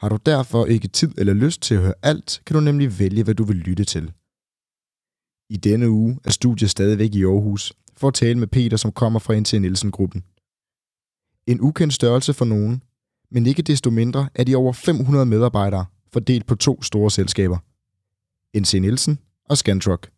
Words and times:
Har 0.00 0.08
du 0.08 0.18
derfor 0.26 0.66
ikke 0.66 0.88
tid 0.88 1.18
eller 1.18 1.34
lyst 1.34 1.62
til 1.62 1.74
at 1.74 1.80
høre 1.80 1.94
alt, 2.02 2.42
kan 2.46 2.54
du 2.54 2.60
nemlig 2.60 2.98
vælge, 2.98 3.24
hvad 3.24 3.34
du 3.34 3.44
vil 3.44 3.56
lytte 3.56 3.84
til. 3.84 4.12
I 5.50 5.56
denne 5.56 5.90
uge 5.90 6.18
er 6.24 6.30
studiet 6.30 6.70
stadigvæk 6.70 7.14
i 7.14 7.24
Aarhus 7.24 7.72
for 7.96 8.08
at 8.08 8.14
tale 8.14 8.38
med 8.38 8.46
Peter, 8.46 8.76
som 8.76 8.92
kommer 8.92 9.20
fra 9.20 9.40
NT 9.40 9.52
Nielsen-gruppen. 9.52 10.24
En 11.46 11.60
ukendt 11.60 11.94
størrelse 11.94 12.34
for 12.34 12.44
nogen, 12.44 12.82
men 13.30 13.46
ikke 13.46 13.62
desto 13.62 13.90
mindre 13.90 14.28
er 14.34 14.44
de 14.44 14.56
over 14.56 14.72
500 14.72 15.26
medarbejdere 15.26 15.86
fordelt 16.12 16.46
på 16.46 16.54
to 16.54 16.82
store 16.82 17.10
selskaber. 17.10 17.58
NC 18.58 18.74
Nielsen 18.74 19.18
og 19.44 19.58
Scantruck. 19.58 20.10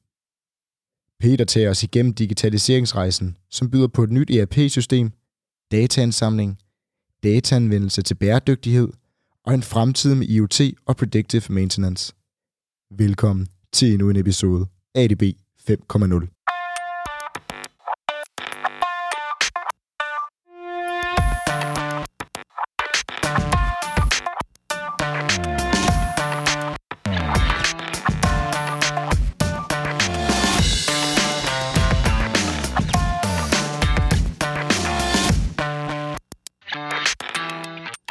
Peter 1.21 1.45
tager 1.45 1.71
os 1.71 1.83
igennem 1.83 2.15
digitaliseringsrejsen, 2.15 3.37
som 3.51 3.71
byder 3.71 3.89
på 3.89 4.03
et 4.05 4.13
nyt 4.13 4.31
ERP-system, 4.31 5.11
dataansamling, 5.71 6.59
dataanvendelse 7.23 8.03
til 8.03 8.15
bæredygtighed 8.15 8.89
og 9.47 9.55
en 9.55 9.63
fremtid 9.63 10.15
med 10.15 10.27
IoT 10.27 10.61
og 10.87 10.97
Predictive 10.97 11.43
Maintenance. 11.49 12.15
Velkommen 12.99 13.49
til 13.73 13.93
endnu 13.93 14.11
en 14.11 14.17
episode 14.17 14.67
ADB 14.95 15.23
5.0. 15.23 16.29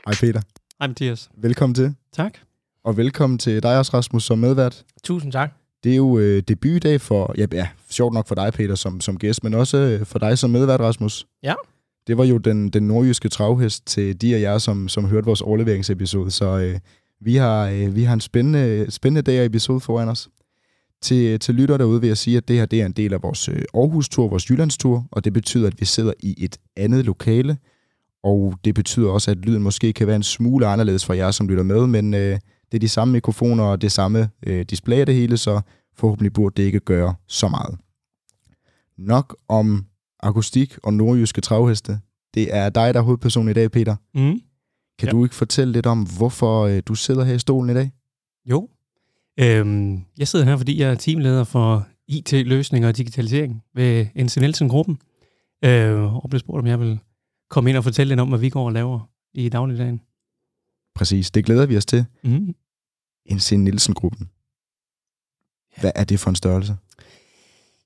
Hej 0.06 0.16
Peter. 0.20 0.51
Hej 0.82 0.88
Mathias. 0.88 1.30
Velkommen 1.38 1.76
til. 1.76 1.96
Tak. 2.14 2.38
Og 2.84 2.98
velkommen 2.98 3.40
til 3.40 3.64
dig 3.64 3.78
også, 3.78 3.92
Rasmus, 3.94 4.24
som 4.24 4.40
medvært. 4.40 4.86
Tusind 5.04 5.32
tak. 5.32 5.54
Det 5.84 5.92
er 5.92 5.96
jo 5.96 6.20
øh, 6.20 6.44
debutdag 6.48 7.02
for, 7.02 7.34
ja, 7.38 7.46
ja, 7.52 7.68
sjovt 7.90 8.14
nok 8.14 8.28
for 8.28 8.36
dig, 8.36 8.54
Peter, 8.54 8.76
som, 8.76 9.02
som 9.02 9.18
gæst, 9.18 9.44
men 9.44 9.54
også 9.54 9.78
øh, 9.78 10.06
for 10.06 10.20
dig 10.20 10.38
som 10.38 10.50
medvært, 10.50 10.80
Rasmus. 10.80 11.28
Ja. 11.44 11.54
Det 12.08 12.18
var 12.18 12.24
jo 12.24 12.38
den, 12.38 12.70
den 12.70 12.88
nordjyske 12.88 13.30
travhest 13.30 13.88
til 13.88 14.22
de 14.22 14.36
af 14.36 14.42
jer, 14.42 14.58
som, 14.58 14.88
som 14.88 15.06
hørte 15.06 15.26
vores 15.26 15.42
overleveringsepisode, 15.42 16.32
så 16.32 16.46
øh, 16.60 16.80
vi, 17.20 17.36
har, 17.36 17.68
øh, 17.68 17.96
vi 17.96 18.04
har 18.04 18.14
en 18.14 18.22
spændende, 18.22 18.92
spændende 18.92 19.22
dag 19.22 19.40
og 19.40 19.46
episode 19.46 19.80
foran 19.80 20.10
os. 20.10 20.30
Til, 21.02 21.40
til 21.40 21.56
lytter 21.56 21.78
derude 21.78 22.02
vil 22.02 22.08
jeg 22.08 22.18
sige, 22.18 22.38
at 22.38 22.48
det 22.48 22.56
her 22.56 22.66
det 22.66 22.82
er 22.82 22.86
en 22.86 22.92
del 22.92 23.14
af 23.14 23.24
vores 23.24 23.50
øh, 23.50 23.62
Aarhus-tur, 23.74 24.28
vores 24.28 24.50
Jyllands-tur, 24.50 25.08
og 25.12 25.26
det 25.26 25.34
betyder, 25.34 25.68
at 25.68 25.80
vi 25.80 25.86
sidder 25.86 26.14
i 26.20 26.36
et 26.38 26.58
andet 26.78 27.06
lokale, 27.06 27.58
og 28.24 28.54
det 28.66 28.76
betyder 28.76 29.10
også, 29.10 29.32
at 29.32 29.38
lyden 29.38 29.64
måske 29.64 29.94
kan 29.94 30.08
være 30.08 30.16
en 30.16 30.24
smule 30.24 30.68
anderledes 30.68 31.06
for 31.06 31.14
jer, 31.14 31.32
som 31.32 31.48
lytter 31.48 31.64
med, 31.64 31.88
men 31.88 32.14
øh, 32.14 32.40
det 32.72 32.78
er 32.78 32.80
de 32.80 32.90
samme 32.90 33.12
mikrofoner 33.12 33.64
og 33.64 33.82
det 33.82 33.92
samme 33.92 34.30
øh, 34.48 34.66
display 34.70 34.98
af 34.98 35.06
det 35.06 35.16
hele, 35.16 35.38
så 35.38 35.62
forhåbentlig 35.96 36.34
burde 36.34 36.62
det 36.62 36.64
ikke 36.68 36.80
gøre 36.80 37.16
så 37.28 37.48
meget. 37.48 37.78
Nok 38.98 39.38
om 39.48 39.86
akustik 40.20 40.78
og 40.84 40.94
nordjyske 40.94 41.42
travheste. 41.42 42.00
Det 42.34 42.56
er 42.56 42.70
dig, 42.70 42.94
der 42.94 43.00
er 43.00 43.04
hovedperson 43.04 43.50
i 43.50 43.54
dag, 43.54 43.72
Peter. 43.72 43.96
Mm. 44.14 44.40
Kan 45.00 45.08
Ja. 45.08 45.12
du 45.12 45.24
ikke 45.24 45.36
fortælle 45.36 45.72
lidt 45.74 45.86
om, 45.86 46.08
hvorfor 46.18 46.62
øh, 46.66 46.82
du 46.86 46.96
sidder 46.96 47.24
her 47.24 47.34
i 47.34 47.40
stolen 47.40 47.70
i 47.70 47.74
dag? 47.74 47.92
Jo. 48.50 48.70
Øhm, 49.40 50.00
jeg 50.18 50.28
sidder 50.28 50.46
her, 50.46 50.58
fordi 50.58 50.80
jeg 50.82 50.92
er 50.92 50.96
teamleder 50.96 51.44
for 51.44 51.88
IT-løsninger 52.08 52.88
og 52.90 52.98
digitalisering 52.98 53.64
ved 53.76 54.06
NC 54.16 54.38
Nielsen-gruppen. 54.38 54.98
Øh, 55.66 56.16
og 56.24 56.30
blev 56.30 56.40
spurgt, 56.40 56.60
om 56.60 56.68
jeg 56.68 56.80
vil 56.80 57.00
komme 57.52 57.70
ind 57.70 57.78
og 57.78 57.84
fortælle 57.84 58.12
lidt 58.12 58.20
om, 58.20 58.30
hvad 58.30 58.40
vi 58.40 58.50
går 58.50 58.66
og 58.66 58.72
laver 58.72 59.10
i 59.34 59.50
dagligdagen. 59.50 60.02
Præcis, 60.96 61.32
det 61.32 61.46
glæder 61.46 61.66
vi 61.66 61.78
os 61.78 61.86
til. 61.86 62.06
Mm. 62.24 62.56
NC 63.32 63.52
Nielsen-gruppen. 63.52 64.30
Hvad 65.80 65.92
er 65.96 66.04
det 66.04 66.20
for 66.20 66.30
en 66.30 66.36
størrelse? 66.36 66.76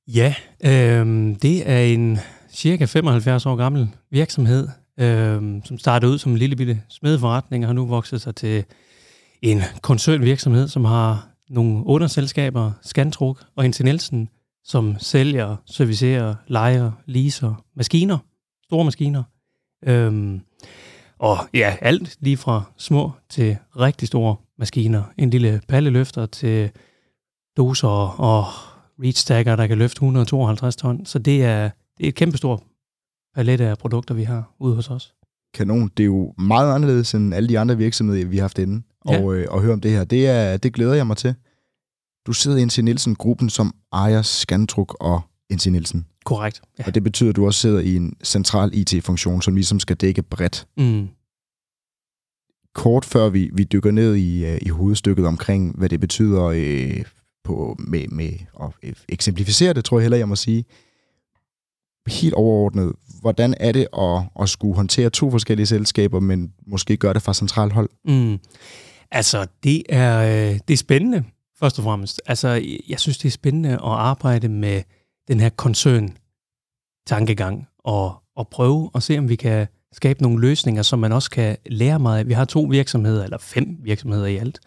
Ja, 0.08 0.36
øhm, 0.66 1.36
det 1.36 1.70
er 1.70 1.80
en 1.80 2.18
cirka 2.50 2.86
75 2.86 3.46
år 3.46 3.56
gammel 3.56 3.90
virksomhed, 4.12 4.68
øhm, 5.00 5.62
som 5.66 5.78
startede 5.78 6.12
ud 6.12 6.18
som 6.18 6.32
en 6.32 6.38
lille 6.38 6.56
bitte 6.56 6.82
smedeforretning 6.90 7.64
og 7.64 7.68
har 7.68 7.74
nu 7.74 7.86
vokset 7.86 8.22
sig 8.22 8.36
til 8.36 8.66
en 9.42 9.62
koncernvirksomhed, 9.82 10.68
som 10.68 10.86
har 10.86 11.30
nogle 11.50 11.86
underselskaber, 11.86 12.72
Scantruk 12.82 13.46
og 13.56 13.70
NC 13.70 13.80
Nielsen, 13.80 14.30
som 14.64 14.96
sælger, 15.00 15.56
servicerer, 15.66 16.36
lejer, 16.48 16.92
leaser 17.06 17.64
maskiner, 17.76 18.18
store 18.64 18.86
maskiner. 18.86 19.24
Øhm, 19.84 20.42
og 21.20 21.38
ja, 21.54 21.76
alt 21.82 22.18
lige 22.20 22.38
fra 22.38 22.64
små 22.78 23.12
til 23.30 23.58
rigtig 23.80 24.08
store 24.08 24.36
maskiner. 24.60 25.04
En 25.18 25.30
lille 25.30 25.62
palleløfter 25.68 26.26
til 26.26 26.72
doser 27.58 28.20
og 28.20 28.46
reach 29.04 29.22
stagger, 29.22 29.56
der 29.56 29.68
kan 29.68 29.78
løfte 29.78 29.98
152 29.98 30.76
ton. 30.76 31.06
Så 31.06 31.20
det 31.20 31.44
er, 31.44 31.70
det 31.98 32.04
er 32.04 32.08
et 32.08 32.16
kæmpestort 32.16 32.64
palet 33.36 33.62
af 33.62 33.78
produkter, 33.78 34.14
vi 34.14 34.24
har 34.24 34.56
ude 34.60 34.76
hos 34.76 34.90
os. 34.90 35.14
Kanon. 35.54 35.92
Det 35.98 36.04
er 36.04 36.08
jo 36.08 36.34
meget 36.38 36.76
anderledes 36.76 37.14
end 37.14 37.34
alle 37.34 37.50
de 37.50 37.60
andre 37.60 37.78
virksomheder, 37.78 38.26
vi 38.26 38.38
har 38.38 38.44
haft 38.44 38.60
inde. 38.60 38.84
Ja. 39.10 39.24
Og, 39.24 39.36
øh, 39.36 39.48
og 39.50 39.62
høre 39.62 39.74
om 39.74 39.82
det 39.82 39.92
her. 39.92 40.04
Det, 40.04 40.28
er, 40.28 40.58
det 40.58 40.74
glæder 40.74 40.94
jeg 40.94 41.08
mig 41.08 41.18
til. 41.18 41.36
Du 42.28 42.34
sidder 42.34 42.58
i 42.58 42.66
NC 42.66 42.78
Nielsen-gruppen, 42.78 43.50
som 43.50 43.76
ejer 43.94 44.22
Scantruk 44.22 44.98
og 45.00 45.22
NC 45.54 45.66
Nielsen. 45.66 46.06
Korrekt. 46.26 46.62
Ja. 46.80 46.84
Og 46.88 46.96
det 46.96 47.04
betyder, 47.04 47.30
at 47.30 47.36
du 47.36 47.46
også 47.46 47.60
sidder 47.60 47.80
i 47.80 47.96
en 47.96 48.14
central 48.24 48.70
IT-funktion, 48.74 49.42
som 49.42 49.56
ligesom 49.56 49.80
skal 49.80 49.96
dække 49.96 50.22
bredt. 50.22 50.68
Mm. 50.78 51.08
Kort 52.74 53.06
før 53.06 53.30
vi, 53.30 53.50
vi 53.54 53.64
dykker 53.64 53.92
ned 53.92 54.16
i, 54.16 54.46
øh, 54.46 54.58
i 54.62 54.70
hovedstykket 54.70 55.26
omkring, 55.26 55.76
hvad 55.78 55.90
det 55.90 56.00
betyder 56.00 56.44
øh, 56.44 57.04
på, 57.44 57.76
med, 57.80 58.08
med 58.08 58.32
at 58.62 58.70
øh, 58.84 58.94
eksemplificere 59.10 59.74
det, 59.74 59.86
tror 59.86 60.00
jeg 60.00 60.04
heller, 60.04 60.18
jeg 60.18 60.30
må 60.30 60.36
sige. 60.36 60.66
Helt 62.08 62.34
overordnet, 62.34 62.94
hvordan 63.22 63.54
er 63.60 63.72
det 63.72 63.88
at, 63.98 64.24
at 64.42 64.50
skulle 64.50 64.76
håndtere 64.76 65.10
to 65.10 65.32
forskellige 65.32 65.68
selskaber, 65.68 66.20
men 66.20 66.54
måske 66.68 66.98
gøre 66.98 67.14
det 67.14 67.22
fra 67.22 67.34
centralt 67.34 67.74
hold? 67.74 67.90
Mm. 68.06 68.40
Altså, 69.12 69.48
det 69.64 69.84
er, 69.90 70.20
øh, 70.20 70.60
det 70.68 70.74
er 70.74 70.78
spændende, 70.78 71.24
først 71.60 71.78
og 71.78 71.84
fremmest. 71.84 72.22
Altså, 72.26 72.78
jeg 72.90 73.00
synes, 73.00 73.18
det 73.18 73.28
er 73.28 73.32
spændende 73.32 73.70
at 73.70 73.80
arbejde 73.84 74.50
med 74.50 74.82
den 75.28 75.40
her 75.40 75.50
koncern-tankegang, 75.50 77.68
og, 77.80 78.16
og 78.36 78.48
prøve 78.48 78.92
at 78.96 79.04
se, 79.04 79.18
om 79.18 79.30
vi 79.30 79.36
kan 79.36 79.68
skabe 79.92 80.22
nogle 80.22 80.42
løsninger, 80.42 80.82
som 80.82 81.00
man 81.00 81.12
også 81.12 81.32
kan 81.32 81.58
lære 81.66 82.00
meget 82.00 82.20
af. 82.20 82.28
Vi 82.28 82.34
har 82.34 82.46
to 82.46 82.62
virksomheder, 82.62 83.24
eller 83.24 83.38
fem 83.38 83.78
virksomheder 83.84 84.26
i 84.26 84.38
alt. 84.38 84.60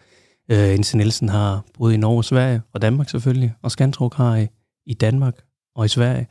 Øh, 0.51 0.79
NC 0.79 0.93
Nielsen 0.93 1.29
har 1.29 1.63
både 1.77 1.93
i 1.93 1.97
Norge, 1.97 2.23
Sverige 2.23 2.61
og 2.73 2.81
Danmark 2.81 3.09
selvfølgelig, 3.09 3.53
og 3.61 3.71
Scantruk 3.71 4.15
har 4.15 4.35
i, 4.35 4.47
i 4.85 4.93
Danmark 4.93 5.35
og 5.75 5.85
i 5.85 5.87
Sverige. 5.87 6.27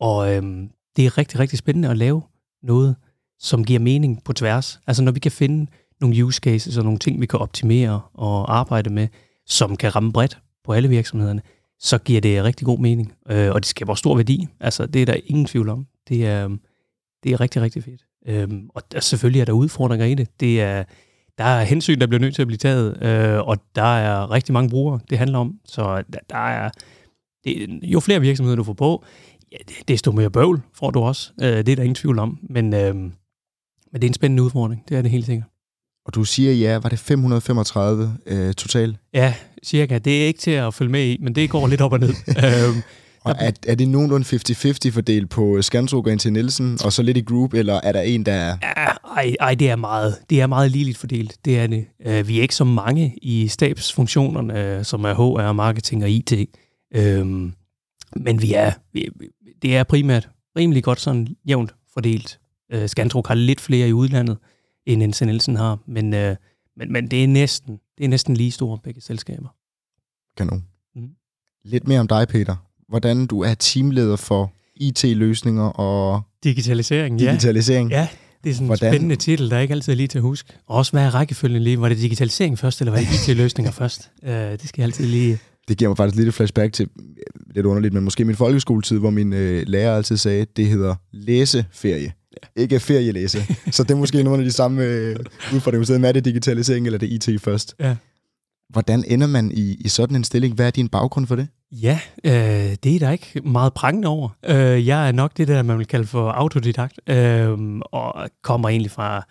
Og 0.00 0.34
øhm, 0.34 0.70
det 0.96 1.06
er 1.06 1.18
rigtig, 1.18 1.38
rigtig 1.38 1.58
spændende 1.58 1.90
at 1.90 1.96
lave 1.96 2.22
noget, 2.62 2.96
som 3.38 3.64
giver 3.64 3.80
mening 3.80 4.24
på 4.24 4.32
tværs. 4.32 4.80
Altså 4.86 5.02
når 5.02 5.12
vi 5.12 5.20
kan 5.20 5.32
finde 5.32 5.70
nogle 6.00 6.24
use 6.24 6.40
cases 6.40 6.76
og 6.76 6.84
nogle 6.84 6.98
ting, 6.98 7.20
vi 7.20 7.26
kan 7.26 7.38
optimere 7.38 8.00
og 8.14 8.56
arbejde 8.56 8.90
med, 8.90 9.08
som 9.46 9.76
kan 9.76 9.96
ramme 9.96 10.12
bredt 10.12 10.38
på 10.64 10.72
alle 10.72 10.88
virksomhederne, 10.88 11.42
så 11.80 11.98
giver 11.98 12.20
det 12.20 12.44
rigtig 12.44 12.64
god 12.66 12.78
mening. 12.78 13.12
Øh, 13.30 13.50
og 13.50 13.60
det 13.60 13.66
skaber 13.66 13.94
stor 13.94 14.16
værdi. 14.16 14.46
Altså 14.60 14.86
det 14.86 15.02
er 15.02 15.06
der 15.06 15.16
ingen 15.26 15.46
tvivl 15.46 15.68
om. 15.68 15.86
Det 16.08 16.26
er, 16.26 16.44
øhm, 16.44 16.60
det 17.22 17.32
er 17.32 17.40
rigtig, 17.40 17.62
rigtig 17.62 17.84
fedt. 17.84 18.04
Øh, 18.26 18.48
og 18.74 18.82
der, 18.92 19.00
selvfølgelig 19.00 19.40
er 19.40 19.44
der 19.44 19.52
udfordringer 19.52 20.06
i 20.06 20.14
det. 20.14 20.40
det 20.40 20.60
er, 20.60 20.84
der 21.38 21.44
er 21.44 21.64
hensyn, 21.64 22.00
der 22.00 22.06
bliver 22.06 22.20
nødt 22.20 22.34
til 22.34 22.42
at 22.42 22.48
blive 22.48 22.58
taget, 22.58 23.02
øh, 23.02 23.48
og 23.48 23.58
der 23.74 23.96
er 23.96 24.30
rigtig 24.30 24.52
mange 24.52 24.70
brugere, 24.70 25.00
det 25.10 25.18
handler 25.18 25.38
om. 25.38 25.54
Så 25.64 26.02
der, 26.12 26.18
der 26.30 26.48
er, 26.48 26.70
det, 27.44 27.80
jo 27.82 28.00
flere 28.00 28.20
virksomheder 28.20 28.56
du 28.56 28.64
får 28.64 28.72
på, 28.72 29.04
ja, 29.52 29.56
desto 29.88 30.12
mere 30.12 30.30
bøvl 30.30 30.62
får 30.74 30.90
du 30.90 31.00
også. 31.00 31.32
Øh, 31.40 31.46
det 31.48 31.68
er 31.68 31.76
der 31.76 31.82
ingen 31.82 31.94
tvivl 31.94 32.18
om. 32.18 32.38
Men, 32.50 32.74
øh, 32.74 32.94
men 32.94 33.12
det 33.92 34.04
er 34.04 34.08
en 34.08 34.14
spændende 34.14 34.42
udfordring, 34.42 34.84
det 34.88 34.98
er 34.98 35.02
det 35.02 35.10
helt 35.10 35.26
sikkert. 35.26 35.48
Og 36.08 36.14
du 36.14 36.24
siger, 36.24 36.52
ja, 36.52 36.78
var 36.78 36.88
det 36.88 36.98
535 36.98 38.16
øh, 38.26 38.54
total? 38.54 38.96
Ja, 39.14 39.34
cirka. 39.64 39.98
Det 39.98 40.22
er 40.22 40.26
ikke 40.26 40.40
til 40.40 40.50
at 40.50 40.74
følge 40.74 40.90
med 40.90 41.06
i, 41.06 41.18
men 41.20 41.34
det 41.34 41.50
går 41.50 41.66
lidt 41.66 41.80
op 41.80 41.92
og 41.92 42.00
ned. 42.00 42.08
øhm, 42.44 42.82
Og 43.24 43.36
er, 43.38 43.50
er 43.66 43.74
det 43.74 43.88
nogenlunde 43.88 44.26
50-50 44.26 44.90
fordelt 44.90 45.30
på 45.30 45.62
Skanstrup 45.62 46.06
og 46.06 46.20
til 46.20 46.32
Nielsen, 46.32 46.78
og 46.84 46.92
så 46.92 47.02
lidt 47.02 47.16
i 47.16 47.20
group, 47.20 47.54
eller 47.54 47.80
er 47.82 47.92
der 47.92 48.00
en, 48.00 48.26
der 48.26 48.32
er... 48.32 48.56
Ej, 49.16 49.34
ej, 49.40 49.54
det 49.54 49.70
er 49.70 49.76
meget, 49.76 50.16
det 50.30 50.40
er 50.40 50.46
meget 50.46 50.70
ligeligt 50.70 50.98
fordelt, 50.98 51.36
det 51.44 51.58
er 51.58 51.66
det. 51.66 51.86
Uh, 52.08 52.28
vi 52.28 52.38
er 52.38 52.42
ikke 52.42 52.54
så 52.54 52.64
mange 52.64 53.18
i 53.22 53.48
stabsfunktionerne, 53.48 54.78
uh, 54.78 54.84
som 54.84 55.04
er 55.04 55.14
HR, 55.14 55.52
marketing 55.52 56.02
og 56.02 56.10
IT. 56.10 56.32
Øhm, 56.94 57.52
men 58.16 58.42
vi 58.42 58.52
er, 58.52 58.72
vi, 58.92 59.08
det 59.62 59.76
er 59.76 59.84
primært 59.84 60.28
rimelig 60.58 60.84
godt 60.84 61.00
sådan 61.00 61.28
jævnt 61.48 61.74
fordelt. 61.94 62.38
Skanstrup 62.86 63.26
har 63.26 63.34
lidt 63.34 63.60
flere 63.60 63.88
i 63.88 63.92
udlandet, 63.92 64.36
end 64.88 65.06
NC 65.06 65.20
Nielsen 65.20 65.56
har, 65.56 65.78
men, 65.86 66.14
uh, 66.14 66.36
men, 66.76 66.92
men 66.92 67.08
det, 67.08 67.24
er 67.24 67.28
næsten, 67.28 67.78
det 67.98 68.04
er 68.04 68.08
næsten 68.08 68.36
lige 68.36 68.50
store 68.50 68.78
begge 68.84 69.00
selskaber. 69.00 69.48
Kanon. 70.36 70.64
Mm. 70.94 71.08
Lidt 71.64 71.88
mere 71.88 72.00
om 72.00 72.08
dig, 72.08 72.28
Peter 72.28 72.56
hvordan 72.88 73.26
du 73.26 73.40
er 73.40 73.54
teamleder 73.54 74.16
for 74.16 74.52
IT-løsninger 74.76 75.62
og... 75.62 76.22
Digitalisering, 76.44 77.18
digitalisering. 77.18 77.90
ja. 77.90 77.98
Ja, 78.00 78.08
det 78.44 78.50
er 78.50 78.54
sådan 78.54 78.66
hvordan? 78.66 78.88
en 78.88 78.92
spændende 78.92 79.16
titel, 79.16 79.50
der 79.50 79.58
ikke 79.58 79.72
altid 79.72 79.92
er 79.92 79.96
lige 79.96 80.06
til 80.06 80.18
at 80.18 80.22
huske. 80.22 80.52
Og 80.66 80.76
også, 80.76 80.92
hvad 80.92 81.02
er 81.02 81.14
rækkefølgen 81.14 81.62
lige? 81.62 81.80
Var 81.80 81.88
det 81.88 81.98
digitalisering 81.98 82.58
først, 82.58 82.80
eller 82.80 82.92
var 82.92 82.98
det 82.98 83.08
IT-løsninger 83.28 83.72
først? 83.72 84.10
Uh, 84.22 84.28
det 84.30 84.68
skal 84.68 84.82
jeg 84.82 84.84
altid 84.84 85.06
lige... 85.06 85.38
Det 85.68 85.78
giver 85.78 85.88
mig 85.88 85.96
faktisk 85.96 86.16
lidt 86.16 86.28
et 86.28 86.34
flashback 86.34 86.72
til, 86.72 86.88
lidt 87.54 87.66
underligt, 87.66 87.94
men 87.94 88.04
måske 88.04 88.24
min 88.24 88.36
folkeskoletid, 88.36 88.98
hvor 88.98 89.10
min 89.10 89.32
øh, 89.32 89.64
lærer 89.66 89.96
altid 89.96 90.16
sagde, 90.16 90.42
at 90.42 90.56
det 90.56 90.66
hedder 90.66 90.94
læseferie. 91.12 92.12
Ikke 92.56 92.80
ferielæse. 92.80 93.38
Så 93.70 93.82
det 93.82 93.90
er 93.90 93.96
måske 93.96 94.22
nogle 94.22 94.38
af 94.38 94.44
de 94.44 94.52
samme 94.52 94.84
øh, 94.84 95.16
udfordringer. 95.54 96.08
Er 96.08 96.12
det 96.12 96.24
digitalisering, 96.24 96.86
eller 96.86 96.98
det 96.98 97.28
IT 97.28 97.40
først? 97.40 97.74
Ja. 97.80 97.96
Hvordan 98.68 99.04
ender 99.06 99.26
man 99.26 99.50
i, 99.54 99.76
i 99.80 99.88
sådan 99.88 100.16
en 100.16 100.24
stilling? 100.24 100.54
Hvad 100.54 100.66
er 100.66 100.70
din 100.70 100.88
baggrund 100.88 101.26
for 101.26 101.36
det? 101.36 101.48
Ja, 101.72 102.00
øh, 102.24 102.76
det 102.82 102.94
er 102.94 102.98
der 102.98 103.10
ikke 103.10 103.40
meget 103.44 103.74
prangende 103.74 104.08
over. 104.08 104.28
Øh, 104.48 104.86
jeg 104.86 105.08
er 105.08 105.12
nok 105.12 105.36
det 105.36 105.48
der, 105.48 105.62
man 105.62 105.78
vil 105.78 105.86
kalde 105.86 106.06
for 106.06 106.30
autodidakt, 106.30 107.00
øh, 107.06 107.58
og 107.92 108.30
kommer 108.42 108.68
egentlig 108.68 108.90
fra 108.90 109.26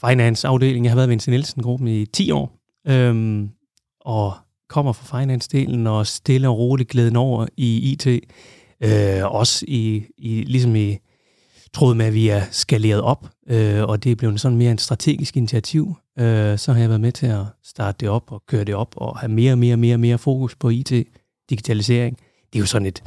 finance-afdelingen. 0.00 0.84
Jeg 0.84 0.90
har 0.90 0.96
været 0.96 1.08
ved 1.08 1.26
en 1.26 1.32
Nielsen-gruppen 1.32 1.88
i 1.88 2.06
10 2.06 2.30
år, 2.30 2.58
øh, 2.88 3.42
og 4.00 4.34
kommer 4.68 4.92
fra 4.92 5.22
finance-delen 5.22 5.88
og 5.88 6.06
stille 6.06 6.48
og 6.48 6.58
roligt 6.58 6.88
glæden 6.88 7.16
over 7.16 7.46
i 7.56 7.92
IT. 7.92 8.06
Øh, 8.80 9.32
også 9.34 9.64
i, 9.68 10.04
i, 10.18 10.42
ligesom 10.42 10.76
i 10.76 10.98
tråd 11.76 11.94
med, 11.94 12.06
at 12.06 12.14
vi 12.14 12.28
er 12.28 12.42
skaleret 12.50 13.00
op, 13.00 13.28
øh, 13.48 13.82
og 13.82 14.04
det 14.04 14.12
er 14.12 14.16
blevet 14.16 14.40
sådan 14.40 14.58
mere 14.58 14.70
en 14.70 14.78
strategisk 14.78 15.36
initiativ. 15.36 15.96
Øh, 16.18 16.58
så 16.58 16.72
har 16.72 16.80
jeg 16.80 16.88
været 16.88 17.00
med 17.00 17.12
til 17.12 17.26
at 17.26 17.44
starte 17.64 17.96
det 18.00 18.08
op 18.08 18.32
og 18.32 18.42
køre 18.48 18.64
det 18.64 18.74
op 18.74 18.94
og 18.96 19.18
have 19.18 19.32
mere 19.32 19.52
og 19.52 19.58
mere 19.58 19.74
og 19.74 19.78
mere, 19.78 19.98
mere 19.98 20.18
fokus 20.18 20.54
på 20.54 20.70
IT 20.70 20.92
digitalisering. 21.50 22.18
Det 22.52 22.58
er 22.58 22.60
jo 22.60 22.66
sådan 22.66 22.86
et, 22.86 23.02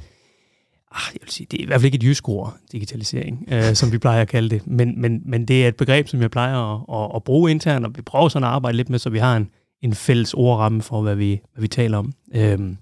ah, 0.92 1.13
jeg 1.13 1.19
vil 1.21 1.31
sige, 1.31 1.48
det 1.51 1.60
er 1.60 1.63
i 1.63 1.66
hvert 1.66 1.81
fald 1.81 1.86
ikke 1.86 1.95
et 1.95 2.04
jysk 2.04 2.30
ord, 2.30 2.57
digitalisering, 2.71 3.48
øh, 3.51 3.74
som 3.74 3.92
vi 3.92 3.98
plejer 3.98 4.21
at 4.21 4.27
kalde 4.27 4.50
det, 4.50 4.68
men, 4.68 5.01
men, 5.01 5.22
men 5.25 5.45
det 5.45 5.63
er 5.63 5.68
et 5.68 5.75
begreb, 5.75 6.07
som 6.07 6.22
jeg 6.22 6.31
plejer 6.31 6.57
at, 6.74 7.04
at, 7.04 7.15
at 7.15 7.24
bruge 7.24 7.51
internt, 7.51 7.86
og 7.86 7.92
vi 7.95 8.01
prøver 8.01 8.30
sådan 8.30 8.44
at 8.44 8.50
arbejde 8.50 8.77
lidt 8.77 8.89
med, 8.89 9.00
så 9.00 9.10
vi 9.10 9.19
har 9.19 9.38
en, 9.38 9.50
en 9.81 9.94
fælles 9.94 10.33
ordramme 10.33 10.81
for, 10.81 11.01
hvad 11.01 11.15
vi, 11.15 11.42
hvad 11.54 11.62
vi 11.62 11.68
taler 11.68 11.98
om. 11.98 12.13
Øhm, 12.36 12.77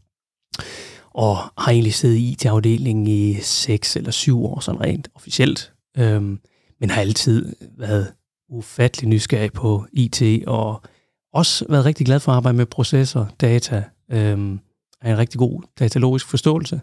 og 1.13 1.37
har 1.37 1.71
egentlig 1.71 1.93
siddet 1.93 2.15
i 2.15 2.31
IT-afdelingen 2.31 3.07
i 3.07 3.33
6 3.41 3.95
eller 3.95 4.11
7 4.11 4.45
år, 4.45 4.59
sådan 4.59 4.81
rent 4.81 5.07
officielt, 5.15 5.71
øhm, 5.97 6.39
men 6.79 6.89
har 6.89 7.01
altid 7.01 7.55
været 7.77 8.13
ufattelig 8.49 9.09
nysgerrig 9.09 9.53
på 9.53 9.85
IT, 9.93 10.21
og 10.47 10.81
også 11.33 11.65
været 11.69 11.85
rigtig 11.85 12.05
glad 12.05 12.19
for 12.19 12.31
at 12.31 12.35
arbejde 12.35 12.57
med 12.57 12.65
processer, 12.65 13.25
data, 13.41 13.83
øhm, 14.11 14.59
er 15.01 15.11
en 15.11 15.17
rigtig 15.17 15.37
god 15.37 15.61
datalogisk 15.79 16.27
forståelse. 16.27 16.81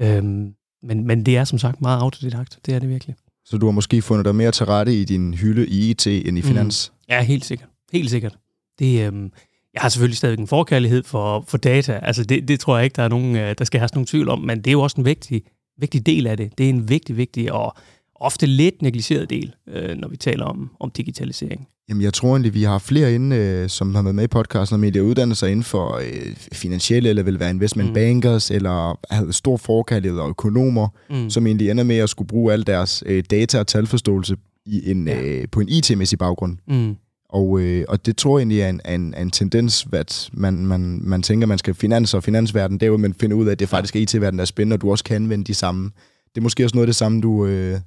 Øhm, 0.00 0.54
men, 0.82 1.06
men 1.06 1.26
det 1.26 1.36
er 1.36 1.44
som 1.44 1.58
sagt 1.58 1.80
meget 1.80 2.00
autodidakt. 2.00 2.58
Det 2.66 2.74
er 2.74 2.78
det 2.78 2.88
virkelig. 2.88 3.16
Så 3.44 3.58
du 3.58 3.66
har 3.66 3.72
måske 3.72 4.02
fundet 4.02 4.24
dig 4.24 4.34
mere 4.34 4.50
til 4.50 4.66
rette 4.66 5.00
i 5.00 5.04
din 5.04 5.34
hylde 5.34 5.66
i 5.66 5.90
IT 5.90 6.06
end 6.06 6.26
i 6.26 6.30
mm. 6.30 6.42
finans? 6.42 6.92
Mm. 6.92 7.04
Ja, 7.08 7.22
helt 7.22 7.44
sikkert. 7.44 7.68
Helt 7.92 8.10
sikkert. 8.10 8.38
Det, 8.78 9.06
øhm, 9.06 9.32
jeg 9.74 9.82
har 9.82 9.88
selvfølgelig 9.88 10.16
stadig 10.16 10.38
en 10.38 10.46
forkærlighed 10.46 11.02
for, 11.02 11.44
for 11.48 11.58
data. 11.58 12.00
Altså 12.02 12.24
det, 12.24 12.48
det 12.48 12.60
tror 12.60 12.76
jeg 12.76 12.84
ikke, 12.84 12.96
der 12.96 13.02
er 13.02 13.08
nogen, 13.08 13.36
øh, 13.36 13.54
der 13.58 13.64
skal 13.64 13.80
have 13.80 13.88
nogen 13.94 14.06
tvivl 14.06 14.28
om, 14.28 14.40
men 14.40 14.58
det 14.58 14.66
er 14.66 14.72
jo 14.72 14.80
også 14.80 14.96
en 15.00 15.04
vigtig, 15.04 15.42
vigtig 15.78 16.06
del 16.06 16.26
af 16.26 16.36
det. 16.36 16.58
Det 16.58 16.66
er 16.66 16.70
en 16.70 16.88
vigtig, 16.88 17.16
vigtig 17.16 17.52
og 17.52 17.76
ofte 18.20 18.46
lidt 18.46 18.82
negligeret 18.82 19.30
del, 19.30 19.54
øh, 19.68 19.96
når 19.96 20.08
vi 20.08 20.16
taler 20.16 20.44
om, 20.44 20.70
om 20.80 20.90
digitalisering. 20.90 21.68
Jamen, 21.88 22.02
jeg 22.02 22.12
tror 22.12 22.28
egentlig, 22.28 22.54
vi 22.54 22.62
har 22.62 22.78
flere 22.78 23.14
inde, 23.14 23.36
øh, 23.36 23.68
som 23.68 23.94
har 23.94 24.02
været 24.02 24.14
med 24.14 24.24
i 24.24 24.26
podcasten, 24.26 24.74
om 24.74 24.92
de 24.92 24.98
har 24.98 25.06
uddannet 25.06 25.36
sig 25.36 25.50
inden 25.50 25.64
for 25.64 25.96
øh, 25.96 26.36
finansielle, 26.52 27.08
eller 27.08 27.22
vil 27.22 27.40
være 27.40 27.50
investment 27.50 27.88
mm. 27.88 27.94
bankers, 27.94 28.50
eller 28.50 28.98
har 29.14 29.30
stor 29.30 29.56
forkærlighed 29.56 30.18
og 30.18 30.28
økonomer, 30.28 30.88
mm. 31.10 31.30
som 31.30 31.46
egentlig 31.46 31.70
ender 31.70 31.84
med 31.84 31.96
at 31.96 32.10
skulle 32.10 32.28
bruge 32.28 32.52
al 32.52 32.66
deres 32.66 33.02
øh, 33.06 33.24
data- 33.30 33.58
og 33.58 33.66
talforståelse 33.66 34.36
i 34.66 34.90
en, 34.90 35.08
ja. 35.08 35.22
øh, 35.22 35.44
på 35.52 35.60
en 35.60 35.68
IT-mæssig 35.68 36.18
baggrund. 36.18 36.56
Mm. 36.68 36.96
Og, 37.28 37.60
øh, 37.60 37.84
og 37.88 38.06
det 38.06 38.16
tror 38.16 38.38
jeg 38.38 38.40
egentlig 38.40 38.60
er 38.60 38.68
en, 38.68 38.80
en, 38.88 39.14
en 39.18 39.30
tendens, 39.30 39.86
at 39.92 40.30
man, 40.32 40.66
man, 40.66 41.00
man 41.02 41.22
tænker, 41.22 41.46
man 41.46 41.58
skal 41.58 41.74
finans 41.74 42.14
og 42.14 42.22
finansverden, 42.22 42.74
det 42.74 42.82
er 42.82 42.86
jo, 42.86 42.94
at 42.94 43.00
man 43.00 43.14
finder 43.14 43.36
ud 43.36 43.46
af, 43.46 43.52
at 43.52 43.58
det 43.58 43.68
faktisk 43.68 43.96
er 43.96 44.00
IT-verden, 44.00 44.38
der 44.38 44.42
er 44.42 44.46
spændende, 44.46 44.74
og 44.74 44.80
du 44.80 44.90
også 44.90 45.04
kan 45.04 45.16
anvende 45.16 45.44
de 45.44 45.54
samme. 45.54 45.90
Det 46.34 46.40
er 46.40 46.42
måske 46.42 46.64
også 46.64 46.76
noget 46.76 46.86
af 46.86 46.88
det 46.88 46.96
samme, 46.96 47.20
du, 47.20 47.46
øh, 47.46 47.80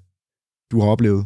du 0.71 0.81
har 0.81 0.87
oplevet. 0.87 1.25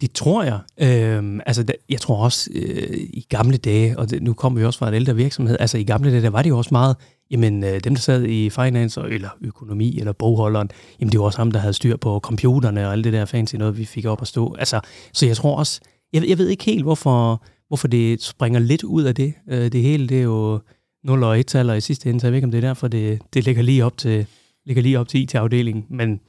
Det 0.00 0.12
tror 0.12 0.42
jeg. 0.42 0.58
Øhm, 0.80 1.40
altså, 1.46 1.64
jeg 1.88 2.00
tror 2.00 2.24
også 2.24 2.50
øh, 2.54 2.96
i 2.96 3.26
gamle 3.28 3.56
dage, 3.56 3.98
og 3.98 4.10
det, 4.10 4.22
nu 4.22 4.32
kommer 4.32 4.58
vi 4.58 4.64
også 4.64 4.78
fra 4.78 4.88
en 4.88 4.94
ældre 4.94 5.16
virksomhed, 5.16 5.56
altså 5.60 5.78
i 5.78 5.84
gamle 5.84 6.10
dage, 6.10 6.22
der 6.22 6.30
var 6.30 6.42
det 6.42 6.50
jo 6.50 6.58
også 6.58 6.68
meget, 6.72 6.96
jamen 7.30 7.64
øh, 7.64 7.80
dem, 7.84 7.94
der 7.94 8.00
sad 8.00 8.24
i 8.24 8.50
finance, 8.50 9.00
eller 9.00 9.28
økonomi, 9.40 9.98
eller 9.98 10.12
bogholderen, 10.12 10.70
jamen 11.00 11.12
det 11.12 11.20
var 11.20 11.26
også 11.26 11.38
ham, 11.38 11.50
der 11.50 11.58
havde 11.58 11.74
styr 11.74 11.96
på 11.96 12.18
computerne 12.18 12.86
og 12.86 12.92
alt 12.92 13.04
det 13.04 13.12
der 13.12 13.24
fancy 13.24 13.56
noget, 13.56 13.78
vi 13.78 13.84
fik 13.84 14.04
op 14.04 14.22
at 14.22 14.28
stå. 14.28 14.54
Altså, 14.54 14.80
så 15.12 15.26
jeg 15.26 15.36
tror 15.36 15.56
også, 15.56 15.80
jeg, 16.12 16.28
jeg 16.28 16.38
ved 16.38 16.48
ikke 16.48 16.64
helt, 16.64 16.82
hvorfor, 16.82 17.42
hvorfor 17.68 17.88
det 17.88 18.22
springer 18.22 18.60
lidt 18.60 18.84
ud 18.84 19.02
af 19.02 19.14
det. 19.14 19.34
Øh, 19.50 19.72
det 19.72 19.82
hele, 19.82 20.06
det 20.06 20.18
er 20.18 20.22
jo 20.22 20.60
0 21.04 21.22
og 21.22 21.40
1 21.40 21.46
taler 21.46 21.74
i 21.74 21.80
sidste 21.80 22.10
ende, 22.10 22.20
så 22.20 22.26
jeg 22.26 22.32
ved 22.32 22.36
ikke, 22.36 22.46
om 22.46 22.50
det 22.50 22.58
er 22.58 22.68
derfor, 22.68 22.88
det, 22.88 23.22
det 23.34 23.44
ligger 23.44 23.62
lige 23.62 23.84
op 23.84 23.98
til, 23.98 24.26
ligger 24.66 24.82
lige 24.82 24.98
op 24.98 25.08
til 25.08 25.20
IT-afdelingen. 25.22 25.86
Men 25.90 26.20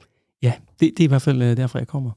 ja, 0.42 0.52
det, 0.80 0.92
det 0.96 1.00
er 1.00 1.04
i 1.04 1.06
hvert 1.06 1.22
fald 1.22 1.42
øh, 1.42 1.56
derfor, 1.56 1.78
jeg 1.78 1.88
kommer. 1.88 2.10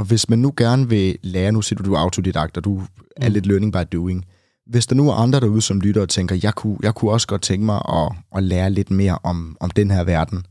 Og 0.00 0.06
hvis 0.06 0.28
man 0.28 0.38
nu 0.38 0.54
gerne 0.56 0.88
vil 0.88 1.18
lære, 1.22 1.52
nu 1.52 1.62
siger 1.62 1.82
du, 1.82 1.84
du 1.84 1.94
er 1.94 1.98
autodidakt, 1.98 2.56
og 2.56 2.64
du 2.64 2.82
er 3.16 3.28
mm. 3.28 3.32
lidt 3.32 3.46
learning 3.46 3.72
by 3.72 3.78
doing. 3.92 4.24
Hvis 4.66 4.86
der 4.86 4.94
nu 4.94 5.08
er 5.08 5.14
andre 5.14 5.40
derude, 5.40 5.62
som 5.62 5.80
lytter 5.80 6.02
og 6.02 6.08
tænker, 6.08 6.38
jeg 6.42 6.54
kunne, 6.54 6.78
jeg 6.82 6.94
kunne 6.94 7.10
også 7.10 7.26
godt 7.26 7.42
tænke 7.42 7.66
mig 7.66 7.82
at, 7.88 8.12
at 8.36 8.42
lære 8.42 8.70
lidt 8.70 8.90
mere 8.90 9.18
om, 9.22 9.56
om 9.60 9.70
den 9.70 9.90
her 9.90 10.04
verden. 10.04 10.46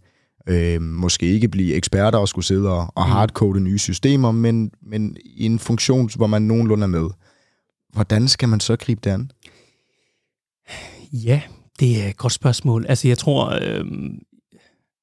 Øh, 0.48 0.82
måske 0.82 1.26
ikke 1.26 1.48
blive 1.48 1.74
eksperter 1.74 2.20
og 2.20 2.28
skulle 2.28 2.46
sidde 2.46 2.70
og, 2.70 2.88
og 2.96 3.06
mm. 3.06 3.12
hardcode 3.12 3.60
nye 3.60 3.80
systemer, 3.80 4.32
men, 4.32 4.72
men 4.82 5.18
i 5.26 5.46
en 5.46 5.60
funktion, 5.60 6.10
hvor 6.16 6.28
man 6.28 6.42
nogenlunde 6.42 6.84
er 6.84 6.88
med. 6.88 7.10
Hvordan 7.94 8.28
skal 8.28 8.50
man 8.50 8.60
så 8.60 8.76
gribe 8.76 9.02
det 9.04 9.10
an? 9.10 9.32
Ja, 11.14 11.42
det 11.80 12.04
er 12.04 12.08
et 12.08 12.18
godt 12.18 12.34
spørgsmål. 12.34 12.86
Altså 12.90 13.08
jeg 13.08 13.18
tror, 13.18 13.60
øh, 13.62 13.86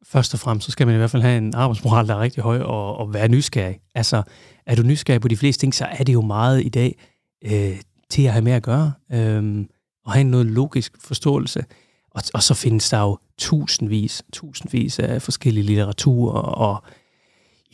først 0.08 0.34
og 0.34 0.40
fremmest, 0.40 0.66
så 0.66 0.72
skal 0.72 0.86
man 0.86 0.94
i 0.94 0.98
hvert 0.98 1.10
fald 1.10 1.22
have 1.22 1.38
en 1.38 1.54
arbejdsmoral, 1.54 2.08
der 2.08 2.14
er 2.14 2.20
rigtig 2.20 2.42
høj, 2.42 2.60
og, 2.60 2.96
og 2.96 3.14
være 3.14 3.28
nysgerrig. 3.28 3.80
Altså, 3.94 4.22
er 4.66 4.74
du 4.74 4.82
nysgerrig 4.82 5.20
på 5.20 5.28
de 5.28 5.36
fleste 5.36 5.62
ting, 5.62 5.74
så 5.74 5.84
er 5.84 6.04
det 6.04 6.12
jo 6.12 6.20
meget 6.20 6.64
i 6.64 6.68
dag 6.68 6.98
øh, 7.44 7.80
til 8.10 8.22
at 8.22 8.32
have 8.32 8.44
med 8.44 8.52
at 8.52 8.62
gøre, 8.62 8.92
øh, 9.12 9.64
og 10.04 10.12
have 10.12 10.24
noget 10.24 10.46
logisk 10.46 10.92
forståelse. 11.00 11.64
Og, 12.10 12.22
og 12.34 12.42
så 12.42 12.54
findes 12.54 12.90
der 12.90 13.00
jo 13.00 13.18
tusindvis, 13.38 14.22
tusindvis 14.32 14.98
af 14.98 15.22
forskellige 15.22 15.64
litteratur 15.64 16.32
og 16.32 16.84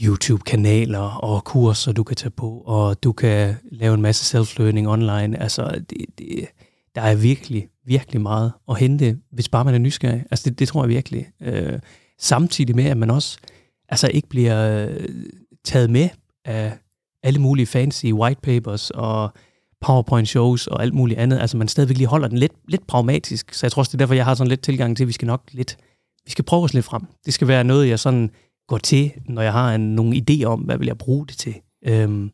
YouTube-kanaler 0.03 0.99
og 0.99 1.45
kurser, 1.45 1.93
du 1.93 2.03
kan 2.03 2.17
tage 2.17 2.31
på, 2.31 2.63
og 2.67 3.03
du 3.03 3.13
kan 3.13 3.57
lave 3.73 3.95
en 3.95 4.03
masse 4.03 4.39
self-learning 4.39 4.89
online. 4.89 5.43
Altså, 5.43 5.83
det, 5.91 6.05
det, 6.19 6.47
der 6.95 7.03
er 7.03 7.15
virkelig, 7.15 7.69
virkelig 7.85 8.21
meget 8.21 8.53
at 8.69 8.79
hente, 8.79 9.19
hvis 9.33 9.49
bare 9.49 9.65
man 9.65 9.75
er 9.75 9.79
nysgerrig. 9.79 10.25
Altså, 10.31 10.51
det, 10.51 10.59
det 10.59 10.69
tror 10.69 10.83
jeg 10.83 10.89
virkelig. 10.89 11.27
Øh, 11.41 11.79
samtidig 12.23 12.77
med, 12.77 12.85
at 12.85 12.97
man 12.97 13.11
også 13.11 13.39
altså 13.89 14.09
ikke 14.09 14.29
bliver 14.29 14.89
øh, 14.89 15.09
taget 15.65 15.91
med 15.91 16.09
af 16.45 16.79
alle 17.23 17.41
mulige 17.41 17.67
fancy 17.67 18.07
white 18.07 18.41
papers 18.41 18.91
og 18.91 19.33
PowerPoint 19.81 20.29
shows 20.29 20.67
og 20.67 20.83
alt 20.83 20.95
muligt 20.95 21.21
andet. 21.21 21.39
Altså 21.39 21.57
man 21.57 21.69
stadigvæk 21.69 21.97
lige 21.97 22.07
holder 22.07 22.29
den 22.29 22.39
lidt, 22.39 22.53
lidt 22.69 22.87
pragmatisk. 22.87 23.55
Så 23.55 23.67
jeg 23.67 23.73
tror 23.73 23.81
også, 23.81 23.91
det 23.91 23.95
er 23.95 23.99
derfor, 23.99 24.15
jeg 24.15 24.25
har 24.25 24.35
sådan 24.35 24.49
lidt 24.49 24.63
tilgang 24.63 24.97
til, 24.97 25.05
at 25.05 25.09
vi 25.09 25.13
skal 25.13 25.27
nok 25.27 25.43
lidt, 25.53 25.77
vi 26.25 26.31
skal 26.31 26.45
prøve 26.45 26.65
os 26.65 26.75
lidt 26.75 26.85
frem. 26.85 27.03
Det 27.27 27.35
skal 27.35 27.49
være 27.49 27.65
noget, 27.65 27.89
jeg 27.89 27.99
sådan 27.99 28.31
går 28.69 28.79
til, 28.79 29.13
når 29.29 29.43
jeg 29.43 29.53
har 29.53 29.75
en, 29.75 29.95
nogle 29.95 30.17
idéer 30.17 30.45
om, 30.45 30.61
hvad 30.61 30.79
vil 30.79 30.87
jeg 30.87 30.99
bruge 30.99 31.27
det 31.27 31.37
til. 31.37 31.55
Øhm, 31.87 32.31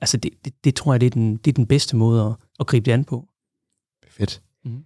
altså 0.00 0.16
det, 0.16 0.30
det, 0.44 0.64
det, 0.64 0.74
tror 0.74 0.92
jeg, 0.92 1.00
det 1.00 1.06
er 1.06 1.10
den, 1.10 1.36
det 1.36 1.50
er 1.50 1.54
den 1.54 1.66
bedste 1.66 1.96
måde 1.96 2.22
at, 2.26 2.32
at 2.60 2.66
gribe 2.66 2.84
det 2.84 2.92
an 2.92 3.04
på. 3.04 3.28
Fedt. 4.08 4.42
Mm. 4.64 4.84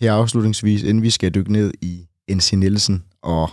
Her 0.00 0.12
afslutningsvis, 0.12 0.82
inden 0.82 1.02
vi 1.02 1.10
skal 1.10 1.34
dykke 1.34 1.52
ned 1.52 1.72
i 1.82 2.06
NC 2.30 2.52
Nielsen 2.52 3.04
og 3.22 3.50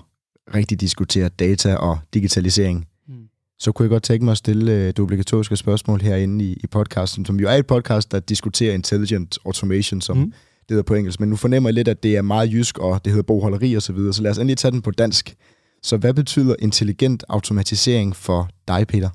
rigtig 0.56 0.82
diskutere 0.82 1.30
data 1.30 1.75
og 1.75 2.00
digitalisering, 2.13 2.88
mm. 3.08 3.16
så 3.60 3.72
kunne 3.72 3.84
jeg 3.84 3.89
godt 3.89 4.04
tænke 4.04 4.25
mig 4.25 4.32
at 4.32 4.38
stille 4.38 4.72
øh, 4.72 4.88
det 4.88 5.00
obligatoriske 5.00 5.58
spørgsmål 5.58 6.01
herinde 6.01 6.46
i, 6.46 6.54
i 6.63 6.68
podcasten, 6.68 7.25
som 7.25 7.39
jo 7.39 7.48
er 7.48 7.54
et 7.54 7.68
podcast, 7.68 8.12
der 8.12 8.20
diskuterer 8.20 8.74
intelligent 8.74 9.38
automation, 9.46 10.01
som 10.01 10.18
mm. 10.18 10.25
det 10.32 10.70
hedder 10.70 10.84
på 10.84 10.94
engelsk, 10.94 11.20
men 11.20 11.30
nu 11.30 11.36
fornemmer 11.36 11.70
jeg 11.70 11.74
lidt, 11.74 11.88
at 11.88 12.04
det 12.04 12.18
er 12.18 12.22
meget 12.22 12.54
jysk, 12.54 12.77
og 12.77 13.06
det 13.06 13.13
hedder 13.13 13.24
bogholderi 13.24 13.75
og 13.75 13.82
så 13.82 13.94
videre, 13.94 14.13
så 14.13 14.22
lad 14.22 14.32
os 14.32 14.38
endelig 14.38 14.58
tage 14.58 14.72
den 14.72 14.82
på 14.82 14.92
dansk. 14.92 15.36
Så 15.84 15.98
hvad 15.98 16.13
betyder 16.13 16.56
intelligent 16.60 17.24
automatisering 17.30 18.16
for 18.16 18.50
dig, 18.68 18.88
Peter? 18.88 19.10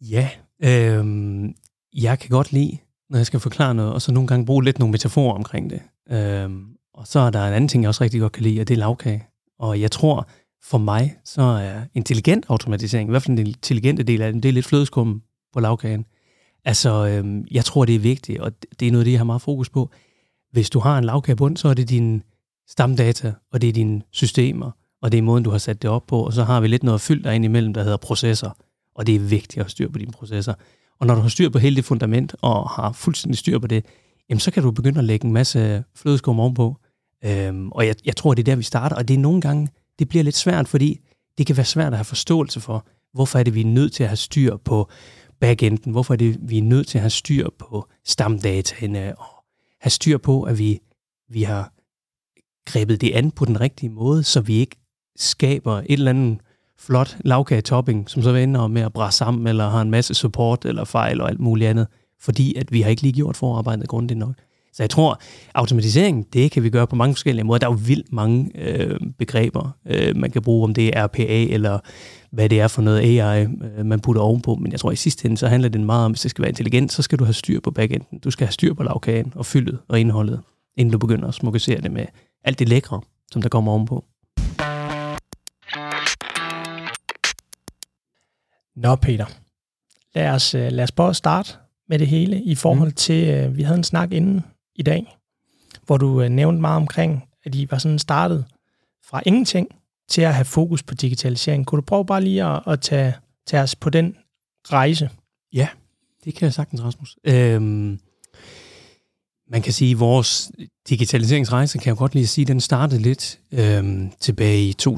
Ja, 0.00 0.28
øh, 0.64 1.04
jeg 1.94 2.18
kan 2.18 2.30
godt 2.30 2.52
lide, 2.52 2.78
når 3.10 3.18
jeg 3.18 3.26
skal 3.26 3.40
forklare 3.40 3.74
noget, 3.74 3.92
og 3.92 4.02
så 4.02 4.12
nogle 4.12 4.26
gange 4.26 4.46
bruge 4.46 4.64
lidt 4.64 4.78
nogle 4.78 4.92
metaforer 4.92 5.34
omkring 5.34 5.70
det. 5.70 5.80
Øh, 6.10 6.50
og 6.94 7.06
så 7.06 7.20
er 7.20 7.30
der 7.30 7.46
en 7.46 7.54
anden 7.54 7.68
ting, 7.68 7.82
jeg 7.82 7.88
også 7.88 8.04
rigtig 8.04 8.20
godt 8.20 8.32
kan 8.32 8.42
lide, 8.42 8.60
og 8.60 8.68
det 8.68 8.74
er 8.74 8.78
lavkage. 8.78 9.26
Og 9.60 9.80
jeg 9.80 9.90
tror, 9.90 10.28
for 10.62 10.78
mig, 10.78 11.16
så 11.24 11.42
er 11.42 11.80
intelligent 11.94 12.46
automatisering, 12.48 13.08
i 13.08 13.10
hvert 13.10 13.22
fald 13.22 13.36
den 13.36 13.46
intelligente 13.46 14.02
del 14.02 14.22
af 14.22 14.32
det, 14.32 14.42
det 14.42 14.48
er 14.48 14.52
lidt 14.52 14.66
flødeskum 14.66 15.22
på 15.52 15.60
lavkagen. 15.60 16.06
Altså, 16.64 17.06
øhm, 17.06 17.46
jeg 17.50 17.64
tror, 17.64 17.84
det 17.84 17.94
er 17.94 17.98
vigtigt, 17.98 18.40
og 18.40 18.52
det 18.80 18.88
er 18.88 18.92
noget 18.92 19.06
det, 19.06 19.12
jeg 19.12 19.20
har 19.20 19.24
meget 19.24 19.42
fokus 19.42 19.68
på. 19.68 19.90
Hvis 20.52 20.70
du 20.70 20.78
har 20.78 20.98
en 20.98 21.04
lavkagebund, 21.04 21.56
så 21.56 21.68
er 21.68 21.74
det 21.74 21.88
dine 21.88 22.20
stamdata, 22.68 23.32
og 23.52 23.60
det 23.60 23.68
er 23.68 23.72
dine 23.72 24.02
systemer, 24.10 24.70
og 25.02 25.12
det 25.12 25.18
er 25.18 25.22
måden, 25.22 25.44
du 25.44 25.50
har 25.50 25.58
sat 25.58 25.82
det 25.82 25.90
op 25.90 26.06
på, 26.06 26.26
og 26.26 26.32
så 26.32 26.44
har 26.44 26.60
vi 26.60 26.68
lidt 26.68 26.82
noget 26.82 27.00
fyldt 27.00 27.24
derinde 27.24 27.44
imellem, 27.44 27.74
der 27.74 27.82
hedder 27.82 27.96
processer, 27.96 28.50
og 28.94 29.06
det 29.06 29.14
er 29.14 29.20
vigtigt 29.20 29.56
at 29.56 29.64
have 29.64 29.70
styr 29.70 29.88
på 29.88 29.98
dine 29.98 30.12
processer. 30.12 30.54
Og 31.00 31.06
når 31.06 31.14
du 31.14 31.20
har 31.20 31.28
styr 31.28 31.48
på 31.48 31.58
hele 31.58 31.76
det 31.76 31.84
fundament, 31.84 32.34
og 32.42 32.70
har 32.70 32.92
fuldstændig 32.92 33.38
styr 33.38 33.58
på 33.58 33.66
det, 33.66 33.84
jamen 34.28 34.40
så 34.40 34.50
kan 34.50 34.62
du 34.62 34.70
begynde 34.70 34.98
at 34.98 35.04
lægge 35.04 35.26
en 35.26 35.32
masse 35.32 35.84
flødeskum 35.94 36.40
ovenpå. 36.40 36.76
Øhm, 37.24 37.72
og 37.72 37.86
jeg, 37.86 37.94
jeg 38.04 38.16
tror, 38.16 38.34
det 38.34 38.42
er 38.42 38.52
der, 38.52 38.56
vi 38.56 38.62
starter, 38.62 38.96
og 38.96 39.08
det 39.08 39.14
er 39.14 39.18
nogle 39.18 39.40
gange, 39.40 39.68
det 39.98 40.08
bliver 40.08 40.24
lidt 40.24 40.36
svært, 40.36 40.68
fordi 40.68 41.00
det 41.38 41.46
kan 41.46 41.56
være 41.56 41.66
svært 41.66 41.92
at 41.92 41.98
have 41.98 42.04
forståelse 42.04 42.60
for, 42.60 42.86
hvorfor 43.12 43.38
er 43.38 43.42
det, 43.42 43.54
vi 43.54 43.60
er 43.60 43.64
nødt 43.64 43.92
til 43.92 44.02
at 44.02 44.08
have 44.08 44.16
styr 44.16 44.56
på 44.56 44.90
backenden, 45.40 45.92
hvorfor 45.92 46.14
er 46.14 46.18
det, 46.18 46.38
vi 46.40 46.58
er 46.58 46.62
nødt 46.62 46.88
til 46.88 46.98
at 46.98 47.02
have 47.02 47.10
styr 47.10 47.48
på 47.58 47.88
stamdataene, 48.04 49.18
og 49.18 49.44
have 49.80 49.90
styr 49.90 50.18
på, 50.18 50.42
at 50.42 50.58
vi, 50.58 50.80
vi 51.28 51.42
har 51.42 51.72
grebet 52.66 53.00
det 53.00 53.12
an 53.12 53.30
på 53.30 53.44
den 53.44 53.60
rigtige 53.60 53.90
måde, 53.90 54.24
så 54.24 54.40
vi 54.40 54.54
ikke 54.54 54.76
skaber 55.16 55.78
et 55.78 55.84
eller 55.88 56.10
andet 56.10 56.40
flot 56.78 57.16
lavkage-topping, 57.24 58.10
som 58.10 58.22
så 58.22 58.34
ender 58.34 58.66
med 58.66 58.82
at 58.82 58.92
brænde 58.92 59.14
sammen, 59.14 59.46
eller 59.46 59.68
har 59.68 59.82
en 59.82 59.90
masse 59.90 60.14
support 60.14 60.64
eller 60.64 60.84
fejl 60.84 61.20
og 61.20 61.28
alt 61.28 61.40
muligt 61.40 61.70
andet, 61.70 61.86
fordi 62.20 62.54
at 62.54 62.72
vi 62.72 62.80
har 62.80 62.90
ikke 62.90 63.02
lige 63.02 63.12
gjort 63.12 63.36
forarbejdet 63.36 63.88
grundigt 63.88 64.18
nok. 64.18 64.34
Så 64.72 64.82
jeg 64.82 64.90
tror, 64.90 65.20
automatisering, 65.54 66.32
det 66.32 66.50
kan 66.50 66.62
vi 66.62 66.70
gøre 66.70 66.86
på 66.86 66.96
mange 66.96 67.14
forskellige 67.14 67.44
måder. 67.44 67.58
Der 67.58 67.66
er 67.66 67.70
jo 67.70 67.78
vildt 67.86 68.12
mange 68.12 68.50
øh, 68.54 69.00
begreber, 69.18 69.70
øh, 69.86 70.16
man 70.16 70.30
kan 70.30 70.42
bruge, 70.42 70.64
om 70.64 70.74
det 70.74 70.96
er 70.96 71.06
RPA, 71.06 71.44
eller 71.44 71.78
hvad 72.30 72.48
det 72.48 72.60
er 72.60 72.68
for 72.68 72.82
noget 72.82 73.00
AI, 73.00 73.42
øh, 73.42 73.86
man 73.86 74.00
putter 74.00 74.22
ovenpå. 74.22 74.54
Men 74.54 74.72
jeg 74.72 74.80
tror, 74.80 74.90
i 74.90 74.96
sidste 74.96 75.26
ende, 75.26 75.36
så 75.36 75.48
handler 75.48 75.68
det 75.68 75.80
meget 75.80 76.04
om, 76.04 76.12
hvis 76.12 76.20
det 76.20 76.30
skal 76.30 76.42
være 76.42 76.48
intelligent, 76.48 76.92
så 76.92 77.02
skal 77.02 77.18
du 77.18 77.24
have 77.24 77.34
styr 77.34 77.60
på 77.60 77.70
backenden. 77.70 78.18
Du 78.18 78.30
skal 78.30 78.46
have 78.46 78.52
styr 78.52 78.74
på 78.74 78.82
lavkagen 78.82 79.32
og 79.36 79.46
fyldet 79.46 79.78
og 79.88 80.00
indholdet, 80.00 80.40
inden 80.76 80.92
du 80.92 80.98
begynder 80.98 81.28
at 81.28 81.34
smukkesere 81.34 81.80
det 81.80 81.92
med 81.92 82.06
alt 82.44 82.58
det 82.58 82.68
lækre, 82.68 83.00
som 83.32 83.42
der 83.42 83.48
kommer 83.48 83.72
ovenpå. 83.72 84.04
Nå, 88.76 88.96
Peter. 88.96 89.26
Lad 90.14 90.28
os, 90.28 90.54
øh, 90.54 90.72
lad 90.72 90.84
os 90.84 90.92
prøve 90.92 91.10
at 91.10 91.16
starte 91.16 91.52
med 91.88 91.98
det 91.98 92.06
hele 92.06 92.42
i 92.42 92.54
forhold 92.54 92.88
mm. 92.88 92.94
til, 92.94 93.28
øh, 93.28 93.56
vi 93.56 93.62
havde 93.62 93.78
en 93.78 93.84
snak 93.84 94.12
inden 94.12 94.44
i 94.80 94.82
dag, 94.82 95.16
hvor 95.86 95.96
du 95.96 96.22
øh, 96.22 96.28
nævnte 96.28 96.60
meget 96.60 96.76
omkring, 96.76 97.24
at 97.44 97.54
I 97.54 97.70
var 97.70 97.78
sådan 97.78 97.98
startet 97.98 98.44
fra 99.04 99.22
ingenting 99.26 99.68
til 100.08 100.22
at 100.22 100.34
have 100.34 100.44
fokus 100.44 100.82
på 100.82 100.94
digitalisering. 100.94 101.66
Kunne 101.66 101.76
du 101.76 101.84
prøve 101.86 102.06
bare 102.06 102.20
lige 102.20 102.44
at, 102.44 102.62
at 102.66 102.80
tage, 102.80 103.14
tage 103.46 103.62
os 103.62 103.76
på 103.76 103.90
den 103.90 104.16
rejse? 104.72 105.10
Ja, 105.52 105.68
det 106.24 106.34
kan 106.34 106.44
jeg 106.44 106.54
sagtens, 106.54 106.82
Rasmus. 106.82 107.16
Øhm, 107.24 107.98
man 109.50 109.62
kan 109.62 109.72
sige, 109.72 109.90
at 109.90 110.00
vores 110.00 110.52
digitaliseringsrejse, 110.88 111.78
kan 111.78 111.86
jeg 111.86 111.96
godt 111.96 112.14
lige 112.14 112.26
sige, 112.26 112.44
den 112.44 112.60
startede 112.60 113.02
lidt 113.02 113.40
øhm, 113.52 114.10
tilbage 114.20 114.62
i 114.62 114.74
2015-16, 114.82 114.88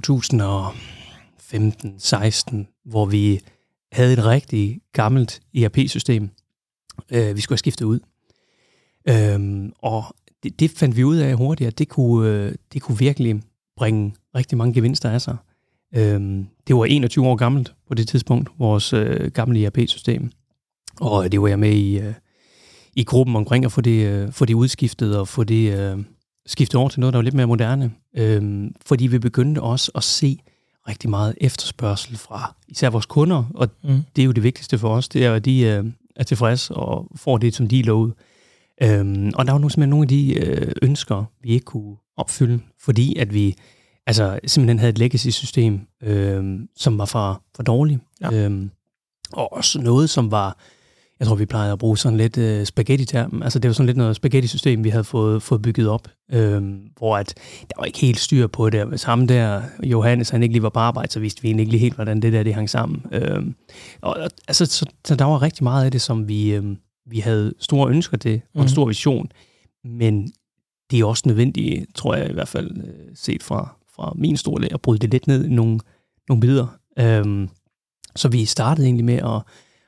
hvor 2.85 3.07
vi 3.07 3.41
havde 3.93 4.13
et 4.13 4.25
rigtig 4.25 4.81
gammelt 4.93 5.41
ERP-system, 5.55 6.31
øh, 7.11 7.37
vi 7.37 7.41
skulle 7.41 7.55
have 7.55 7.59
skiftet 7.59 7.85
ud. 7.85 8.01
Øhm, 9.09 9.73
og 9.79 10.05
det, 10.43 10.61
det 10.61 10.71
fandt 10.71 10.97
vi 10.97 11.05
ud 11.05 11.17
af 11.17 11.35
hurtigt, 11.37 11.69
at 11.69 11.79
det 11.79 11.89
kunne, 11.89 12.29
øh, 12.29 12.55
det 12.73 12.83
kunne 12.83 12.99
virkelig 12.99 13.43
bringe 13.77 14.15
rigtig 14.35 14.59
mange 14.59 14.75
gevinster 14.75 15.11
af 15.11 15.21
sig. 15.21 15.37
Øhm, 15.95 16.47
det 16.67 16.77
var 16.77 16.85
21 16.85 17.27
år 17.27 17.37
gammelt 17.37 17.75
på 17.89 17.95
det 17.95 18.09
tidspunkt, 18.09 18.51
vores 18.59 18.93
øh, 18.93 19.31
gamle 19.31 19.65
ERP-system. 19.65 20.31
Og 21.01 21.33
det 21.33 21.41
var 21.41 21.49
jeg 21.49 21.59
med 21.59 21.73
i, 21.73 21.99
øh, 21.99 22.15
i 22.97 23.05
gruppen 23.05 23.37
omkring 23.37 23.65
at 23.65 23.73
få 23.73 23.81
det, 23.81 24.07
øh, 24.07 24.33
få 24.33 24.45
det 24.45 24.55
udskiftet 24.55 25.19
og 25.19 25.29
få 25.29 25.45
det 25.45 25.79
øh, 25.79 26.05
skiftet 26.47 26.81
over 26.81 26.89
til 26.89 27.01
noget, 27.01 27.13
der 27.13 27.19
var 27.19 27.23
lidt 27.23 27.35
mere 27.35 27.47
moderne. 27.47 27.93
Øhm, 28.17 28.75
fordi 28.87 29.07
vi 29.07 29.19
begyndte 29.19 29.63
også 29.63 29.93
at 29.95 30.05
se 30.05 30.39
rigtig 30.89 31.11
meget 31.11 31.35
efterspørgsel 31.41 32.17
fra 32.17 32.55
især 32.69 32.91
vores 32.91 33.07
kunder, 33.07 33.45
og 33.55 33.69
mm. 33.85 34.03
det 34.17 34.23
er 34.23 34.27
jo 34.27 34.33
det 34.33 34.43
vigtigste 34.43 34.79
for 34.79 34.97
os, 34.97 35.09
det 35.09 35.25
er, 35.25 35.35
at 35.35 35.45
de 35.45 35.61
øh, 35.61 35.85
er 36.17 36.25
tilfredse 36.25 36.75
og 36.75 37.09
får 37.17 37.39
det, 37.39 37.55
som 37.55 37.69
de 37.69 37.81
er 37.81 37.85
lovet. 37.85 38.15
Øhm, 38.83 39.33
og 39.35 39.47
der 39.47 39.53
var 39.53 39.59
simpelthen 39.59 39.89
nogle 39.89 40.05
af 40.05 40.09
de 40.09 40.35
øh, 40.35 40.73
ønsker, 40.83 41.25
vi 41.43 41.49
ikke 41.49 41.65
kunne 41.65 41.97
opfylde, 42.17 42.61
fordi 42.81 43.17
at 43.17 43.35
vi 43.35 43.57
altså, 44.07 44.39
simpelthen 44.47 44.79
havde 44.79 44.91
et 44.91 44.99
legacy-system, 44.99 45.81
øh, 46.03 46.61
som 46.77 46.99
var 46.99 47.05
for, 47.05 47.43
for 47.57 47.63
dårligt. 47.63 48.01
Ja. 48.21 48.33
Øhm, 48.33 48.71
og 49.33 49.53
også 49.53 49.81
noget, 49.81 50.11
som 50.11 50.31
var, 50.31 50.59
jeg 51.21 51.29
tror, 51.29 51.37
vi 51.37 51.47
plejede 51.47 51.73
at 51.73 51.79
bruge 51.79 51.99
sådan 51.99 52.19
lidt 52.19 52.39
øh, 52.39 52.67
spaghetti-term. 52.67 53.43
Altså, 53.43 53.59
det 53.59 53.69
var 53.69 53.73
sådan 53.73 53.87
lidt 53.87 53.97
noget 53.97 54.17
spaghetti-system, 54.17 54.85
vi 54.85 54.89
havde 54.89 55.05
fået, 55.05 55.43
fået 55.43 55.63
bygget 55.63 55.89
op, 55.89 56.09
øh, 56.33 56.63
hvor 56.99 57.17
at, 57.17 57.35
der 57.61 57.75
var 57.79 57.85
ikke 57.85 57.99
helt 57.99 58.21
styr 58.21 58.47
på 58.47 58.71
det. 58.71 58.87
Hvis 58.87 59.03
ham 59.03 59.27
der, 59.27 59.63
Johannes, 59.83 60.31
han 60.31 60.43
ikke 60.43 60.53
lige 60.53 60.63
var 60.63 60.69
på 60.69 60.79
arbejde, 60.79 61.13
så 61.13 61.21
vidste 61.21 61.43
vi 61.43 61.49
egentlig 61.49 61.63
ikke 61.63 61.73
lige 61.73 61.81
helt, 61.81 61.95
hvordan 61.95 62.23
det 62.23 62.33
der 62.33 62.43
det 62.43 62.55
hang 62.55 62.71
sammen. 62.71 63.03
Øh, 63.13 63.43
og, 64.01 64.17
altså, 64.49 64.67
så, 64.67 64.87
så 65.05 65.15
der 65.15 65.25
var 65.25 65.43
rigtig 65.43 65.65
meget 65.65 65.85
af 65.85 65.91
det, 65.91 66.01
som 66.01 66.29
vi, 66.29 66.55
øh, 66.55 66.77
vi 67.07 67.19
havde 67.19 67.55
store 67.59 67.91
ønsker 67.91 68.17
til, 68.17 68.41
og 68.55 68.61
en 68.61 68.61
mhm. 68.61 68.69
stor 68.69 68.87
vision. 68.87 69.31
Men 69.85 70.33
det 70.91 71.01
er 71.01 71.05
også 71.05 71.23
nødvendigt, 71.27 71.95
tror 71.95 72.15
jeg 72.15 72.31
i 72.31 72.33
hvert 72.33 72.49
fald, 72.49 72.77
øh, 72.77 73.11
set 73.15 73.43
fra, 73.43 73.77
fra 73.97 74.13
min 74.17 74.37
stole, 74.37 74.73
at 74.75 74.81
bryde 74.81 74.99
det 74.99 75.11
lidt 75.11 75.27
ned 75.27 75.45
i 75.45 75.49
nogle, 75.49 75.81
nogle 76.29 76.41
bidder. 76.41 76.67
Øhm, 76.99 77.49
så 78.17 78.29
vi 78.29 78.45
startede 78.45 78.87
egentlig 78.87 79.05
med 79.05 79.15
at, 79.15 79.43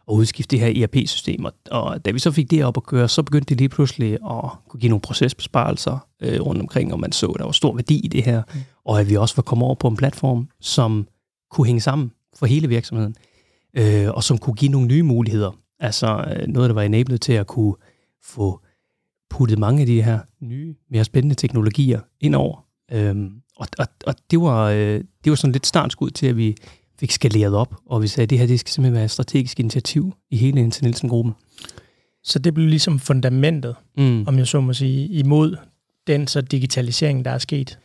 at 0.08 0.14
udskifte 0.14 0.56
det 0.56 0.60
her 0.60 0.82
ERP-system, 0.82 1.44
og, 1.44 1.52
og 1.70 2.04
da 2.04 2.10
vi 2.10 2.18
så 2.18 2.30
fik 2.30 2.50
det 2.50 2.64
op 2.64 2.76
at 2.76 2.82
køre, 2.82 3.08
så 3.08 3.22
begyndte 3.22 3.48
det 3.48 3.58
lige 3.58 3.68
pludselig 3.68 4.12
at 4.12 4.50
kunne 4.68 4.80
give 4.80 4.90
nogle 4.90 5.00
procesbesparelser 5.00 6.08
øh, 6.22 6.40
rundt 6.40 6.60
omkring, 6.60 6.92
og 6.92 7.00
man 7.00 7.12
så, 7.12 7.26
at 7.26 7.38
der 7.38 7.44
var 7.44 7.52
stor 7.52 7.74
værdi 7.74 7.96
i 7.98 8.08
det 8.08 8.24
her, 8.24 8.42
mm. 8.54 8.60
og 8.84 9.00
at 9.00 9.10
vi 9.10 9.16
også 9.16 9.36
var 9.36 9.42
kommet 9.42 9.66
over 9.66 9.74
på 9.74 9.88
en 9.88 9.96
platform, 9.96 10.48
som 10.60 11.06
kunne 11.50 11.66
hænge 11.66 11.80
sammen 11.80 12.12
for 12.36 12.46
hele 12.46 12.68
virksomheden, 12.68 13.16
øh, 13.74 14.10
og 14.10 14.24
som 14.24 14.38
kunne 14.38 14.54
give 14.54 14.70
nogle 14.70 14.86
nye 14.86 15.02
muligheder. 15.02 15.63
Altså 15.80 16.34
øh, 16.36 16.48
noget, 16.48 16.68
der 16.68 16.74
var 16.74 16.82
enablet 16.82 17.20
til 17.20 17.32
at 17.32 17.46
kunne 17.46 17.74
få 18.22 18.60
puttet 19.30 19.58
mange 19.58 19.80
af 19.80 19.86
de 19.86 20.02
her 20.02 20.18
nye, 20.40 20.74
mere 20.90 21.04
spændende 21.04 21.34
teknologier 21.34 22.00
ind 22.20 22.34
over. 22.34 22.64
Øhm, 22.92 23.30
og 23.56 23.66
og, 23.78 23.86
og 24.06 24.14
det, 24.30 24.40
var, 24.40 24.70
øh, 24.70 25.00
det 25.24 25.30
var 25.30 25.34
sådan 25.34 25.52
lidt 25.52 25.66
startskud 25.66 26.10
til, 26.10 26.26
at 26.26 26.36
vi 26.36 26.56
fik 27.00 27.12
skaleret 27.12 27.54
op, 27.54 27.74
og 27.86 28.02
vi 28.02 28.06
sagde, 28.06 28.22
at 28.22 28.30
det 28.30 28.38
her 28.38 28.46
det 28.46 28.60
skal 28.60 28.72
simpelthen 28.72 28.94
være 28.94 29.04
et 29.04 29.10
strategisk 29.10 29.60
initiativ 29.60 30.14
i 30.30 30.36
hele 30.36 30.62
Nielsen-gruppen. 30.82 31.34
Så 32.22 32.38
det 32.38 32.54
blev 32.54 32.66
ligesom 32.68 32.98
fundamentet, 32.98 33.76
mm. 33.98 34.24
om 34.26 34.38
jeg 34.38 34.46
så 34.46 34.60
må 34.60 34.72
sige, 34.72 35.08
imod 35.08 35.56
den 36.06 36.26
så 36.26 36.40
digitalisering, 36.40 37.24
der 37.24 37.30
er 37.30 37.38
sket? 37.38 37.78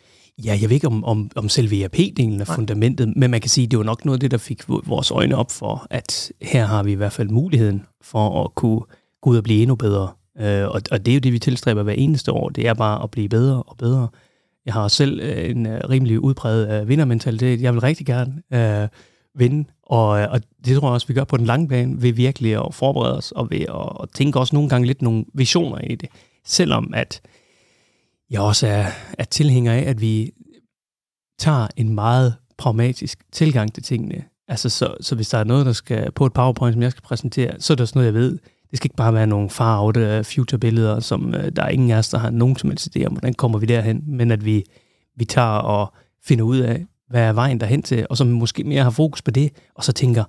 Ja, 0.46 0.58
jeg 0.62 0.70
ved 0.70 0.76
ikke, 0.76 0.88
om, 0.88 1.04
om, 1.04 1.32
om 1.36 1.50
selve 1.50 1.84
ERP-delen 1.84 2.34
er 2.42 2.46
Nej. 2.46 2.56
fundamentet, 2.56 3.14
men 3.16 3.32
man 3.32 3.42
kan 3.42 3.50
sige, 3.50 3.66
at 3.66 3.72
det 3.72 3.80
var 3.80 3.86
nok 3.86 4.06
noget 4.06 4.18
af 4.18 4.20
det, 4.20 4.32
der 4.32 4.38
fik 4.38 4.64
vores 4.68 5.12
øjne 5.12 5.36
op 5.36 5.52
for, 5.52 5.88
at 5.90 6.32
her 6.42 6.66
har 6.66 6.84
vi 6.84 6.92
i 6.92 6.96
hvert 6.96 7.14
fald 7.14 7.30
muligheden 7.30 7.86
for 8.02 8.44
at 8.44 8.56
kunne 8.56 8.82
gå 9.22 9.30
ud 9.30 9.38
og 9.38 9.44
blive 9.44 9.62
endnu 9.62 9.76
bedre. 9.76 10.10
Øh, 10.40 10.68
og, 10.68 10.82
og 10.92 11.06
det 11.06 11.12
er 11.12 11.16
jo 11.16 11.20
det, 11.20 11.34
vi 11.34 11.40
tilstræber 11.40 11.84
hver 11.84 11.94
eneste 11.94 12.32
år. 12.32 12.50
Det 12.50 12.68
er 12.68 12.74
bare 12.74 13.04
at 13.04 13.12
blive 13.12 13.30
bedre 13.30 13.64
og 13.64 13.78
bedre. 13.78 14.08
Jeg 14.66 14.74
har 14.74 14.88
selv 14.88 15.20
øh, 15.20 15.50
en 15.50 15.66
øh, 15.66 15.82
rimelig 15.90 16.20
udbredt 16.20 16.88
vindermentalitet. 16.88 17.62
Jeg 17.62 17.74
vil 17.74 17.82
rigtig 17.82 18.06
gerne 18.06 18.34
øh, 18.54 18.88
vinde, 19.36 19.70
og, 19.84 20.08
og 20.08 20.42
det 20.66 20.78
tror 20.78 20.88
jeg 20.88 20.94
også, 20.94 21.08
vi 21.08 21.14
gør 21.14 21.24
på 21.24 21.38
den 21.38 21.46
lange 21.46 21.68
bane, 21.68 22.02
ved 22.02 22.14
virkelig 22.14 22.56
at 22.56 22.74
forberede 22.74 23.18
os, 23.18 23.32
og 23.32 23.52
ved 23.52 23.62
at, 23.62 24.04
at 24.04 24.10
tænke 24.14 24.40
også 24.40 24.56
nogle 24.56 24.70
gange 24.70 24.88
lidt 24.88 25.02
nogle 25.02 25.26
visioner 25.34 25.78
i 25.78 25.96
det. 25.96 26.10
Selvom 26.46 26.94
at 26.94 27.22
jeg 28.30 28.42
også 28.42 28.68
er, 28.68 28.86
er 29.18 29.24
tilhænger 29.24 29.74
af, 29.74 29.84
at 29.88 30.02
vi 30.02 30.32
tager 31.40 31.68
en 31.78 31.96
meget 31.96 32.36
pragmatisk 32.58 33.20
tilgang 33.32 33.74
til 33.74 33.84
tingene. 33.84 34.24
Altså, 34.48 34.70
så, 34.70 34.96
så 35.02 35.16
hvis 35.16 35.30
der 35.30 35.38
er 35.38 35.44
noget, 35.44 35.66
der 35.66 35.74
skal 35.74 36.12
på 36.12 36.26
et 36.26 36.34
PowerPoint, 36.34 36.74
som 36.74 36.82
jeg 36.82 36.92
skal 36.92 37.04
præsentere, 37.04 37.52
så 37.60 37.74
er 37.74 37.76
det 37.76 37.82
også 37.82 37.96
noget, 37.96 38.06
jeg 38.06 38.14
ved. 38.14 38.32
Det 38.72 38.78
skal 38.78 38.86
ikke 38.86 38.96
bare 38.96 39.14
være 39.14 39.28
nogle 39.28 39.50
farvede 39.50 40.24
future-billeder, 40.24 41.00
som 41.00 41.28
uh, 41.28 41.34
der 41.56 41.64
er 41.64 41.70
ingen 41.70 41.92
af 41.92 41.98
os, 41.98 42.10
der 42.10 42.18
har 42.18 42.30
nogen 42.30 42.56
som 42.56 42.70
helst 42.70 42.98
idé 42.98 43.06
om, 43.06 43.12
hvordan 43.12 43.34
kommer 43.34 43.60
vi 43.60 43.66
derhen, 43.66 44.04
men 44.08 44.32
at 44.32 44.46
vi, 44.46 44.64
vi 45.18 45.26
tager 45.26 45.48
og 45.48 45.94
finder 46.24 46.46
ud 46.46 46.58
af, 46.58 46.86
hvad 47.10 47.22
er 47.22 47.34
vejen 47.34 47.60
derhen 47.60 47.84
til, 47.84 48.08
og 48.10 48.18
så 48.18 48.26
måske 48.26 48.64
mere 48.64 48.84
har 48.84 48.90
fokus 48.90 49.22
på 49.22 49.32
det, 49.32 49.52
og 49.76 49.84
så 49.84 49.92
tænker, 49.92 50.24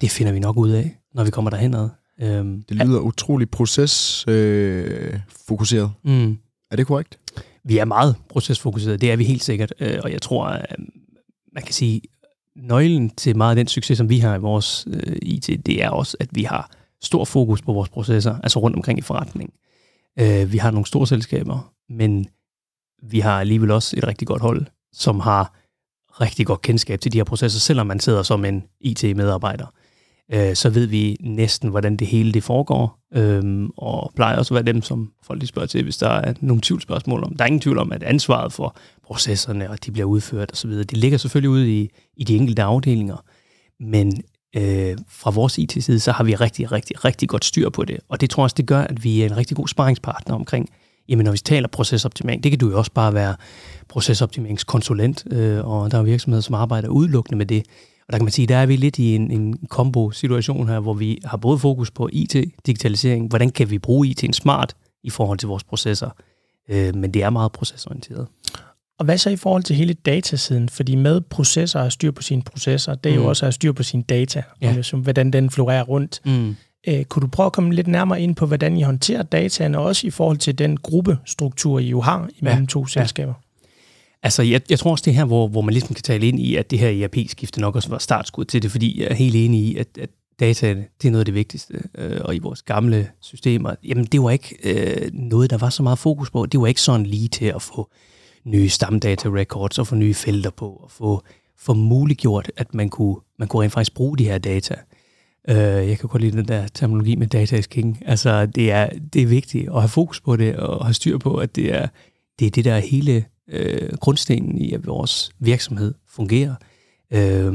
det 0.00 0.10
finder 0.10 0.32
vi 0.32 0.38
nok 0.38 0.56
ud 0.56 0.70
af, 0.70 0.98
når 1.14 1.24
vi 1.24 1.30
kommer 1.30 1.50
derhen 1.50 1.74
ad. 1.74 1.88
Øhm, 2.22 2.64
det 2.68 2.76
lyder 2.76 2.98
at, 2.98 3.02
utrolig 3.02 3.50
procesfokuseret. 3.50 5.90
Øh, 6.06 6.12
mm. 6.12 6.38
Er 6.76 6.78
Er 6.78 6.80
det 6.80 6.86
korrekt? 6.86 7.18
Vi 7.64 7.78
er 7.78 7.84
meget 7.84 8.16
procesfokuseret, 8.28 9.00
det 9.00 9.12
er 9.12 9.16
vi 9.16 9.24
helt 9.24 9.44
sikkert, 9.44 9.72
øh, 9.80 9.98
og 10.04 10.12
jeg 10.12 10.22
tror, 10.22 10.44
at 10.46 10.76
man 11.52 11.62
kan 11.62 11.74
sige, 11.74 12.02
nøglen 12.56 13.10
til 13.10 13.36
meget 13.36 13.50
af 13.50 13.56
den 13.56 13.68
succes, 13.68 13.98
som 13.98 14.08
vi 14.08 14.18
har 14.18 14.36
i 14.36 14.38
vores 14.38 14.86
øh, 14.90 15.16
IT, 15.22 15.46
det 15.66 15.82
er 15.82 15.90
også, 15.90 16.16
at 16.20 16.28
vi 16.32 16.42
har 16.42 16.70
stor 17.02 17.24
fokus 17.24 17.62
på 17.62 17.72
vores 17.72 17.88
processer, 17.88 18.38
altså 18.42 18.58
rundt 18.58 18.76
omkring 18.76 18.98
i 18.98 19.02
forretningen. 19.02 19.52
Vi 20.52 20.58
har 20.58 20.70
nogle 20.70 20.86
store 20.86 21.06
selskaber, 21.06 21.72
men 21.88 22.26
vi 23.02 23.20
har 23.20 23.40
alligevel 23.40 23.70
også 23.70 23.96
et 23.96 24.06
rigtig 24.06 24.28
godt 24.28 24.42
hold, 24.42 24.66
som 24.92 25.20
har 25.20 25.52
rigtig 26.20 26.46
godt 26.46 26.62
kendskab 26.62 27.00
til 27.00 27.12
de 27.12 27.18
her 27.18 27.24
processer, 27.24 27.60
selvom 27.60 27.86
man 27.86 28.00
sidder 28.00 28.22
som 28.22 28.44
en 28.44 28.64
IT-medarbejder. 28.80 29.66
Øh, 30.32 30.54
så 30.54 30.70
ved 30.70 30.86
vi 30.86 31.16
næsten, 31.20 31.70
hvordan 31.70 31.96
det 31.96 32.06
hele 32.06 32.32
det 32.32 32.42
foregår, 32.42 32.98
øh, 33.14 33.68
og 33.76 34.12
plejer 34.16 34.36
også 34.36 34.54
at 34.54 34.56
være 34.64 34.72
dem, 34.72 34.82
som 34.82 35.12
folk 35.22 35.40
de 35.40 35.46
spørger 35.46 35.66
til, 35.66 35.82
hvis 35.82 35.96
der 35.96 36.08
er 36.08 36.34
nogle 36.40 36.62
tvivlsspørgsmål 36.62 37.24
om. 37.24 37.36
Der 37.36 37.44
er 37.44 37.46
ingen 37.46 37.60
tvivl 37.60 37.78
om, 37.78 37.92
at 37.92 38.02
ansvaret 38.02 38.52
for 38.52 38.76
processerne, 39.06 39.70
og 39.70 39.84
de 39.84 39.92
bliver 39.92 40.06
udført 40.06 40.52
osv., 40.52 40.70
det 40.70 40.96
ligger 40.96 41.18
selvfølgelig 41.18 41.50
ude 41.50 41.80
i, 41.80 41.90
i 42.16 42.24
de 42.24 42.36
enkelte 42.36 42.62
afdelinger, 42.62 43.24
men 43.80 44.22
øh, 44.56 44.96
fra 45.08 45.30
vores 45.30 45.58
IT-side, 45.58 46.00
så 46.00 46.12
har 46.12 46.24
vi 46.24 46.34
rigtig, 46.34 46.72
rigtig, 46.72 47.04
rigtig 47.04 47.28
godt 47.28 47.44
styr 47.44 47.68
på 47.68 47.84
det, 47.84 47.98
og 48.08 48.20
det 48.20 48.30
tror 48.30 48.40
jeg 48.40 48.44
også, 48.44 48.54
det 48.56 48.66
gør, 48.66 48.80
at 48.80 49.04
vi 49.04 49.22
er 49.22 49.26
en 49.26 49.36
rigtig 49.36 49.56
god 49.56 49.68
sparringspartner 49.68 50.34
omkring, 50.34 50.68
jamen 51.08 51.24
når 51.24 51.32
vi 51.32 51.38
taler 51.38 51.68
procesoptimering, 51.68 52.42
det 52.42 52.52
kan 52.52 52.58
du 52.58 52.70
jo 52.70 52.78
også 52.78 52.92
bare 52.92 53.14
være 53.14 53.36
procesoptimeringskonsulent, 53.88 55.24
øh, 55.30 55.66
og 55.66 55.90
der 55.90 55.98
er 55.98 56.02
virksomheder, 56.02 56.42
som 56.42 56.54
arbejder 56.54 56.88
udelukkende 56.88 57.38
med 57.38 57.46
det, 57.46 57.66
og 58.08 58.12
der 58.12 58.18
kan 58.18 58.24
man 58.24 58.32
sige, 58.32 58.46
der 58.46 58.56
er 58.56 58.66
vi 58.66 58.76
lidt 58.76 58.98
i 58.98 59.14
en, 59.14 59.30
en 59.30 59.58
kombo-situation 59.68 60.68
her, 60.68 60.80
hvor 60.80 60.94
vi 60.94 61.18
har 61.24 61.36
både 61.36 61.58
fokus 61.58 61.90
på 61.90 62.08
IT, 62.12 62.36
digitalisering, 62.66 63.28
hvordan 63.28 63.50
kan 63.50 63.70
vi 63.70 63.78
bruge 63.78 64.08
IT'en 64.08 64.32
smart 64.32 64.76
i 65.02 65.10
forhold 65.10 65.38
til 65.38 65.48
vores 65.48 65.64
processer, 65.64 66.10
øh, 66.68 66.94
men 66.94 67.14
det 67.14 67.22
er 67.22 67.30
meget 67.30 67.52
procesorienteret. 67.52 68.26
Og 68.98 69.04
hvad 69.04 69.18
så 69.18 69.30
i 69.30 69.36
forhold 69.36 69.62
til 69.62 69.76
hele 69.76 69.94
datasiden? 69.94 70.68
Fordi 70.68 70.94
med 70.94 71.20
processer 71.20 71.80
at 71.80 71.92
styr 71.92 72.10
på 72.10 72.22
sine 72.22 72.42
processer, 72.42 72.94
det 72.94 73.12
er 73.12 73.16
mm. 73.16 73.22
jo 73.22 73.28
også 73.28 73.46
at 73.46 73.54
styr 73.54 73.72
på 73.72 73.82
sine 73.82 74.02
data, 74.02 74.42
ja. 74.62 74.82
som, 74.82 75.00
hvordan 75.00 75.30
den 75.30 75.50
florerer 75.50 75.82
rundt. 75.82 76.20
Mm. 76.24 76.56
Øh, 76.88 77.04
kunne 77.04 77.20
du 77.20 77.26
prøve 77.26 77.46
at 77.46 77.52
komme 77.52 77.74
lidt 77.74 77.86
nærmere 77.86 78.20
ind 78.20 78.36
på, 78.36 78.46
hvordan 78.46 78.76
I 78.76 78.82
håndterer 78.82 79.22
dataene, 79.22 79.78
også 79.78 80.06
i 80.06 80.10
forhold 80.10 80.38
til 80.38 80.58
den 80.58 80.76
gruppestruktur, 80.76 81.78
I 81.78 81.88
jo 81.88 82.00
har 82.00 82.28
imellem 82.38 82.62
ja. 82.62 82.66
to 82.66 82.86
selskaber? 82.86 83.32
Ja. 83.32 83.45
Altså, 84.26 84.42
jeg, 84.42 84.60
jeg 84.70 84.78
tror 84.78 84.90
også, 84.90 85.02
det 85.04 85.14
her, 85.14 85.24
hvor, 85.24 85.48
hvor 85.48 85.60
man 85.60 85.72
ligesom 85.72 85.94
kan 85.94 86.02
tale 86.02 86.28
ind 86.28 86.40
i, 86.40 86.56
at 86.56 86.70
det 86.70 86.78
her 86.78 87.04
ERP-skifte 87.04 87.60
nok 87.60 87.76
også 87.76 87.88
var 87.88 87.98
startskud 87.98 88.44
til 88.44 88.62
det, 88.62 88.70
fordi 88.70 89.00
jeg 89.00 89.08
er 89.10 89.14
helt 89.14 89.36
enig 89.36 89.60
i, 89.60 89.76
at, 89.76 89.88
at 89.98 90.10
data, 90.40 90.68
det 91.02 91.08
er 91.08 91.10
noget 91.10 91.20
af 91.20 91.24
det 91.24 91.34
vigtigste. 91.34 91.82
Øh, 91.98 92.20
og 92.24 92.36
i 92.36 92.38
vores 92.38 92.62
gamle 92.62 93.10
systemer, 93.20 93.74
jamen 93.84 94.04
det 94.04 94.22
var 94.22 94.30
ikke 94.30 94.56
øh, 94.64 95.10
noget, 95.12 95.50
der 95.50 95.58
var 95.58 95.70
så 95.70 95.82
meget 95.82 95.98
fokus 95.98 96.30
på. 96.30 96.46
Det 96.46 96.60
var 96.60 96.66
ikke 96.66 96.80
sådan 96.80 97.06
lige 97.06 97.28
til 97.28 97.44
at 97.44 97.62
få 97.62 97.90
nye 98.44 98.68
stamdata 98.68 99.28
records 99.28 99.78
og 99.78 99.86
få 99.86 99.94
nye 99.94 100.14
felter 100.14 100.50
på, 100.50 100.68
og 100.68 100.90
få, 100.90 101.22
få 101.58 101.74
muliggjort, 101.74 102.50
at 102.56 102.74
man 102.74 102.88
kunne, 102.88 103.16
man 103.38 103.48
kunne 103.48 103.62
rent 103.62 103.72
faktisk 103.72 103.94
bruge 103.94 104.18
de 104.18 104.24
her 104.24 104.38
data. 104.38 104.74
Øh, 105.48 105.56
jeg 105.88 105.98
kan 105.98 106.08
godt 106.08 106.22
lide 106.22 106.36
den 106.36 106.48
der 106.48 106.68
terminologi 106.68 107.16
med 107.16 107.26
data 107.26 107.56
is 107.56 107.66
king. 107.66 108.02
Altså, 108.06 108.46
det 108.46 108.70
er, 108.70 108.88
det 109.12 109.22
er 109.22 109.26
vigtigt 109.26 109.68
at 109.68 109.80
have 109.80 109.88
fokus 109.88 110.20
på 110.20 110.36
det, 110.36 110.56
og 110.56 110.86
have 110.86 110.94
styr 110.94 111.18
på, 111.18 111.34
at 111.34 111.56
det 111.56 111.74
er 111.74 111.88
det, 112.38 112.46
er 112.46 112.50
det 112.50 112.64
der 112.64 112.78
hele 112.78 113.24
øh, 113.48 113.96
grundstenen 114.00 114.58
i, 114.58 114.72
at 114.72 114.86
vores 114.86 115.30
virksomhed 115.38 115.94
fungerer, 116.08 116.54
øh, 117.10 117.54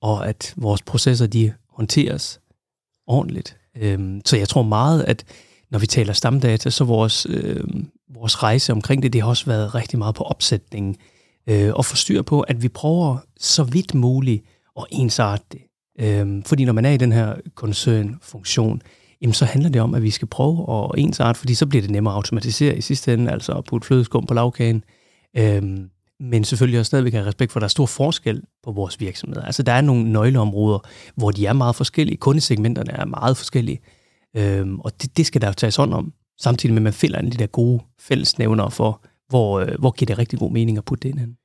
og 0.00 0.28
at 0.28 0.54
vores 0.56 0.82
processer, 0.82 1.26
de 1.26 1.52
håndteres 1.70 2.40
ordentligt. 3.06 3.56
Øh, 3.76 4.20
så 4.24 4.36
jeg 4.36 4.48
tror 4.48 4.62
meget, 4.62 5.02
at 5.02 5.24
når 5.70 5.78
vi 5.78 5.86
taler 5.86 6.12
stamdata, 6.12 6.70
så 6.70 6.84
vores, 6.84 7.26
øh, 7.30 7.64
vores 8.14 8.42
rejse 8.42 8.72
omkring 8.72 9.02
det, 9.02 9.12
det 9.12 9.20
har 9.20 9.28
også 9.28 9.46
været 9.46 9.74
rigtig 9.74 9.98
meget 9.98 10.14
på 10.14 10.24
opsætningen, 10.24 10.96
øh, 11.46 11.74
og 11.74 11.84
forstyr 11.84 12.22
på, 12.22 12.40
at 12.40 12.62
vi 12.62 12.68
prøver 12.68 13.18
så 13.38 13.64
vidt 13.64 13.94
muligt 13.94 14.44
at 14.78 14.84
ensarte 14.90 15.44
det. 15.52 15.60
Øh, 16.00 16.42
fordi 16.46 16.64
når 16.64 16.72
man 16.72 16.84
er 16.84 16.90
i 16.90 16.96
den 16.96 17.12
her 17.12 17.34
koncernfunktion, 17.54 18.82
jamen 19.20 19.34
så 19.34 19.44
handler 19.44 19.70
det 19.70 19.82
om, 19.82 19.94
at 19.94 20.02
vi 20.02 20.10
skal 20.10 20.28
prøve 20.28 20.84
at 20.84 20.98
ensarte, 20.98 21.38
fordi 21.38 21.54
så 21.54 21.66
bliver 21.66 21.82
det 21.82 21.90
nemmere 21.90 22.14
at 22.14 22.16
automatisere 22.16 22.76
i 22.76 22.80
sidste 22.80 23.14
ende, 23.14 23.32
altså 23.32 23.52
at 23.52 23.64
putte 23.64 23.86
flødeskum 23.86 24.26
på 24.26 24.34
lavkagen. 24.34 24.84
Øhm, 25.38 25.90
men 26.20 26.44
selvfølgelig 26.44 26.80
også 26.80 26.88
stadigvæk 26.88 27.12
have 27.12 27.26
respekt 27.26 27.52
for, 27.52 27.58
at 27.58 27.60
der 27.60 27.66
er 27.66 27.68
stor 27.68 27.86
forskel 27.86 28.42
på 28.64 28.72
vores 28.72 29.00
virksomheder. 29.00 29.42
Altså 29.42 29.62
der 29.62 29.72
er 29.72 29.80
nogle 29.80 30.12
nøgleområder, 30.12 30.78
hvor 31.16 31.30
de 31.30 31.46
er 31.46 31.52
meget 31.52 31.76
forskellige. 31.76 32.16
Kundesegmenterne 32.16 32.92
er 32.92 33.04
meget 33.04 33.36
forskellige. 33.36 33.80
Øhm, 34.36 34.80
og 34.80 35.02
det, 35.02 35.16
det 35.16 35.26
skal 35.26 35.40
der 35.40 35.46
jo 35.46 35.52
tages 35.52 35.76
hånd 35.76 35.94
om. 35.94 36.12
Samtidig 36.40 36.72
med, 36.72 36.80
at 36.80 36.82
man 36.82 36.92
finder 36.92 37.18
en 37.18 37.32
de 37.32 37.36
der 37.36 37.46
gode 37.46 37.82
fællesnævner 38.00 38.68
for, 38.68 39.04
hvor, 39.28 39.60
øh, 39.60 39.68
hvor 39.78 39.90
giver 39.90 40.06
det 40.06 40.18
rigtig 40.18 40.38
god 40.38 40.52
mening 40.52 40.78
at 40.78 40.84
putte 40.84 41.08
det 41.08 41.20
ind. 41.20 41.36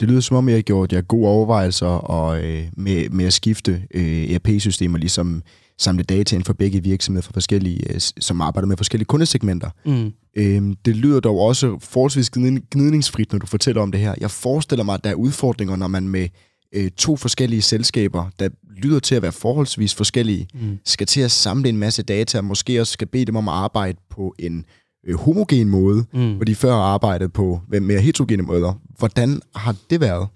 Det 0.00 0.08
lyder 0.08 0.20
som 0.20 0.36
om, 0.36 0.48
jeg 0.48 0.56
har 0.56 0.62
gjort 0.62 0.92
jer 0.92 1.00
gode 1.00 1.28
overvejelser 1.28 1.86
og, 1.86 2.44
øh, 2.44 2.62
med, 2.76 3.08
med 3.08 3.24
at 3.24 3.32
skifte 3.32 3.82
øh, 3.94 4.30
ERP-systemer, 4.30 4.98
ligesom 4.98 5.42
samle 5.78 6.02
data 6.02 6.36
ind 6.36 6.44
for 6.44 6.52
begge 6.52 6.82
virksomheder, 6.82 7.22
for 7.22 7.32
forskellige, 7.32 7.94
øh, 7.94 8.00
som 8.00 8.40
arbejder 8.40 8.66
med 8.66 8.76
forskellige 8.76 9.06
kundesegmenter. 9.06 9.70
Mm. 9.86 10.12
Øhm, 10.36 10.76
det 10.84 10.96
lyder 10.96 11.20
dog 11.20 11.38
også 11.38 11.78
forholdsvis 11.80 12.30
gnidningsfrit, 12.70 13.32
når 13.32 13.38
du 13.38 13.46
fortæller 13.46 13.82
om 13.82 13.92
det 13.92 14.00
her. 14.00 14.14
Jeg 14.20 14.30
forestiller 14.30 14.84
mig, 14.84 14.94
at 14.94 15.04
der 15.04 15.10
er 15.10 15.14
udfordringer, 15.14 15.76
når 15.76 15.88
man 15.88 16.08
med 16.08 16.28
øh, 16.72 16.90
to 16.90 17.16
forskellige 17.16 17.62
selskaber, 17.62 18.30
der 18.38 18.48
lyder 18.76 19.00
til 19.00 19.14
at 19.14 19.22
være 19.22 19.32
forholdsvis 19.32 19.94
forskellige, 19.94 20.48
mm. 20.54 20.78
skal 20.84 21.06
til 21.06 21.20
at 21.20 21.30
samle 21.30 21.68
en 21.68 21.76
masse 21.76 22.02
data, 22.02 22.38
og 22.38 22.44
måske 22.44 22.80
også 22.80 22.92
skal 22.92 23.06
bede 23.06 23.24
dem 23.24 23.36
om 23.36 23.48
at 23.48 23.54
arbejde 23.54 23.98
på 24.10 24.34
en 24.38 24.64
øh, 25.06 25.18
homogen 25.18 25.68
måde, 25.68 26.04
mm. 26.12 26.34
hvor 26.34 26.44
de 26.44 26.54
før 26.54 26.72
arbejdede 26.72 27.28
på 27.28 27.60
mere 27.80 28.00
heterogene 28.00 28.42
måder. 28.42 28.80
Hvordan 28.98 29.40
har 29.54 29.76
det 29.90 30.00
været? 30.00 30.28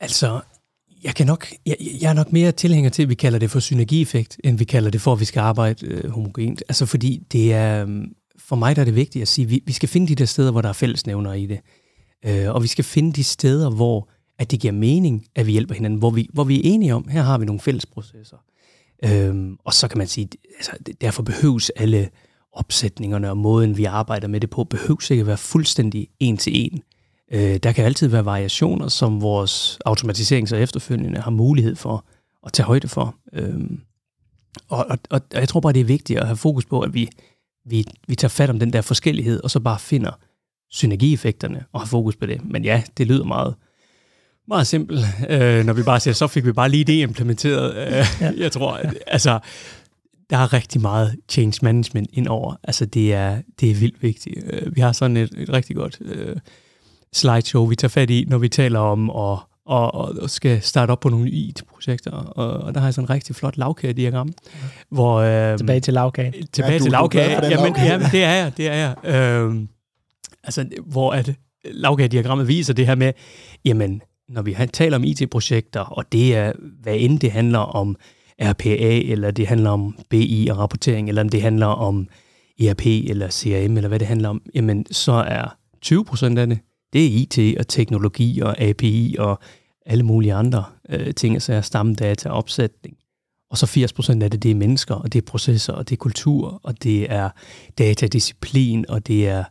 Altså, 0.00 0.40
jeg, 1.04 1.14
kan 1.14 1.26
nok, 1.26 1.46
jeg, 1.66 1.76
jeg 2.00 2.10
er 2.10 2.14
nok 2.14 2.32
mere 2.32 2.52
tilhænger 2.52 2.90
til, 2.90 3.02
at 3.02 3.08
vi 3.08 3.14
kalder 3.14 3.38
det 3.38 3.50
for 3.50 3.60
synergieffekt, 3.60 4.36
end 4.44 4.58
vi 4.58 4.64
kalder 4.64 4.90
det 4.90 5.00
for, 5.00 5.12
at 5.12 5.20
vi 5.20 5.24
skal 5.24 5.40
arbejde 5.40 5.86
øh, 5.86 6.10
homogent. 6.10 6.62
Altså 6.68 6.86
fordi 6.86 7.22
det 7.32 7.52
er, 7.52 7.82
øhm, 7.82 8.12
for 8.38 8.56
mig 8.56 8.76
der 8.76 8.82
er 8.82 8.84
det 8.84 8.94
vigtigt 8.94 9.22
at 9.22 9.28
sige, 9.28 9.44
at 9.44 9.50
vi, 9.50 9.62
vi 9.66 9.72
skal 9.72 9.88
finde 9.88 10.08
de 10.08 10.14
der 10.14 10.24
steder, 10.24 10.50
hvor 10.50 10.60
der 10.60 10.68
er 10.68 10.72
fællesnævner 10.72 11.32
i 11.32 11.46
det. 11.46 11.60
Øh, 12.24 12.54
og 12.54 12.62
vi 12.62 12.68
skal 12.68 12.84
finde 12.84 13.12
de 13.12 13.24
steder, 13.24 13.70
hvor 13.70 14.08
at 14.38 14.50
det 14.50 14.60
giver 14.60 14.72
mening, 14.72 15.26
at 15.34 15.46
vi 15.46 15.52
hjælper 15.52 15.74
hinanden, 15.74 15.98
hvor 15.98 16.10
vi, 16.10 16.28
hvor 16.32 16.44
vi 16.44 16.56
er 16.56 16.60
enige 16.64 16.94
om, 16.94 17.08
her 17.08 17.22
har 17.22 17.38
vi 17.38 17.44
nogle 17.44 17.60
fælles 17.60 17.86
processer. 17.86 18.36
Øhm, 19.04 19.56
og 19.64 19.74
så 19.74 19.88
kan 19.88 19.98
man 19.98 20.06
sige, 20.06 20.28
altså, 20.56 20.72
derfor 21.00 21.22
behøves 21.22 21.70
alle 21.70 22.08
opsætningerne 22.52 23.30
og 23.30 23.36
måden, 23.36 23.76
vi 23.76 23.84
arbejder 23.84 24.28
med 24.28 24.40
det 24.40 24.50
på, 24.50 24.64
behøves 24.64 25.10
ikke 25.10 25.20
at 25.20 25.26
være 25.26 25.36
fuldstændig 25.36 26.08
en 26.20 26.36
til 26.36 26.52
en. 26.64 26.82
Øh, 27.32 27.56
der 27.56 27.72
kan 27.72 27.84
altid 27.84 28.08
være 28.08 28.24
variationer, 28.24 28.88
som 28.88 29.22
vores 29.22 29.78
automatisering 29.86 30.52
og 30.52 30.60
efterfølgende 30.60 31.20
har 31.20 31.30
mulighed 31.30 31.76
for 31.76 32.04
at 32.46 32.52
tage 32.52 32.66
højde 32.66 32.88
for. 32.88 33.16
Øhm, 33.32 33.80
og, 34.68 34.86
og, 34.90 34.98
og 35.10 35.20
jeg 35.32 35.48
tror 35.48 35.60
bare, 35.60 35.72
det 35.72 35.80
er 35.80 35.84
vigtigt 35.84 36.18
at 36.18 36.26
have 36.26 36.36
fokus 36.36 36.64
på, 36.64 36.80
at 36.80 36.94
vi, 36.94 37.08
vi, 37.70 37.84
vi 38.08 38.14
tager 38.14 38.28
fat 38.28 38.50
om 38.50 38.58
den 38.58 38.72
der 38.72 38.80
forskellighed, 38.80 39.40
og 39.44 39.50
så 39.50 39.60
bare 39.60 39.78
finder 39.78 40.10
synergieffekterne 40.70 41.64
og 41.72 41.80
har 41.80 41.86
fokus 41.86 42.16
på 42.16 42.26
det. 42.26 42.44
Men 42.44 42.64
ja, 42.64 42.82
det 42.96 43.06
lyder 43.06 43.24
meget, 43.24 43.54
meget 44.48 44.66
simpelt, 44.66 45.04
øh, 45.28 45.64
når 45.64 45.72
vi 45.72 45.82
bare 45.82 46.00
siger, 46.00 46.14
så 46.14 46.26
fik 46.26 46.46
vi 46.46 46.52
bare 46.52 46.68
lige 46.68 46.84
det 46.84 47.02
implementeret. 47.02 47.76
Øh, 47.76 48.06
ja. 48.20 48.32
Jeg 48.36 48.52
tror, 48.52 48.72
at, 48.72 48.94
altså, 49.06 49.38
der 50.30 50.36
er 50.36 50.52
rigtig 50.52 50.80
meget 50.80 51.16
change 51.28 51.58
management 51.62 52.10
indover. 52.12 52.54
Altså, 52.64 52.86
det 52.86 53.14
er, 53.14 53.42
det 53.60 53.70
er 53.70 53.74
vildt 53.74 54.02
vigtigt. 54.02 54.44
Øh, 54.52 54.76
vi 54.76 54.80
har 54.80 54.92
sådan 54.92 55.16
et, 55.16 55.34
et 55.36 55.52
rigtig 55.52 55.76
godt 55.76 55.98
øh, 56.00 56.36
slideshow, 57.12 57.66
vi 57.66 57.76
tager 57.76 57.88
fat 57.88 58.10
i, 58.10 58.24
når 58.28 58.38
vi 58.38 58.48
taler 58.48 58.78
om 58.78 59.10
at 59.10 59.38
og, 59.68 59.94
og 59.94 60.30
skal 60.30 60.62
starte 60.62 60.90
op 60.90 61.00
på 61.00 61.08
nogle 61.08 61.30
IT-projekter. 61.30 62.10
Og, 62.10 62.50
og 62.60 62.74
der 62.74 62.80
har 62.80 62.86
jeg 62.86 62.94
sådan 62.94 63.04
en 63.04 63.10
rigtig 63.10 63.36
flot 63.36 63.56
lavkagediagram. 63.56 64.28
Ja. 64.28 64.50
Hvor, 64.90 65.16
øh, 65.16 65.58
tilbage 65.58 65.80
til 65.80 65.94
lavkage. 65.94 66.32
Tilbage 66.52 66.72
ja, 66.72 66.78
du, 66.78 66.84
til 66.84 66.92
lavkage. 66.92 67.30
Jamen, 67.46 67.76
jamen, 67.76 68.06
det 68.12 68.24
er 68.24 68.34
jeg, 68.34 68.52
det 68.56 68.68
er 68.68 68.74
jeg. 68.74 68.94
Øh, 69.04 69.54
altså, 70.44 70.66
hvor 70.86 71.12
at 71.12 71.34
lavkagediagrammet 71.64 72.48
viser 72.48 72.74
det 72.74 72.86
her 72.86 72.94
med, 72.94 73.12
jamen, 73.64 74.02
når 74.28 74.42
vi 74.42 74.56
taler 74.72 74.96
om 74.96 75.04
IT-projekter, 75.04 75.80
og 75.80 76.12
det 76.12 76.36
er, 76.36 76.52
hvad 76.82 76.96
end 76.98 77.20
det 77.20 77.32
handler 77.32 77.58
om 77.58 77.96
RPA, 78.42 79.00
eller 79.12 79.30
det 79.30 79.46
handler 79.46 79.70
om 79.70 79.98
BI 80.10 80.48
og 80.50 80.58
rapportering, 80.58 81.08
eller 81.08 81.22
om 81.22 81.28
det 81.28 81.42
handler 81.42 81.66
om 81.66 82.08
ERP 82.60 82.86
eller 82.86 83.30
CRM, 83.30 83.76
eller 83.76 83.88
hvad 83.88 83.98
det 83.98 84.08
handler 84.08 84.28
om, 84.28 84.42
jamen, 84.54 84.86
så 84.90 85.12
er 85.12 85.56
20 85.82 86.04
procent 86.04 86.38
af 86.38 86.46
det, 86.46 86.58
det 86.92 87.04
er 87.04 87.10
IT 87.10 87.58
og 87.58 87.68
teknologi 87.68 88.40
og 88.40 88.60
API 88.60 89.16
og 89.18 89.38
alle 89.86 90.04
mulige 90.04 90.34
andre 90.34 90.64
øh, 90.88 91.14
ting, 91.14 91.34
altså 91.34 91.60
stamdata, 91.62 92.28
opsætning. 92.28 92.96
Og 93.50 93.58
så 93.58 93.66
80% 93.66 94.22
af 94.22 94.30
det, 94.30 94.42
det 94.42 94.50
er 94.50 94.54
mennesker, 94.54 94.94
og 94.94 95.12
det 95.12 95.22
er 95.22 95.26
processer, 95.26 95.72
og 95.72 95.88
det 95.88 95.96
er 95.96 95.98
kultur, 95.98 96.60
og 96.62 96.82
det 96.82 97.12
er 97.12 97.30
datadisciplin, 97.78 98.84
og 98.88 99.06
det 99.06 99.28
er, 99.28 99.44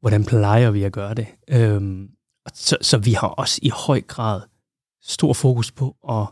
hvordan 0.00 0.24
plejer 0.24 0.70
vi 0.70 0.82
at 0.82 0.92
gøre 0.92 1.14
det. 1.14 1.26
Øhm, 1.48 2.08
så, 2.54 2.76
så 2.80 2.98
vi 2.98 3.12
har 3.12 3.28
også 3.28 3.60
i 3.62 3.70
høj 3.74 4.00
grad 4.00 4.40
stor 5.02 5.32
fokus 5.32 5.72
på 5.72 5.96
at 6.10 6.26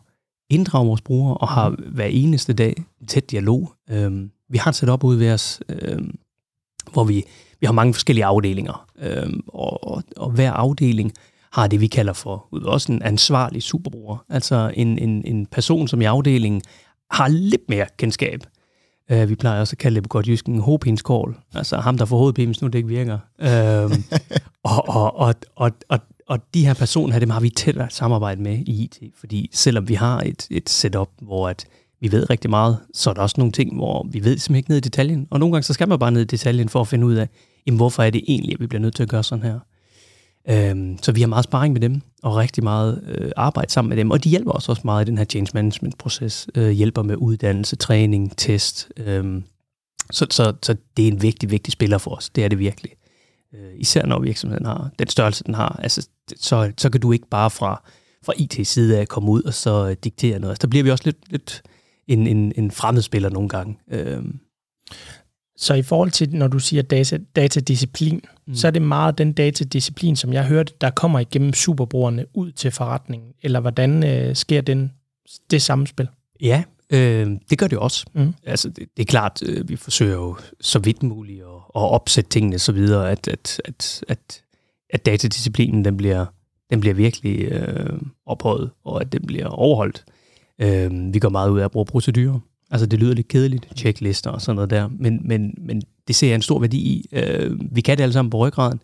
inddrage 0.50 0.86
vores 0.86 1.00
brugere, 1.00 1.36
og 1.36 1.48
har 1.48 1.76
hver 1.92 2.04
eneste 2.04 2.52
dag 2.52 2.74
en 3.00 3.06
tæt 3.06 3.30
dialog. 3.30 3.72
Øhm, 3.90 4.30
vi 4.48 4.58
har 4.58 4.70
et 4.70 4.74
setup 4.74 5.04
ude 5.04 5.18
ved 5.18 5.32
os, 5.32 5.60
øhm, 5.68 6.18
hvor 6.92 7.04
vi, 7.04 7.24
vi 7.60 7.66
har 7.66 7.72
mange 7.72 7.94
forskellige 7.94 8.24
afdelinger, 8.24 8.86
øh, 8.98 9.32
og, 9.48 9.88
og, 9.90 10.02
og 10.16 10.30
hver 10.30 10.52
afdeling 10.52 11.12
har 11.52 11.66
det, 11.66 11.80
vi 11.80 11.86
kalder 11.86 12.12
for 12.12 12.48
også 12.64 12.92
en 12.92 13.02
ansvarlig 13.02 13.62
superbruger. 13.62 14.24
Altså 14.28 14.72
en, 14.74 14.98
en, 14.98 15.24
en 15.24 15.46
person, 15.46 15.88
som 15.88 16.00
i 16.00 16.04
afdelingen 16.04 16.62
har 17.10 17.28
lidt 17.28 17.68
mere 17.68 17.86
kendskab. 17.96 18.40
Uh, 19.12 19.28
vi 19.28 19.34
plejer 19.34 19.60
også 19.60 19.74
at 19.74 19.78
kalde 19.78 19.94
det 19.94 20.02
på 20.02 20.08
godt 20.08 20.28
jysk 20.28 20.46
en 20.46 20.58
hovedpinskål. 20.58 21.36
Altså 21.54 21.76
ham, 21.76 21.98
der 21.98 22.04
får 22.04 22.18
hovedpine, 22.18 22.46
hvis 22.46 22.62
nu 22.62 22.68
det 22.68 22.74
ikke 22.74 22.88
virker. 22.88 23.18
Uh, 23.38 23.92
og, 24.72 24.88
og, 24.88 25.16
og, 25.16 25.34
og, 25.56 25.72
og, 25.88 25.98
og 26.28 26.38
de 26.54 26.66
her 26.66 26.74
personer 26.74 27.12
her, 27.12 27.20
dem 27.20 27.30
har 27.30 27.40
vi 27.40 27.50
tæt 27.50 27.76
samarbejde 27.88 28.42
med 28.42 28.58
i 28.58 28.84
IT. 28.84 28.98
Fordi 29.16 29.50
selvom 29.52 29.88
vi 29.88 29.94
har 29.94 30.20
et, 30.20 30.46
et 30.50 30.68
setup, 30.68 31.08
hvor 31.22 31.48
at 31.48 31.66
vi 32.00 32.12
ved 32.12 32.30
rigtig 32.30 32.50
meget, 32.50 32.78
så 32.94 33.10
er 33.10 33.14
der 33.14 33.22
også 33.22 33.34
nogle 33.38 33.52
ting, 33.52 33.74
hvor 33.74 34.06
vi 34.10 34.24
ved 34.24 34.38
simpelthen 34.38 34.56
ikke 34.56 34.70
ned 34.70 34.76
i 34.76 34.80
detaljen. 34.80 35.28
Og 35.30 35.40
nogle 35.40 35.52
gange 35.52 35.62
så 35.62 35.72
skal 35.72 35.88
man 35.88 35.98
bare 35.98 36.12
ned 36.12 36.20
i 36.20 36.24
detaljen 36.24 36.68
for 36.68 36.80
at 36.80 36.88
finde 36.88 37.06
ud 37.06 37.14
af, 37.14 37.28
jamen, 37.66 37.76
hvorfor 37.76 38.02
er 38.02 38.10
det 38.10 38.24
egentlig, 38.28 38.54
at 38.54 38.60
vi 38.60 38.66
bliver 38.66 38.80
nødt 38.80 38.94
til 38.96 39.02
at 39.02 39.08
gøre 39.08 39.24
sådan 39.24 39.44
her. 39.44 39.58
Øhm, 40.48 40.98
så 41.02 41.12
vi 41.12 41.20
har 41.20 41.26
meget 41.26 41.44
sparring 41.44 41.72
med 41.72 41.80
dem, 41.80 42.00
og 42.22 42.36
rigtig 42.36 42.64
meget 42.64 43.02
øh, 43.08 43.30
arbejde 43.36 43.72
sammen 43.72 43.88
med 43.88 43.96
dem, 43.96 44.10
og 44.10 44.24
de 44.24 44.28
hjælper 44.28 44.52
os 44.52 44.68
også 44.68 44.82
meget 44.84 45.04
i 45.04 45.10
den 45.10 45.18
her 45.18 45.24
change 45.24 45.50
management-proces. 45.54 46.48
Øh, 46.54 46.70
hjælper 46.70 47.02
med 47.02 47.16
uddannelse, 47.16 47.76
træning, 47.76 48.36
test. 48.36 48.88
Øhm, 48.96 49.44
så, 50.10 50.26
så, 50.30 50.52
så 50.62 50.76
det 50.96 51.08
er 51.08 51.12
en 51.12 51.22
vigtig, 51.22 51.50
vigtig 51.50 51.72
spiller 51.72 51.98
for 51.98 52.10
os. 52.10 52.28
Det 52.30 52.44
er 52.44 52.48
det 52.48 52.58
virkelig. 52.58 52.92
Øh, 53.54 53.72
især 53.76 54.06
når 54.06 54.20
virksomheden 54.20 54.66
har 54.66 54.90
den 54.98 55.08
størrelse, 55.08 55.44
den 55.44 55.54
har. 55.54 55.80
Altså, 55.82 56.08
så, 56.36 56.72
så 56.78 56.90
kan 56.90 57.00
du 57.00 57.12
ikke 57.12 57.28
bare 57.28 57.50
fra, 57.50 57.82
fra 58.24 58.32
IT-side 58.36 58.98
af 58.98 59.08
komme 59.08 59.30
ud 59.30 59.42
og 59.42 59.54
så 59.54 59.88
øh, 59.88 59.96
diktere 60.04 60.38
noget. 60.38 60.52
Altså, 60.52 60.62
der 60.62 60.68
bliver 60.68 60.84
vi 60.84 60.90
også 60.90 61.04
lidt, 61.04 61.32
lidt 61.32 61.62
en, 62.08 62.26
en, 62.26 62.52
en 62.56 62.70
fremmed 62.70 63.02
spiller 63.02 63.30
nogle 63.30 63.48
gange. 63.48 63.78
Øhm. 63.90 64.40
Så 65.56 65.74
i 65.74 65.82
forhold 65.82 66.10
til, 66.10 66.34
når 66.34 66.48
du 66.48 66.58
siger 66.58 66.82
data, 66.82 67.18
datadisciplin, 67.36 68.20
mm. 68.46 68.54
så 68.54 68.66
er 68.66 68.70
det 68.70 68.82
meget 68.82 69.18
den 69.18 69.32
datadisciplin, 69.32 70.16
som 70.16 70.32
jeg 70.32 70.46
hørte, 70.46 70.72
der 70.80 70.90
kommer 70.90 71.18
igennem 71.18 71.52
superbrugerne 71.52 72.24
ud 72.34 72.52
til 72.52 72.70
forretningen. 72.70 73.32
Eller 73.42 73.60
hvordan 73.60 74.04
øh, 74.04 74.36
sker 74.36 74.60
den, 74.60 74.92
det 75.50 75.62
samspil? 75.62 76.08
Ja, 76.40 76.62
øh, 76.90 77.30
det 77.50 77.58
gør 77.58 77.66
det 77.66 77.78
også. 77.78 78.06
Mm. 78.14 78.34
Altså, 78.46 78.68
det, 78.68 78.88
det 78.96 79.02
er 79.02 79.06
klart, 79.06 79.42
øh, 79.42 79.68
vi 79.68 79.76
forsøger 79.76 80.14
jo 80.14 80.36
så 80.60 80.78
vidt 80.78 81.02
muligt 81.02 81.42
at, 81.42 81.48
at 81.48 81.90
opsætte 81.90 82.30
tingene 82.30 82.58
så 82.58 82.72
videre, 82.72 83.10
at, 83.10 83.28
at, 83.28 83.60
at, 83.64 84.04
at, 84.08 84.42
at 84.90 85.06
datadisciplinen 85.06 85.84
den 85.84 85.96
bliver, 85.96 86.26
den 86.70 86.80
bliver 86.80 86.94
virkelig 86.94 87.44
øh, 87.44 88.00
ophøjet, 88.26 88.70
og 88.84 89.00
at 89.00 89.12
den 89.12 89.26
bliver 89.26 89.46
overholdt. 89.46 90.04
Øh, 90.08 90.12
Øh, 90.60 91.14
vi 91.14 91.18
går 91.18 91.28
meget 91.28 91.50
ud 91.50 91.60
af 91.60 91.64
at 91.64 91.70
bruge 91.70 91.86
procedurer. 91.86 92.38
Altså 92.70 92.86
det 92.86 92.98
lyder 92.98 93.14
lidt 93.14 93.28
kedeligt, 93.28 93.68
checklister 93.76 94.30
og 94.30 94.42
sådan 94.42 94.54
noget 94.54 94.70
der, 94.70 94.88
men, 94.88 95.20
men, 95.24 95.54
men 95.58 95.82
det 96.08 96.16
ser 96.16 96.26
jeg 96.28 96.34
en 96.34 96.42
stor 96.42 96.58
værdi 96.58 96.78
i. 96.78 97.08
Øh, 97.12 97.58
vi 97.72 97.80
kan 97.80 97.96
det 97.96 98.02
alle 98.02 98.12
sammen 98.12 98.30
på 98.30 98.38
ryggraden, 98.38 98.80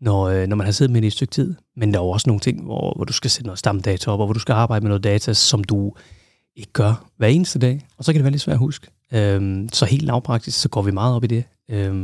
når, 0.00 0.24
øh, 0.24 0.46
når 0.46 0.56
man 0.56 0.64
har 0.64 0.72
siddet 0.72 0.92
med 0.92 1.00
det 1.00 1.06
i 1.06 1.08
et 1.08 1.12
stykke 1.12 1.32
tid, 1.32 1.54
men 1.76 1.92
der 1.92 2.00
er 2.00 2.04
jo 2.04 2.10
også 2.10 2.30
nogle 2.30 2.40
ting, 2.40 2.64
hvor, 2.64 2.92
hvor 2.96 3.04
du 3.04 3.12
skal 3.12 3.30
sætte 3.30 3.46
noget 3.46 3.58
stamdata 3.58 4.10
op, 4.10 4.20
og 4.20 4.26
hvor 4.26 4.32
du 4.32 4.38
skal 4.38 4.52
arbejde 4.52 4.82
med 4.82 4.88
noget 4.88 5.04
data, 5.04 5.32
som 5.32 5.64
du 5.64 5.92
ikke 6.56 6.72
gør 6.72 7.08
hver 7.16 7.28
eneste 7.28 7.58
dag, 7.58 7.86
og 7.98 8.04
så 8.04 8.12
kan 8.12 8.18
det 8.18 8.24
være 8.24 8.30
lidt 8.30 8.42
svært 8.42 8.54
at 8.54 8.58
huske. 8.58 8.86
Øh, 9.12 9.68
så 9.72 9.84
helt 9.84 10.02
lavpraktisk, 10.02 10.60
så 10.60 10.68
går 10.68 10.82
vi 10.82 10.90
meget 10.90 11.14
op 11.14 11.24
i 11.24 11.26
det. 11.26 11.44
Øh, 11.70 11.94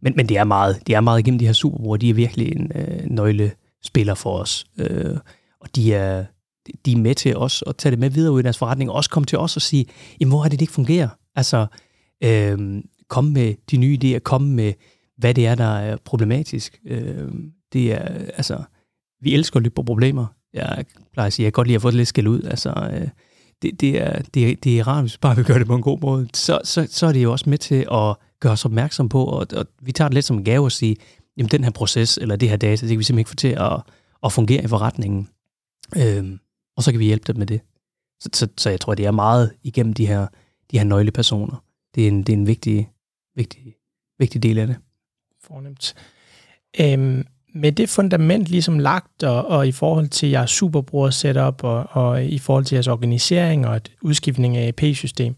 men, 0.00 0.12
men 0.16 0.28
det 0.28 0.36
er 0.36 0.44
meget, 0.44 0.86
det 0.86 0.94
er 0.94 1.00
meget 1.00 1.20
igennem 1.20 1.38
de 1.38 1.46
her 1.46 1.52
superbrugere, 1.52 1.98
de 1.98 2.10
er 2.10 2.14
virkelig 2.14 2.56
en 2.56 2.72
øh, 2.74 3.00
nøglespiller 3.06 4.14
for 4.14 4.38
os, 4.38 4.66
øh, 4.78 5.16
og 5.60 5.76
de 5.76 5.94
er, 5.94 6.24
de 6.86 6.92
er 6.92 6.96
med 6.96 7.14
til 7.14 7.36
os 7.36 7.62
og 7.62 7.76
tage 7.76 7.90
det 7.90 7.98
med 7.98 8.10
videre 8.10 8.32
ud 8.32 8.40
i 8.40 8.42
deres 8.42 8.58
forretning, 8.58 8.90
og 8.90 8.96
også 8.96 9.10
komme 9.10 9.26
til 9.26 9.38
os 9.38 9.56
og 9.56 9.62
sige, 9.62 9.86
jamen 10.20 10.32
hvor 10.32 10.44
er 10.44 10.48
det, 10.48 10.52
det 10.52 10.60
ikke 10.60 10.72
fungerer? 10.72 11.08
Altså, 11.36 11.66
øh, 12.24 12.82
komme 13.08 13.30
med 13.30 13.54
de 13.70 13.76
nye 13.76 13.98
idéer, 14.04 14.18
komme 14.18 14.50
med, 14.54 14.72
hvad 15.18 15.34
det 15.34 15.46
er, 15.46 15.54
der 15.54 15.78
er 15.78 15.96
problematisk. 16.04 16.80
Øh, 16.86 17.28
det 17.72 17.92
er, 17.92 18.08
altså, 18.36 18.62
vi 19.20 19.34
elsker 19.34 19.56
at 19.56 19.62
lytte 19.62 19.74
på 19.74 19.82
problemer. 19.82 20.26
Jeg 20.52 20.84
plejer 21.12 21.26
at 21.26 21.32
sige, 21.32 21.44
jeg 21.44 21.52
kan 21.52 21.58
godt 21.58 21.66
lide 21.66 21.76
at 21.76 21.82
få 21.82 21.90
det 21.90 21.96
lidt 21.96 22.08
skæld 22.08 22.26
ud. 22.26 22.42
Altså, 22.42 22.90
øh, 22.92 23.08
det, 23.62 23.80
det, 23.80 24.02
er, 24.02 24.22
det, 24.34 24.50
er, 24.50 24.56
det 24.64 24.78
er 24.78 24.88
rart, 24.88 25.02
hvis 25.02 25.18
bare 25.18 25.36
vi 25.36 25.42
gør 25.42 25.58
det 25.58 25.66
på 25.66 25.74
en 25.74 25.82
god 25.82 26.00
måde. 26.00 26.28
Så, 26.34 26.60
så, 26.64 26.86
så 26.90 27.06
er 27.06 27.12
det 27.12 27.22
jo 27.22 27.32
også 27.32 27.50
med 27.50 27.58
til 27.58 27.86
at 27.92 28.16
gøre 28.40 28.52
os 28.52 28.64
opmærksom 28.64 29.08
på, 29.08 29.24
og, 29.24 29.46
og 29.52 29.66
vi 29.82 29.92
tager 29.92 30.08
det 30.08 30.14
lidt 30.14 30.24
som 30.24 30.36
en 30.36 30.44
gave 30.44 30.66
at 30.66 30.72
sige, 30.72 30.96
jamen 31.36 31.50
den 31.50 31.64
her 31.64 31.70
proces, 31.70 32.18
eller 32.18 32.36
det 32.36 32.48
her 32.48 32.56
data, 32.56 32.86
det 32.86 32.90
kan 32.90 32.98
vi 32.98 33.04
simpelthen 33.04 33.18
ikke 33.18 33.30
få 33.30 33.36
til 33.36 33.48
at, 33.48 33.82
at 34.24 34.32
fungere 34.32 34.64
i 34.64 34.66
forretningen. 34.66 35.28
Øhm, 35.96 36.38
og 36.78 36.84
så 36.84 36.90
kan 36.90 37.00
vi 37.00 37.04
hjælpe 37.04 37.24
dem 37.32 37.38
med 37.38 37.46
det. 37.46 37.60
Så, 38.20 38.28
så, 38.32 38.48
så 38.56 38.70
jeg 38.70 38.80
tror, 38.80 38.94
det 38.94 39.06
er 39.06 39.10
meget 39.10 39.52
igennem 39.62 39.92
de 39.92 40.06
her, 40.06 40.26
de 40.70 40.78
her 40.78 40.84
nøglepersoner. 40.84 41.64
Det 41.94 42.04
er 42.04 42.08
en, 42.08 42.22
det 42.22 42.32
er 42.32 42.36
en 42.36 42.46
vigtig, 42.46 42.90
vigtig, 43.36 43.62
vigtig 44.18 44.42
del 44.42 44.58
af 44.58 44.66
det. 44.66 44.76
Fornemt. 45.42 45.94
Øhm, 46.80 47.26
med 47.54 47.72
det 47.72 47.88
fundament 47.88 48.46
ligesom 48.46 48.78
lagt, 48.78 49.22
og, 49.22 49.46
og 49.46 49.68
i 49.68 49.72
forhold 49.72 50.08
til 50.08 50.28
jeres 50.28 50.50
superbruger 50.50 51.10
setup, 51.10 51.64
og, 51.64 51.86
og 51.90 52.24
i 52.24 52.38
forhold 52.38 52.64
til 52.64 52.76
jeres 52.76 52.88
organisering 52.88 53.66
og 53.66 53.76
et 53.76 53.92
udskiftning 54.02 54.56
af 54.56 54.68
EP-system, 54.68 55.34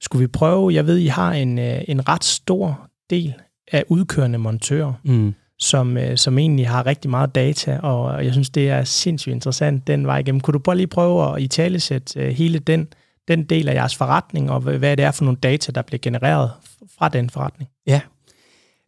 skulle 0.00 0.20
vi 0.20 0.26
prøve, 0.26 0.74
jeg 0.74 0.86
ved, 0.86 0.98
I 0.98 1.06
har 1.06 1.32
en, 1.32 1.58
øh, 1.58 1.80
en 1.88 2.08
ret 2.08 2.24
stor 2.24 2.90
del 3.10 3.34
af 3.72 3.84
udkørende 3.88 4.38
montører. 4.38 4.92
Mm 5.04 5.34
som, 5.58 5.96
øh, 5.96 6.16
som 6.16 6.38
egentlig 6.38 6.68
har 6.68 6.86
rigtig 6.86 7.10
meget 7.10 7.34
data, 7.34 7.78
og 7.78 8.24
jeg 8.24 8.32
synes, 8.32 8.50
det 8.50 8.70
er 8.70 8.84
sindssygt 8.84 9.32
interessant 9.32 9.86
den 9.86 10.06
vej 10.06 10.18
igennem. 10.18 10.40
Kunne 10.40 10.52
du 10.52 10.58
bare 10.58 10.76
lige 10.76 10.86
prøve 10.86 11.34
at 11.34 11.42
i 11.42 11.46
tale 11.46 11.80
øh, 12.16 12.28
hele 12.28 12.58
den, 12.58 12.88
den 13.28 13.44
del 13.44 13.68
af 13.68 13.74
jeres 13.74 13.96
forretning, 13.96 14.50
og 14.50 14.60
hvad 14.60 14.96
det 14.96 15.04
er 15.04 15.10
for 15.10 15.24
nogle 15.24 15.38
data, 15.42 15.72
der 15.72 15.82
bliver 15.82 15.98
genereret 15.98 16.50
fra 16.98 17.08
den 17.08 17.30
forretning? 17.30 17.70
Ja, 17.86 18.00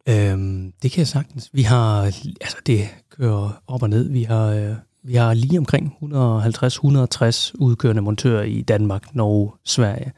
øhm, 0.09 0.73
det 0.81 0.91
kan 0.91 0.99
jeg 0.99 1.07
sagtens. 1.07 1.49
Vi 1.53 1.61
har, 1.61 2.03
altså 2.41 2.57
det 2.65 2.87
kører 3.09 3.61
op 3.67 3.83
og 3.83 3.89
ned, 3.89 4.09
vi 4.09 4.23
har, 4.23 4.47
øh, 4.47 4.75
vi 5.03 5.15
har 5.15 5.33
lige 5.33 5.57
omkring 5.59 5.95
150-160 6.01 7.51
udkørende 7.59 8.01
montører 8.01 8.43
i 8.43 8.61
Danmark, 8.61 9.15
Norge, 9.15 9.51
Sverige. 9.65 10.11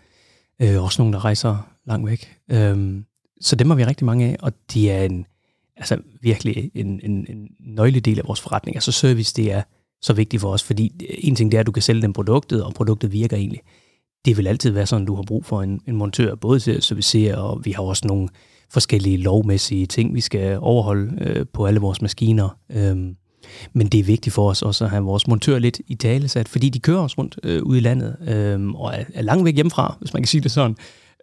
Øh, 0.62 0.84
også 0.84 1.02
nogle, 1.02 1.14
der 1.14 1.26
rejser 1.26 1.70
langt 1.88 2.10
væk. 2.10 2.38
Øhm, 2.52 3.06
så 3.42 3.56
dem 3.56 3.70
har 3.70 3.78
vi 3.78 3.86
rigtig 3.86 4.06
mange 4.06 4.26
af, 4.26 4.36
og 4.42 4.54
de 4.74 4.92
er 4.92 5.04
en 5.04 5.26
altså 5.78 5.98
virkelig 6.22 6.72
en, 6.76 7.00
en, 7.04 7.26
en 7.30 7.48
nøgledel 7.60 8.20
af 8.20 8.28
vores 8.28 8.42
forretning. 8.42 8.78
Altså 8.78 8.92
service, 8.92 9.34
det 9.36 9.52
er 9.52 9.62
så 10.02 10.14
vigtigt 10.14 10.42
for 10.42 10.50
os, 10.50 10.64
fordi 10.64 10.92
en 11.10 11.36
ting 11.36 11.52
det 11.52 11.58
er, 11.58 11.62
at 11.62 11.68
du 11.68 11.72
kan 11.72 11.84
sælge 11.84 12.02
den 12.02 12.14
produktet, 12.14 12.64
og 12.64 12.74
produktet 12.74 13.12
virker 13.12 13.38
egentlig. 13.38 13.62
Det 14.26 14.38
vil 14.38 14.48
altid 14.48 14.72
være 14.72 14.86
sådan, 14.86 15.02
at 15.02 15.08
du 15.08 15.16
har 15.16 15.24
brug 15.24 15.46
for 15.46 15.62
en, 15.62 15.82
en 15.88 15.96
montør, 15.96 16.36
både 16.36 16.60
til 16.60 16.72
at 16.72 16.84
servicere, 16.84 17.36
og 17.36 17.66
vi 17.66 17.72
har 17.72 17.84
også 17.84 18.08
nogle 18.08 18.30
forskellige 18.70 19.18
lovmæssige 19.18 19.86
ting, 19.86 20.16
vi 20.16 20.22
skal 20.22 20.58
overholde 20.62 21.18
øh, 21.22 21.46
på 21.54 21.66
alle 21.66 21.80
vores 21.80 22.02
maskiner. 22.02 22.58
Øhm, 22.72 23.16
men 23.74 23.88
det 23.88 24.00
er 24.00 24.04
vigtigt 24.04 24.34
for 24.34 24.50
os 24.50 24.62
også 24.62 24.84
at 24.84 24.90
have 24.90 25.04
vores 25.04 25.28
montør 25.28 25.60
lidt 25.60 25.82
i 25.88 25.96
tale 25.96 26.28
sat, 26.28 26.48
fordi 26.48 26.70
de 26.70 26.80
kører 26.80 27.00
os 27.00 27.18
rundt 27.18 27.40
øh, 27.44 27.64
ude 27.64 27.78
i 27.78 27.82
landet, 27.82 28.16
øh, 28.28 28.70
og 28.70 28.94
er, 28.94 29.04
er 29.14 29.22
langt 29.22 29.46
væk 29.46 29.56
hjemmefra, 29.56 29.98
hvis 30.00 30.14
man 30.14 30.22
kan 30.22 30.28
sige 30.28 30.42
det 30.42 30.52
sådan. 30.52 30.76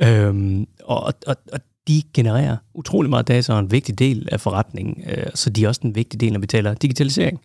Øhm, 0.02 0.66
og, 0.84 1.14
og, 1.26 1.36
og 1.52 1.60
de 1.88 2.02
genererer 2.14 2.56
utrolig 2.74 3.10
meget 3.10 3.28
data 3.28 3.52
og 3.52 3.58
en 3.58 3.70
vigtig 3.70 3.98
del 3.98 4.28
af 4.32 4.40
forretningen, 4.40 5.04
øh, 5.10 5.26
så 5.34 5.50
de 5.50 5.64
er 5.64 5.68
også 5.68 5.80
en 5.84 5.94
vigtig 5.94 6.20
del, 6.20 6.32
når 6.32 6.40
vi 6.40 6.46
taler 6.46 6.74
digitalisering. 6.74 7.40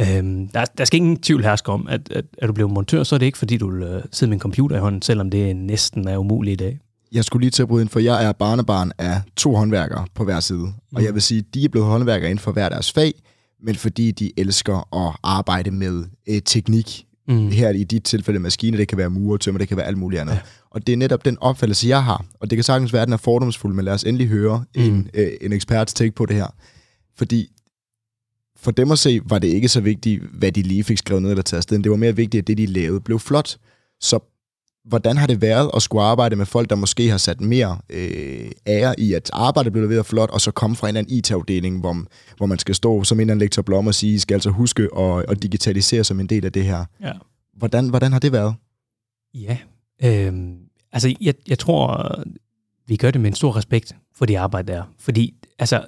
Øhm, 0.00 0.48
der, 0.48 0.64
der 0.64 0.84
skal 0.84 0.96
ingen 0.96 1.16
tvivl 1.16 1.42
herske 1.42 1.72
om, 1.72 1.86
at, 1.88 2.12
at 2.12 2.24
at 2.38 2.48
du 2.48 2.52
bliver 2.52 2.68
montør, 2.68 3.02
så 3.02 3.14
er 3.14 3.18
det 3.18 3.26
ikke, 3.26 3.38
fordi 3.38 3.56
du 3.56 3.70
vil 3.70 3.82
øh, 3.82 4.02
sidde 4.12 4.30
med 4.30 4.36
en 4.36 4.40
computer 4.40 4.76
i 4.76 4.78
hånden, 4.78 5.02
selvom 5.02 5.30
det 5.30 5.56
næsten 5.56 6.08
er 6.08 6.16
umuligt 6.16 6.60
i 6.60 6.64
dag. 6.64 6.78
Jeg 7.12 7.24
skulle 7.24 7.42
lige 7.42 7.50
til 7.50 7.62
at 7.62 7.68
bryde 7.68 7.82
ind, 7.82 7.88
for 7.88 8.00
jeg 8.00 8.24
er 8.24 8.32
barnebarn 8.32 8.92
af 8.98 9.20
to 9.36 9.54
håndværkere 9.54 10.06
på 10.14 10.24
hver 10.24 10.40
side. 10.40 10.58
Mm. 10.58 10.96
Og 10.96 11.04
jeg 11.04 11.14
vil 11.14 11.22
sige, 11.22 11.44
de 11.54 11.64
er 11.64 11.68
blevet 11.68 11.88
håndværkere 11.88 12.30
inden 12.30 12.42
for 12.42 12.52
hver 12.52 12.68
deres 12.68 12.92
fag, 12.92 13.14
men 13.62 13.74
fordi 13.74 14.10
de 14.10 14.32
elsker 14.36 15.06
at 15.06 15.16
arbejde 15.22 15.70
med 15.70 16.04
øh, 16.28 16.42
teknik, 16.44 17.06
Mm. 17.28 17.48
Her 17.50 17.70
i 17.70 17.84
dit 17.84 18.04
tilfælde 18.04 18.40
maskiner, 18.40 18.78
det 18.78 18.88
kan 18.88 18.98
være 18.98 19.10
muretømmer, 19.10 19.58
det 19.58 19.68
kan 19.68 19.76
være 19.76 19.86
alt 19.86 19.98
muligt 19.98 20.20
andet. 20.20 20.34
Ja. 20.34 20.40
Og 20.70 20.86
det 20.86 20.92
er 20.92 20.96
netop 20.96 21.24
den 21.24 21.38
opfattelse, 21.40 21.88
jeg 21.88 22.04
har. 22.04 22.24
Og 22.40 22.50
det 22.50 22.56
kan 22.56 22.64
sagtens 22.64 22.92
være, 22.92 23.02
at 23.02 23.08
den 23.08 23.12
er 23.12 23.16
fordomsfuld, 23.16 23.74
men 23.74 23.84
lad 23.84 23.92
os 23.92 24.04
endelig 24.04 24.28
høre 24.28 24.64
mm. 24.76 24.82
en, 24.82 25.10
øh, 25.14 25.28
en 25.40 25.52
eksperts 25.52 25.94
take 25.94 26.10
på 26.10 26.26
det 26.26 26.36
her. 26.36 26.46
Fordi 27.16 27.50
for 28.56 28.70
dem 28.70 28.90
at 28.90 28.98
se, 28.98 29.20
var 29.24 29.38
det 29.38 29.48
ikke 29.48 29.68
så 29.68 29.80
vigtigt, 29.80 30.22
hvad 30.22 30.52
de 30.52 30.62
lige 30.62 30.84
fik 30.84 30.98
skrevet 30.98 31.22
ned 31.22 31.30
eller 31.30 31.42
taget 31.42 31.58
afsted. 31.58 31.78
Det 31.78 31.90
var 31.90 31.96
mere 31.96 32.16
vigtigt, 32.16 32.42
at 32.42 32.46
det, 32.46 32.58
de 32.58 32.66
lavede, 32.66 33.00
blev 33.00 33.18
flot. 33.18 33.56
Så 34.00 34.35
hvordan 34.86 35.16
har 35.16 35.26
det 35.26 35.40
været 35.40 35.70
at 35.76 35.82
skulle 35.82 36.02
arbejde 36.02 36.36
med 36.36 36.46
folk, 36.46 36.70
der 36.70 36.76
måske 36.76 37.10
har 37.10 37.18
sat 37.18 37.40
mere 37.40 37.78
øh, 37.90 38.50
ære 38.66 39.00
i, 39.00 39.12
at 39.12 39.30
arbejdet 39.32 39.72
blev 39.72 39.88
leveret 39.88 40.06
flot, 40.06 40.30
og 40.30 40.40
så 40.40 40.50
komme 40.50 40.76
fra 40.76 40.88
en 40.88 40.96
eller 40.96 40.98
anden 40.98 41.16
IT-afdeling, 41.16 41.80
hvor, 41.80 42.04
hvor 42.36 42.46
man 42.46 42.58
skal 42.58 42.74
stå 42.74 43.04
som 43.04 43.16
en 43.16 43.20
eller 43.20 43.32
anden 43.32 43.44
lektor 43.44 43.62
Blom 43.62 43.86
og 43.86 43.94
sige, 43.94 44.14
I 44.14 44.18
skal 44.18 44.34
altså 44.34 44.50
huske 44.50 44.88
at, 44.98 45.24
at 45.28 45.42
digitalisere 45.42 46.04
som 46.04 46.20
en 46.20 46.26
del 46.26 46.44
af 46.44 46.52
det 46.52 46.64
her. 46.64 46.84
Ja. 47.00 47.12
Hvordan, 47.56 47.88
hvordan 47.88 48.12
har 48.12 48.18
det 48.18 48.32
været? 48.32 48.54
Ja, 49.34 49.58
øh, 50.04 50.32
altså 50.92 51.14
jeg, 51.20 51.34
jeg 51.48 51.58
tror, 51.58 52.14
vi 52.86 52.96
gør 52.96 53.10
det 53.10 53.20
med 53.20 53.30
en 53.30 53.34
stor 53.34 53.56
respekt 53.56 53.96
for 54.14 54.26
det 54.26 54.34
arbejde 54.34 54.72
der. 54.72 54.82
Fordi 54.98 55.34
altså, 55.58 55.84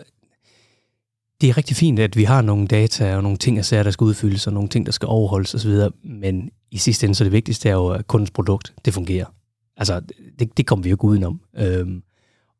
det 1.41 1.49
er 1.49 1.57
rigtig 1.57 1.77
fint, 1.77 1.99
at 1.99 2.17
vi 2.17 2.25
har 2.25 2.43
nogle 2.43 2.67
data 2.67 3.17
og 3.17 3.23
nogle 3.23 3.39
ting, 3.39 3.57
der 3.57 3.91
skal 3.91 4.05
udfyldes, 4.05 4.47
og 4.47 4.53
nogle 4.53 4.69
ting, 4.69 4.87
der 4.87 4.93
skal 4.93 5.09
overholdes 5.09 5.55
osv., 5.55 5.73
men 6.05 6.51
i 6.71 6.79
sidste 6.79 7.05
ende, 7.05 7.15
så 7.15 7.25
det 7.25 7.33
vigtigste 7.33 7.69
er 7.69 7.73
jo, 7.73 7.89
at 7.89 8.07
kundens 8.07 8.31
produkt, 8.31 8.75
det 8.85 8.95
fungerer. 8.95 9.27
Altså, 9.77 10.01
det, 10.39 10.57
det 10.57 10.67
kommer 10.67 10.83
vi 10.83 10.89
jo 10.89 10.95
ikke 10.95 11.05
udenom. 11.05 11.41
Øhm, 11.57 12.03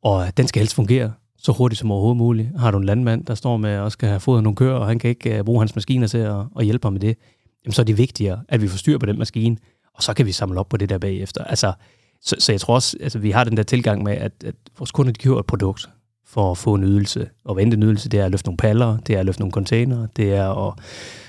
og 0.03 0.37
den 0.37 0.49
skal 0.49 0.61
helst 0.61 0.75
fungere 0.75 1.13
så 1.39 1.53
hurtigt 1.53 1.79
som 1.79 1.91
overhovedet 1.91 2.17
muligt. 2.17 2.49
Har 2.59 2.71
du 2.71 2.79
en 2.79 2.85
landmand, 2.85 3.25
der 3.25 3.35
står 3.35 3.57
med 3.57 3.79
og 3.79 3.93
skal 3.93 4.09
have 4.09 4.21
fodret 4.21 4.43
nogle 4.43 4.57
køer, 4.57 4.73
og 4.73 4.87
han 4.87 4.99
kan 4.99 5.11
ikke 5.11 5.39
uh, 5.39 5.45
bruge 5.45 5.61
hans 5.61 5.75
maskiner 5.75 6.07
til 6.07 6.19
at, 6.19 6.37
at 6.59 6.65
hjælpe 6.65 6.87
ham 6.87 6.93
med 6.93 7.01
det, 7.01 7.17
jamen 7.65 7.73
så 7.73 7.83
er 7.83 7.85
det 7.85 7.99
vigtigere, 7.99 8.43
at 8.49 8.63
vi 8.63 8.69
får 8.69 8.79
styr 8.79 8.99
på 8.99 9.07
den 9.07 9.19
maskine, 9.19 9.57
og 9.95 10.03
så 10.03 10.15
kan 10.15 10.27
vi 10.27 10.33
samle 10.33 10.61
op 10.61 10.69
på 10.69 10.77
det 10.77 10.89
der 10.89 10.99
bagefter. 10.99 11.45
Altså, 11.45 11.73
så, 12.21 12.37
så 12.39 12.53
jeg 12.53 12.61
tror 12.61 12.75
også, 12.75 12.97
altså, 13.01 13.19
vi 13.19 13.31
har 13.31 13.45
den 13.45 13.57
der 13.57 13.63
tilgang 13.63 14.03
med, 14.03 14.13
at, 14.13 14.33
at 14.45 14.55
vores 14.79 14.91
kunder 14.91 15.13
de 15.13 15.19
køber 15.19 15.39
et 15.39 15.47
produkt 15.47 15.89
for 16.29 16.51
at 16.51 16.59
få 16.59 16.75
en 16.75 16.85
ydelse. 16.85 17.29
Og 17.45 17.57
vente 17.57 17.77
en 17.77 17.83
ydelse, 17.83 18.09
det 18.09 18.21
er 18.21 18.25
at 18.25 18.31
løfte 18.31 18.47
nogle 18.47 18.57
paller, 18.57 18.99
det 18.99 19.15
er 19.15 19.21
at 19.21 19.27
løfte 19.27 19.41
nogle 19.41 19.53
container, 19.53 20.07
det 20.07 20.35
er 20.35 20.69
at, 20.69 20.75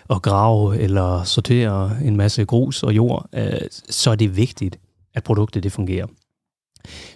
at 0.10 0.22
grave 0.22 0.78
eller 0.78 1.24
sortere 1.24 2.04
en 2.04 2.18
masse 2.18 2.46
grus 2.46 2.84
og 2.84 2.96
jord. 2.96 3.30
Øh, 3.34 3.62
så 3.90 4.12
er 4.12 4.16
det 4.16 4.38
vigtigt, 4.38 4.80
at 5.14 5.24
produktet 5.24 5.64
det 5.64 5.72
fungerer. 5.72 6.08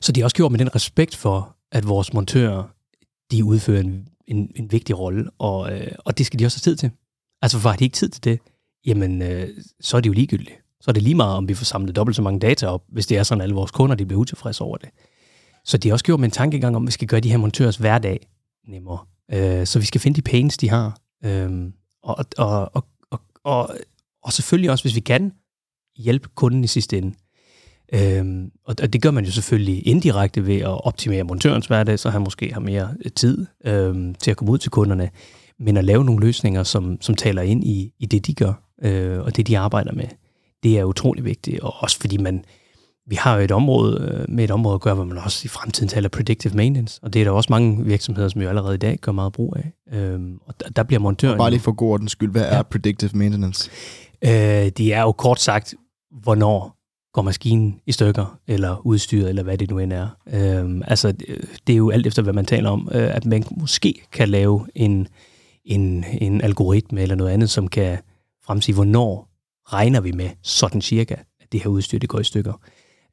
Så 0.02 0.12
det 0.12 0.22
er 0.22 0.26
også 0.26 0.36
gjort 0.36 0.52
med 0.52 0.60
den 0.60 0.76
respekt 0.76 1.15
for, 1.15 1.56
at 1.72 1.88
vores 1.88 2.13
montører, 2.13 2.63
de 3.32 3.43
udfører 3.43 3.80
en, 3.82 4.08
en, 4.28 4.52
en 4.56 4.72
vigtig 4.72 5.00
rolle, 5.00 5.30
og, 5.39 5.74
øh, 5.74 5.91
og 6.00 6.17
det 6.17 6.26
skal 6.26 6.39
de 6.39 6.46
også 6.46 6.58
have 6.58 6.72
tid 6.72 6.76
til. 6.76 6.91
Altså 7.41 7.60
for 7.60 7.69
har 7.69 7.76
de 7.76 7.84
ikke 7.84 7.96
tid 7.96 8.10
til 8.10 8.24
det, 8.24 8.39
jamen 8.86 9.22
øh, 9.22 9.50
så 9.82 9.98
er 9.98 10.02
det 10.02 10.08
jo 10.08 10.13
ligegyldigt. 10.13 10.56
Så 10.82 10.91
er 10.91 10.93
det 10.93 11.04
lige 11.04 11.15
meget, 11.15 11.38
om 11.38 11.48
vi 11.48 11.54
får 11.54 11.65
samlet 11.65 11.96
dobbelt 11.96 12.15
så 12.15 12.22
mange 12.22 12.39
data 12.39 12.67
op, 12.67 12.84
hvis 12.88 13.08
det 13.08 13.17
er 13.17 13.24
sådan, 13.24 13.41
at 13.41 13.43
alle 13.43 13.56
vores 13.56 13.72
kunder 13.72 13.96
de 13.96 14.06
bliver 14.06 14.22
utilfredse 14.22 14.63
over 14.63 14.78
det. 14.78 14.89
Så 15.65 15.78
det 15.78 15.89
er 15.89 15.93
også 15.93 16.06
gjort 16.06 16.19
med 16.19 16.28
en 16.28 16.32
tankegang 16.32 16.76
om, 16.76 16.84
at 16.84 16.88
vi 16.88 16.91
skal 16.91 17.08
gøre 17.08 17.19
de 17.19 17.32
her 17.32 17.38
montørers 17.38 17.78
hverdag 17.78 18.28
nemmere. 18.67 18.97
Øh, 19.34 19.67
så 19.67 19.80
vi 19.80 19.86
skal 19.86 20.02
finde 20.02 20.15
de 20.15 20.21
pains, 20.21 20.58
de 20.58 20.69
har. 20.69 20.97
Øh, 21.26 21.71
og, 22.04 22.26
og, 22.38 22.69
og, 22.73 22.86
og, 23.12 23.19
og, 23.43 23.76
og 24.23 24.34
selvfølgelig 24.34 24.71
også, 24.71 24.84
hvis 24.84 24.95
vi 24.95 24.99
kan, 24.99 25.32
hjælpe 25.97 26.30
kunden 26.36 26.63
i 26.63 26.67
sidste 26.67 26.97
ende. 26.97 27.15
Øhm, 27.93 28.52
og 28.65 28.93
det 28.93 29.02
gør 29.02 29.12
man 29.12 29.26
jo 29.26 29.32
selvfølgelig 29.32 29.88
indirekte 29.88 30.47
ved 30.47 30.58
at 30.58 30.86
optimere 30.86 31.23
montørens 31.23 31.65
hverdag, 31.65 31.99
så 31.99 32.10
han 32.10 32.21
måske 32.21 32.54
har 32.54 32.60
mere 32.60 32.95
øh, 33.06 33.12
tid 33.12 33.45
øhm, 33.65 34.15
til 34.15 34.32
at 34.32 34.38
komme 34.38 34.52
ud 34.52 34.58
til 34.58 34.71
kunderne, 34.71 35.10
men 35.60 35.78
at 35.78 35.84
lave 35.84 36.06
nogle 36.06 36.26
løsninger, 36.26 36.63
som, 36.63 36.97
som 37.02 37.15
taler 37.15 37.41
ind 37.41 37.63
i, 37.63 37.93
i 37.99 38.06
det, 38.06 38.28
de 38.28 38.34
gør, 38.34 38.54
øh, 38.82 39.19
og 39.19 39.36
det, 39.36 39.47
de 39.47 39.58
arbejder 39.58 39.91
med, 39.91 40.08
det 40.63 40.80
er 40.80 40.84
utrolig 40.84 41.26
vigtigt, 41.26 41.60
og 41.60 41.73
også 41.78 41.99
fordi 41.99 42.17
man, 42.17 42.45
vi 43.07 43.15
har 43.15 43.35
jo 43.35 43.43
et 43.43 43.51
område 43.51 44.11
øh, 44.11 44.35
med 44.35 44.43
et 44.43 44.51
område 44.51 44.75
at 44.75 44.81
gøre, 44.81 44.95
hvor 44.95 45.03
man 45.03 45.17
også 45.17 45.41
i 45.45 45.47
fremtiden 45.47 45.89
taler 45.89 46.09
predictive 46.09 46.53
maintenance, 46.53 46.99
og 47.03 47.13
det 47.13 47.19
er 47.19 47.23
der 47.23 47.31
også 47.31 47.47
mange 47.49 47.85
virksomheder, 47.85 48.29
som 48.29 48.41
jo 48.41 48.49
allerede 48.49 48.75
i 48.75 48.77
dag 48.77 48.97
gør 49.01 49.11
meget 49.11 49.33
brug 49.33 49.55
af. 49.57 49.97
Øhm, 49.97 50.39
og 50.45 50.59
der, 50.59 50.69
der 50.69 50.83
bliver 50.83 50.99
montøren... 50.99 51.33
Og 51.33 51.37
bare 51.37 51.49
lige 51.49 51.59
for 51.59 51.71
god 51.71 51.89
ordens 51.89 52.11
skyld, 52.11 52.31
hvad 52.31 52.41
ja. 52.41 52.47
er 52.47 52.63
predictive 52.63 53.11
maintenance? 53.13 53.69
Øh, 54.23 54.31
det 54.77 54.93
er 54.93 55.01
jo 55.01 55.11
kort 55.11 55.41
sagt, 55.41 55.73
hvornår 56.21 56.77
går 57.13 57.21
maskinen 57.21 57.79
i 57.85 57.91
stykker, 57.91 58.39
eller 58.47 58.85
udstyret, 58.85 59.29
eller 59.29 59.43
hvad 59.43 59.57
det 59.57 59.69
nu 59.69 59.79
end 59.79 59.93
er. 59.93 60.07
Øhm, 60.33 60.81
altså, 60.87 61.11
det 61.67 61.73
er 61.73 61.77
jo 61.77 61.89
alt 61.89 62.07
efter, 62.07 62.21
hvad 62.21 62.33
man 62.33 62.45
taler 62.45 62.69
om, 62.69 62.89
øh, 62.91 63.15
at 63.15 63.25
man 63.25 63.43
måske 63.57 64.01
kan 64.11 64.29
lave 64.29 64.67
en, 64.75 65.07
en, 65.65 66.05
en 66.21 66.41
algoritme 66.41 67.01
eller 67.01 67.15
noget 67.15 67.31
andet, 67.31 67.49
som 67.49 67.67
kan 67.67 67.97
fremsige, 68.45 68.75
hvornår 68.75 69.29
regner 69.73 70.01
vi 70.01 70.11
med 70.11 70.29
sådan 70.43 70.81
cirka, 70.81 71.15
at 71.41 71.51
det 71.51 71.63
her 71.63 71.69
udstyr 71.69 71.99
det 71.99 72.09
går 72.09 72.19
i 72.19 72.23
stykker. 72.23 72.53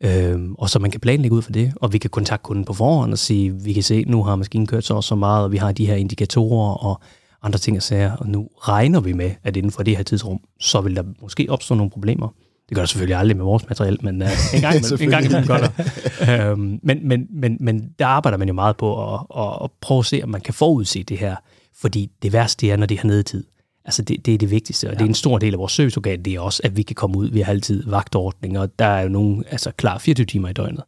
Øhm, 0.05 0.55
og 0.55 0.71
så 0.71 0.79
man 0.79 0.91
kan 0.91 1.01
planlægge 1.01 1.37
ud 1.37 1.43
for 1.43 1.53
det, 1.53 1.73
og 1.77 1.93
vi 1.93 1.99
kan 1.99 2.11
kontakte 2.11 2.43
kunden 2.43 2.65
på 2.65 2.73
forhånd 2.73 3.13
og 3.13 3.19
sige, 3.19 3.55
vi 3.55 3.73
kan 3.73 3.83
se, 3.83 4.05
nu 4.07 4.23
har 4.23 4.37
maskinen 4.37 4.67
kørt 4.67 4.85
så 4.85 5.01
så 5.01 5.15
meget, 5.15 5.45
og 5.45 5.53
vi 5.53 5.57
har 5.57 5.73
de 5.73 5.87
her 5.87 5.95
indikatorer 5.95 6.75
og 6.75 7.01
andre 7.43 7.59
ting 7.59 7.77
at 7.77 7.83
sige, 7.83 8.13
og 8.19 8.27
nu 8.29 8.49
regner 8.59 9.01
vi 9.01 9.13
med, 9.13 9.31
at 9.45 9.57
inden 9.57 9.73
for 9.73 9.83
det 9.83 9.97
her 9.97 10.05
tidsrum, 10.05 10.41
så 10.61 10.81
vil 10.81 10.97
der 10.97 11.03
måske 11.23 11.47
opstå 11.49 11.75
nogle 11.75 11.91
problemer. 11.91 12.29
Det 12.69 12.75
gør 12.75 12.83
der 12.83 12.87
selvfølgelig 12.87 13.17
aldrig 13.17 13.37
med 13.37 13.45
vores 13.45 13.69
materiel, 13.69 13.99
men 14.03 14.23
uh, 14.23 14.29
en 14.55 14.61
gang 14.61 14.77
imellem, 14.77 14.99
en 15.01 15.11
gang 15.11 15.25
imellem 15.25 15.47
gør 15.47 15.59
der. 15.59 16.51
øhm, 16.51 16.81
men, 16.83 17.09
men, 17.09 17.27
men, 17.31 17.57
men 17.61 17.91
der 17.99 18.07
arbejder 18.07 18.39
man 18.39 18.49
jo 18.49 18.55
meget 18.55 18.77
på 18.77 19.15
at, 19.15 19.21
at, 19.39 19.59
at 19.65 19.71
prøve 19.81 19.99
at 19.99 20.07
se, 20.07 20.21
om 20.23 20.29
man 20.29 20.41
kan 20.41 20.55
forudse 20.55 21.03
det 21.03 21.19
her, 21.19 21.37
fordi 21.81 22.11
det 22.23 22.33
værste 22.33 22.67
det 22.67 22.73
er, 22.73 22.77
når 22.77 22.87
det 22.87 22.99
har 22.99 23.09
nedetid. 23.09 23.45
Altså 23.85 24.03
det, 24.03 24.27
det 24.27 24.35
er 24.35 24.39
det 24.39 24.51
vigtigste, 24.51 24.87
og 24.87 24.93
ja. 24.93 24.99
det 24.99 25.05
er 25.05 25.09
en 25.09 25.15
stor 25.15 25.39
del 25.39 25.53
af 25.53 25.59
vores 25.59 25.73
serviceorgan, 25.73 26.23
det 26.23 26.35
er 26.35 26.41
også, 26.41 26.61
at 26.65 26.77
vi 26.77 26.83
kan 26.83 26.95
komme 26.95 27.19
ud. 27.19 27.31
Vi 27.31 27.41
har 27.41 27.53
altid 27.53 27.83
vagtordninger, 27.87 28.61
og 28.61 28.79
der 28.79 28.85
er 28.85 29.03
jo 29.03 29.09
nogen, 29.09 29.45
altså 29.51 29.71
klar 29.77 29.99
24 29.99 30.25
timer 30.25 30.49
i 30.49 30.53
døgnet. 30.53 30.85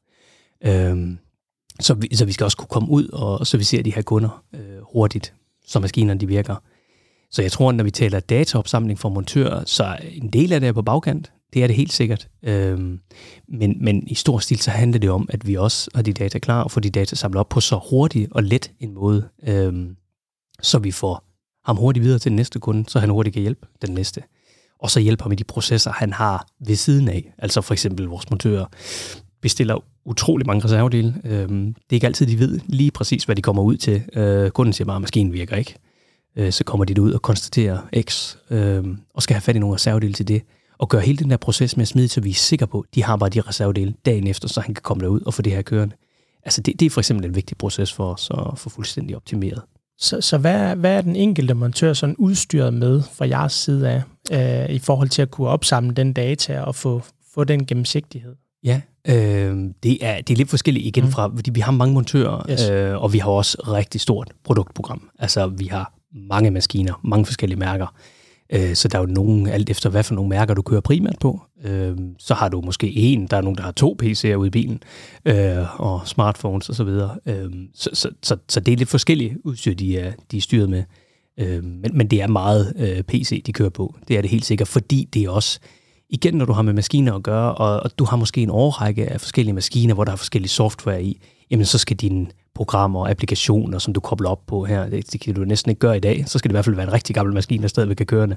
Øhm, 0.64 1.18
så, 1.80 1.94
vi, 1.94 2.16
så 2.16 2.24
vi 2.24 2.32
skal 2.32 2.44
også 2.44 2.56
kunne 2.56 2.68
komme 2.68 2.90
ud 2.90 3.08
og 3.08 3.46
servicere 3.46 3.82
de 3.82 3.94
her 3.94 4.02
kunder 4.02 4.44
øh, 4.54 4.60
hurtigt, 4.92 5.34
så 5.66 5.80
maskinerne 5.80 6.20
de 6.20 6.26
virker. 6.26 6.56
Så 7.30 7.42
jeg 7.42 7.52
tror, 7.52 7.72
når 7.72 7.84
vi 7.84 7.90
taler 7.90 8.20
dataopsamling 8.20 8.98
for 8.98 9.08
montører, 9.08 9.64
så 9.66 9.96
en 10.12 10.28
del 10.28 10.52
af 10.52 10.60
det 10.60 10.68
er 10.68 10.72
på 10.72 10.82
bagkant. 10.82 11.32
Det 11.54 11.62
er 11.62 11.66
det 11.66 11.76
helt 11.76 11.92
sikkert. 11.92 12.28
Øhm, 12.42 13.00
men, 13.48 13.84
men 13.84 14.06
i 14.06 14.14
stor 14.14 14.38
stil 14.38 14.58
så 14.58 14.70
handler 14.70 14.98
det 14.98 15.10
om, 15.10 15.28
at 15.30 15.46
vi 15.46 15.56
også 15.56 15.90
har 15.94 16.02
de 16.02 16.12
data 16.12 16.38
klar 16.38 16.62
og 16.62 16.70
får 16.70 16.80
de 16.80 16.90
data 16.90 17.16
samlet 17.16 17.40
op 17.40 17.48
på 17.48 17.60
så 17.60 17.80
hurtig 17.90 18.28
og 18.30 18.42
let 18.42 18.70
en 18.80 18.94
måde, 18.94 19.28
øhm, 19.48 19.96
så 20.62 20.78
vi 20.78 20.90
får 20.90 21.24
ham 21.64 21.76
hurtigt 21.76 22.04
videre 22.04 22.18
til 22.18 22.30
den 22.30 22.36
næste 22.36 22.58
kunde, 22.58 22.84
så 22.88 22.98
han 22.98 23.10
hurtigt 23.10 23.34
kan 23.34 23.42
hjælpe 23.42 23.66
den 23.86 23.94
næste. 23.94 24.22
Og 24.78 24.90
så 24.90 25.00
hjælpe 25.00 25.22
ham 25.22 25.32
i 25.32 25.34
de 25.34 25.44
processer, 25.44 25.92
han 25.92 26.12
har 26.12 26.46
ved 26.60 26.76
siden 26.76 27.08
af. 27.08 27.34
Altså 27.38 27.60
for 27.60 27.74
eksempel 27.74 28.06
vores 28.06 28.30
montører 28.30 28.66
bestiller 29.40 29.84
utrolig 30.04 30.46
mange 30.46 30.64
reservedele. 30.64 31.14
Øhm, 31.24 31.74
det 31.74 31.90
er 31.90 31.94
ikke 31.94 32.06
altid, 32.06 32.26
de 32.26 32.38
ved 32.38 32.60
lige 32.66 32.90
præcis, 32.90 33.24
hvad 33.24 33.36
de 33.36 33.42
kommer 33.42 33.62
ud 33.62 33.76
til. 33.76 34.02
Øh, 34.12 34.50
kunden 34.50 34.72
siger 34.72 34.86
bare, 34.86 34.96
at 34.96 35.02
maskinen 35.02 35.32
virker 35.32 35.56
ikke. 35.56 35.74
Øh, 36.36 36.52
så 36.52 36.64
kommer 36.64 36.84
de 36.84 37.02
ud 37.02 37.12
og 37.12 37.22
konstaterer 37.22 37.78
X, 38.00 38.36
øh, 38.50 38.84
og 39.14 39.22
skal 39.22 39.34
have 39.34 39.40
fat 39.40 39.56
i 39.56 39.58
nogle 39.58 39.74
reservedele 39.74 40.12
til 40.12 40.28
det. 40.28 40.42
Og 40.78 40.88
gøre 40.88 41.02
hele 41.02 41.18
den 41.18 41.30
der 41.30 41.36
proces 41.36 41.76
med 41.76 41.82
at 41.82 41.88
smide, 41.88 42.08
så 42.08 42.20
vi 42.20 42.30
er 42.30 42.34
sikre 42.34 42.66
på, 42.66 42.80
at 42.80 42.94
de 42.94 43.02
har 43.02 43.16
bare 43.16 43.28
de 43.28 43.40
reservedele 43.40 43.94
dagen 44.06 44.26
efter, 44.26 44.48
så 44.48 44.60
han 44.60 44.74
kan 44.74 44.82
komme 44.82 45.00
derud 45.00 45.20
og 45.20 45.34
få 45.34 45.42
det 45.42 45.52
her 45.52 45.62
kørende. 45.62 45.94
Altså 46.44 46.60
det, 46.60 46.80
det 46.80 46.86
er 46.86 46.90
for 46.90 47.00
eksempel 47.00 47.26
en 47.26 47.34
vigtig 47.34 47.56
proces 47.56 47.92
for 47.92 48.12
os 48.12 48.30
at 48.30 48.58
få 48.58 48.70
fuldstændig 48.70 49.16
optimeret. 49.16 49.62
Så, 50.02 50.20
så 50.20 50.38
hvad, 50.38 50.76
hvad 50.76 50.96
er 50.96 51.00
den 51.00 51.16
enkelte 51.16 51.54
montør 51.54 51.92
sådan 51.92 52.16
udstyret 52.18 52.74
med 52.74 53.02
fra 53.14 53.28
jeres 53.28 53.52
side 53.52 53.90
af, 53.90 54.02
øh, 54.32 54.74
i 54.74 54.78
forhold 54.78 55.08
til 55.08 55.22
at 55.22 55.30
kunne 55.30 55.48
opsamle 55.48 55.94
den 55.94 56.12
data 56.12 56.60
og 56.60 56.74
få, 56.74 57.02
få 57.34 57.44
den 57.44 57.66
gennemsigtighed? 57.66 58.34
Ja, 58.64 58.80
øh, 59.08 59.56
det, 59.82 59.98
er, 60.00 60.20
det 60.20 60.30
er 60.30 60.36
lidt 60.36 60.50
forskelligt 60.50 60.86
igen 60.86 61.04
mm. 61.04 61.10
fra, 61.10 61.32
fordi 61.34 61.50
vi 61.50 61.60
har 61.60 61.72
mange 61.72 61.94
montører, 61.94 62.50
yes. 62.50 62.68
øh, 62.70 63.02
og 63.02 63.12
vi 63.12 63.18
har 63.18 63.30
også 63.30 63.62
rigtig 63.68 64.00
stort 64.00 64.32
produktprogram. 64.44 65.08
Altså 65.18 65.46
vi 65.46 65.66
har 65.66 65.92
mange 66.28 66.50
maskiner, 66.50 67.00
mange 67.04 67.26
forskellige 67.26 67.58
mærker. 67.58 67.94
Øh, 68.52 68.74
så 68.74 68.88
der 68.88 68.98
er 68.98 69.02
jo 69.02 69.06
nogen, 69.06 69.46
alt 69.46 69.70
efter 69.70 69.90
hvad 69.90 70.02
for 70.02 70.14
nogle 70.14 70.28
mærker 70.28 70.54
du 70.54 70.62
kører 70.62 70.80
primært 70.80 71.16
på. 71.20 71.40
Øh, 71.64 71.96
så 72.18 72.34
har 72.34 72.48
du 72.48 72.60
måske 72.60 72.96
en, 72.96 73.26
der 73.26 73.36
er 73.36 73.40
nogen, 73.40 73.56
der 73.56 73.62
har 73.62 73.72
to 73.72 73.96
PC'er 74.02 74.34
ude 74.34 74.46
i 74.46 74.50
bilen, 74.50 74.82
øh, 75.24 75.80
og 75.80 76.00
smartphones 76.08 76.68
osv. 76.68 76.86
Så, 76.86 77.08
øh, 77.26 77.52
så, 77.74 77.90
så, 77.92 78.10
så, 78.22 78.36
så 78.48 78.60
det 78.60 78.72
er 78.72 78.76
lidt 78.76 78.88
forskellige 78.88 79.46
udstyr, 79.46 79.74
de 79.74 79.98
er, 79.98 80.12
de 80.30 80.36
er 80.36 80.40
styret 80.40 80.70
med. 80.70 80.84
Øh, 81.40 81.64
men, 81.64 81.90
men 81.94 82.06
det 82.06 82.22
er 82.22 82.26
meget 82.26 82.72
øh, 82.78 83.02
PC, 83.02 83.42
de 83.42 83.52
kører 83.52 83.70
på. 83.70 83.94
Det 84.08 84.16
er 84.16 84.20
det 84.20 84.30
helt 84.30 84.44
sikkert, 84.44 84.68
fordi 84.68 85.08
det 85.14 85.24
er 85.24 85.30
også, 85.30 85.60
igen 86.10 86.34
når 86.34 86.44
du 86.44 86.52
har 86.52 86.62
med 86.62 86.72
maskiner 86.72 87.14
at 87.14 87.22
gøre, 87.22 87.54
og, 87.54 87.80
og 87.80 87.98
du 87.98 88.04
har 88.04 88.16
måske 88.16 88.42
en 88.42 88.50
årrække 88.50 89.06
af 89.06 89.20
forskellige 89.20 89.54
maskiner, 89.54 89.94
hvor 89.94 90.04
der 90.04 90.12
er 90.12 90.16
forskellige 90.16 90.50
software 90.50 91.04
i, 91.04 91.20
jamen 91.50 91.66
så 91.66 91.78
skal 91.78 91.96
din 91.96 92.32
programmer 92.54 93.00
og 93.00 93.10
applikationer, 93.10 93.78
som 93.78 93.92
du 93.92 94.00
kobler 94.00 94.30
op 94.30 94.46
på 94.46 94.64
her. 94.64 94.88
Det, 94.88 95.12
det 95.12 95.20
kan 95.20 95.34
du 95.34 95.44
næsten 95.44 95.70
ikke 95.70 95.80
gøre 95.80 95.96
i 95.96 96.00
dag. 96.00 96.24
Så 96.26 96.38
skal 96.38 96.48
det 96.48 96.52
i 96.52 96.56
hvert 96.56 96.64
fald 96.64 96.76
være 96.76 96.86
en 96.86 96.92
rigtig 96.92 97.14
gammel 97.14 97.34
maskine, 97.34 97.62
der 97.62 97.68
stadigvæk 97.68 97.96
kan 97.96 98.06
køre 98.06 98.28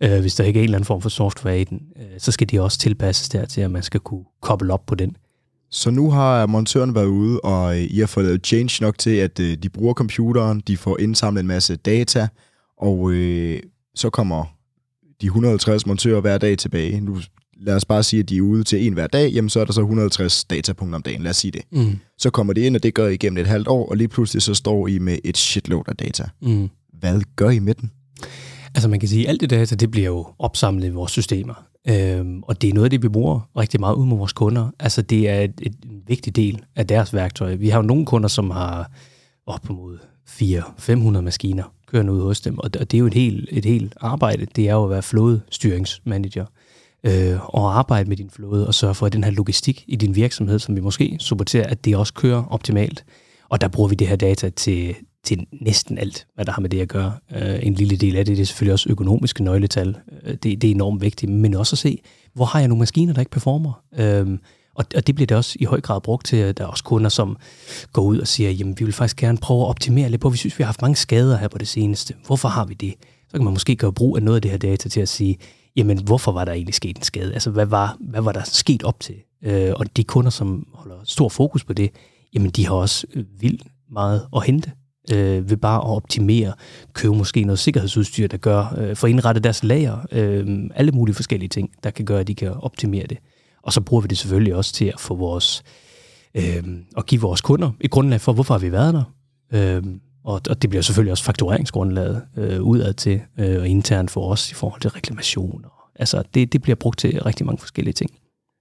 øh, 0.00 0.20
hvis 0.20 0.34
der 0.34 0.44
ikke 0.44 0.58
er 0.58 0.62
en 0.62 0.64
eller 0.64 0.78
anden 0.78 0.86
form 0.86 1.02
for 1.02 1.08
software 1.08 1.60
i 1.60 1.64
den. 1.64 1.80
Øh, 1.96 2.18
så 2.18 2.32
skal 2.32 2.50
de 2.50 2.60
også 2.60 2.78
tilpasses 2.78 3.28
der 3.28 3.44
til, 3.46 3.60
at 3.60 3.70
man 3.70 3.82
skal 3.82 4.00
kunne 4.00 4.24
koble 4.42 4.72
op 4.72 4.86
på 4.86 4.94
den. 4.94 5.16
Så 5.70 5.90
nu 5.90 6.10
har 6.10 6.46
montøren 6.46 6.94
været 6.94 7.06
ude, 7.06 7.40
og 7.40 7.76
øh, 7.76 7.82
I 7.82 7.98
har 7.98 8.06
fået 8.06 8.26
lavet 8.26 8.46
change 8.46 8.84
nok 8.84 8.98
til, 8.98 9.16
at 9.16 9.40
øh, 9.40 9.56
de 9.56 9.68
bruger 9.68 9.94
computeren, 9.94 10.60
de 10.60 10.76
får 10.76 11.00
indsamlet 11.00 11.40
en 11.40 11.46
masse 11.46 11.76
data, 11.76 12.28
og 12.78 13.10
øh, 13.10 13.60
så 13.94 14.10
kommer 14.10 14.44
de 15.20 15.26
150 15.26 15.86
montører 15.86 16.20
hver 16.20 16.38
dag 16.38 16.58
tilbage. 16.58 17.00
Nu 17.00 17.16
lad 17.60 17.74
os 17.74 17.84
bare 17.84 18.02
sige, 18.02 18.20
at 18.20 18.28
de 18.28 18.36
er 18.36 18.40
ude 18.40 18.64
til 18.64 18.86
en 18.86 18.92
hver 18.92 19.06
dag, 19.06 19.30
jamen 19.30 19.48
så 19.48 19.60
er 19.60 19.64
der 19.64 19.72
så 19.72 19.80
150 19.80 20.44
datapunkter 20.44 20.96
om 20.96 21.02
dagen, 21.02 21.22
lad 21.22 21.30
os 21.30 21.36
sige 21.36 21.50
det. 21.50 21.62
Mm. 21.72 21.98
Så 22.18 22.30
kommer 22.30 22.52
de 22.52 22.60
ind, 22.60 22.76
og 22.76 22.82
det 22.82 22.94
gør 22.94 23.08
I 23.08 23.14
igennem 23.14 23.38
et 23.38 23.46
halvt 23.46 23.68
år, 23.68 23.90
og 23.90 23.96
lige 23.96 24.08
pludselig 24.08 24.42
så 24.42 24.54
står 24.54 24.88
I 24.88 24.98
med 24.98 25.18
et 25.24 25.36
shitload 25.38 25.84
af 25.88 25.96
data. 25.96 26.24
Mm. 26.42 26.68
Hvad 26.98 27.20
gør 27.36 27.50
I 27.50 27.58
med 27.58 27.74
den? 27.74 27.90
Altså 28.74 28.88
man 28.88 29.00
kan 29.00 29.08
sige, 29.08 29.24
at 29.24 29.28
alt 29.28 29.40
det 29.40 29.50
data, 29.50 29.74
det 29.74 29.90
bliver 29.90 30.06
jo 30.06 30.26
opsamlet 30.38 30.86
i 30.86 30.90
vores 30.90 31.12
systemer. 31.12 31.64
Øhm, 31.88 32.42
og 32.42 32.62
det 32.62 32.70
er 32.70 32.74
noget 32.74 32.84
af 32.84 32.90
det, 32.90 33.02
vi 33.02 33.08
bruger 33.08 33.50
rigtig 33.56 33.80
meget 33.80 33.94
ud 33.94 34.06
med 34.06 34.16
vores 34.16 34.32
kunder. 34.32 34.70
Altså 34.78 35.02
det 35.02 35.28
er 35.28 35.40
et, 35.40 35.52
et, 35.62 35.74
en 35.84 36.02
vigtig 36.06 36.36
del 36.36 36.62
af 36.76 36.86
deres 36.86 37.14
værktøj. 37.14 37.54
Vi 37.54 37.68
har 37.68 37.78
jo 37.78 37.82
nogle 37.82 38.06
kunder, 38.06 38.28
som 38.28 38.50
har 38.50 38.90
op 39.46 39.70
mod 39.70 39.98
400-500 40.28 41.20
maskiner 41.20 41.64
kørende 41.86 42.12
ud 42.12 42.20
hos 42.20 42.40
dem, 42.40 42.58
og 42.58 42.74
det 42.74 42.94
er 42.94 42.98
jo 42.98 43.06
et 43.06 43.14
helt, 43.14 43.48
et 43.52 43.64
helt 43.64 43.94
arbejde. 44.00 44.46
Det 44.56 44.68
er 44.68 44.72
jo 44.72 44.84
at 44.84 44.90
være 44.90 45.02
flådestyringsmanager 45.02 46.44
øh, 47.04 47.54
og 47.54 47.78
arbejde 47.78 48.08
med 48.08 48.16
din 48.16 48.30
flåde 48.30 48.66
og 48.66 48.74
sørge 48.74 48.94
for, 48.94 49.06
at 49.06 49.12
den 49.12 49.24
her 49.24 49.30
logistik 49.30 49.84
i 49.88 49.96
din 49.96 50.16
virksomhed, 50.16 50.58
som 50.58 50.76
vi 50.76 50.80
måske 50.80 51.16
supporterer, 51.20 51.66
at 51.66 51.84
det 51.84 51.96
også 51.96 52.14
kører 52.14 52.44
optimalt. 52.44 53.04
Og 53.48 53.60
der 53.60 53.68
bruger 53.68 53.88
vi 53.88 53.94
det 53.94 54.08
her 54.08 54.16
data 54.16 54.50
til, 54.50 54.94
til 55.24 55.46
næsten 55.60 55.98
alt, 55.98 56.26
hvad 56.34 56.44
der 56.44 56.52
har 56.52 56.60
med 56.60 56.70
det 56.70 56.80
at 56.80 56.88
gøre. 56.88 57.12
Øh, 57.36 57.58
en 57.62 57.74
lille 57.74 57.96
del 57.96 58.16
af 58.16 58.24
det, 58.24 58.36
det 58.36 58.42
er 58.42 58.46
selvfølgelig 58.46 58.72
også 58.72 58.90
økonomiske 58.90 59.44
nøgletal. 59.44 59.96
Øh, 60.22 60.32
det, 60.34 60.42
det 60.42 60.64
er 60.64 60.70
enormt 60.70 61.02
vigtigt, 61.02 61.32
men 61.32 61.54
også 61.54 61.74
at 61.74 61.78
se, 61.78 61.98
hvor 62.34 62.44
har 62.44 62.58
jeg 62.58 62.68
nogle 62.68 62.78
maskiner, 62.78 63.12
der 63.12 63.20
ikke 63.20 63.30
performer? 63.30 63.82
Øh, 63.98 64.38
Og, 64.74 64.84
og 64.96 65.06
det 65.06 65.14
bliver 65.14 65.26
det 65.26 65.36
også 65.36 65.56
i 65.60 65.64
høj 65.64 65.80
grad 65.80 66.00
brugt 66.00 66.26
til, 66.26 66.36
at 66.36 66.58
der 66.58 66.64
er 66.64 66.68
også 66.68 66.84
kunder, 66.84 67.08
som 67.10 67.36
går 67.92 68.02
ud 68.02 68.18
og 68.18 68.28
siger, 68.28 68.50
jamen 68.50 68.74
vi 68.78 68.84
vil 68.84 68.94
faktisk 68.94 69.16
gerne 69.16 69.38
prøve 69.38 69.60
at 69.62 69.68
optimere 69.68 70.08
lidt 70.08 70.20
på, 70.20 70.28
vi 70.28 70.36
synes, 70.36 70.58
vi 70.58 70.62
har 70.62 70.66
haft 70.66 70.82
mange 70.82 70.96
skader 70.96 71.36
her 71.36 71.48
på 71.48 71.58
det 71.58 71.68
seneste. 71.68 72.14
Hvorfor 72.26 72.48
har 72.48 72.64
vi 72.64 72.74
det? 72.74 72.94
Så 73.28 73.36
kan 73.36 73.44
man 73.44 73.52
måske 73.52 73.76
gøre 73.76 73.92
brug 73.92 74.16
af 74.16 74.22
noget 74.22 74.36
af 74.36 74.42
det 74.42 74.50
her 74.50 74.58
data 74.58 74.88
til 74.88 75.00
at 75.00 75.08
sige, 75.08 75.36
jamen 75.76 76.02
hvorfor 76.02 76.32
var 76.32 76.44
der 76.44 76.52
egentlig 76.52 76.74
sket 76.74 76.96
en 76.96 77.02
skade? 77.02 77.32
Altså 77.32 77.50
hvad 77.50 77.66
var, 77.66 77.96
hvad 78.00 78.20
var 78.20 78.32
der 78.32 78.42
sket 78.44 78.82
op 78.82 79.00
til? 79.00 79.14
Øh, 79.42 79.72
og 79.76 79.96
de 79.96 80.04
kunder, 80.04 80.30
som 80.30 80.66
holder 80.74 80.96
stor 81.04 81.28
fokus 81.28 81.64
på 81.64 81.72
det, 81.72 81.90
jamen 82.34 82.50
de 82.50 82.66
har 82.66 82.74
også 82.74 83.06
øh, 83.14 83.24
vildt 83.40 83.62
meget 83.90 84.26
at 84.36 84.44
hente 84.46 84.72
øh, 85.12 85.50
ved 85.50 85.56
bare 85.56 85.76
at 85.76 85.86
optimere, 85.86 86.52
købe 86.92 87.14
måske 87.14 87.44
noget 87.44 87.58
sikkerhedsudstyr, 87.58 88.26
der 88.26 88.36
gør, 88.36 88.74
øh, 88.78 88.96
for 88.96 89.06
indrette 89.06 89.40
deres 89.40 89.64
lager, 89.64 89.98
øh, 90.12 90.70
alle 90.74 90.92
mulige 90.92 91.14
forskellige 91.14 91.48
ting, 91.48 91.70
der 91.84 91.90
kan 91.90 92.04
gøre, 92.04 92.20
at 92.20 92.28
de 92.28 92.34
kan 92.34 92.50
optimere 92.50 93.06
det. 93.06 93.18
Og 93.62 93.72
så 93.72 93.80
bruger 93.80 94.00
vi 94.00 94.08
det 94.08 94.18
selvfølgelig 94.18 94.54
også 94.54 94.72
til 94.72 94.84
at 94.84 95.00
få 95.00 95.14
vores, 95.14 95.62
øh, 96.34 96.64
at 96.96 97.06
give 97.06 97.20
vores 97.20 97.40
kunder 97.40 97.70
et 97.80 97.90
grundlag 97.90 98.20
for, 98.20 98.32
hvorfor 98.32 98.54
har 98.54 98.58
vi 98.58 98.72
været 98.72 98.94
der. 98.94 99.04
Øh, 99.52 99.82
og, 100.24 100.40
og 100.50 100.62
det 100.62 100.70
bliver 100.70 100.82
selvfølgelig 100.82 101.10
også 101.10 101.24
faktureringsgrundlaget 101.24 102.22
øh, 102.36 102.62
udad 102.62 102.92
til 102.94 103.20
øh, 103.38 103.60
og 103.60 103.68
internt 103.68 104.10
for 104.10 104.30
os 104.30 104.50
i 104.50 104.54
forhold 104.54 104.80
til 104.80 104.90
reklamationer. 104.90 105.68
Altså 105.96 106.22
det, 106.34 106.52
det 106.52 106.62
bliver 106.62 106.76
brugt 106.76 106.98
til 106.98 107.22
rigtig 107.22 107.46
mange 107.46 107.58
forskellige 107.58 107.94
ting. 107.94 108.10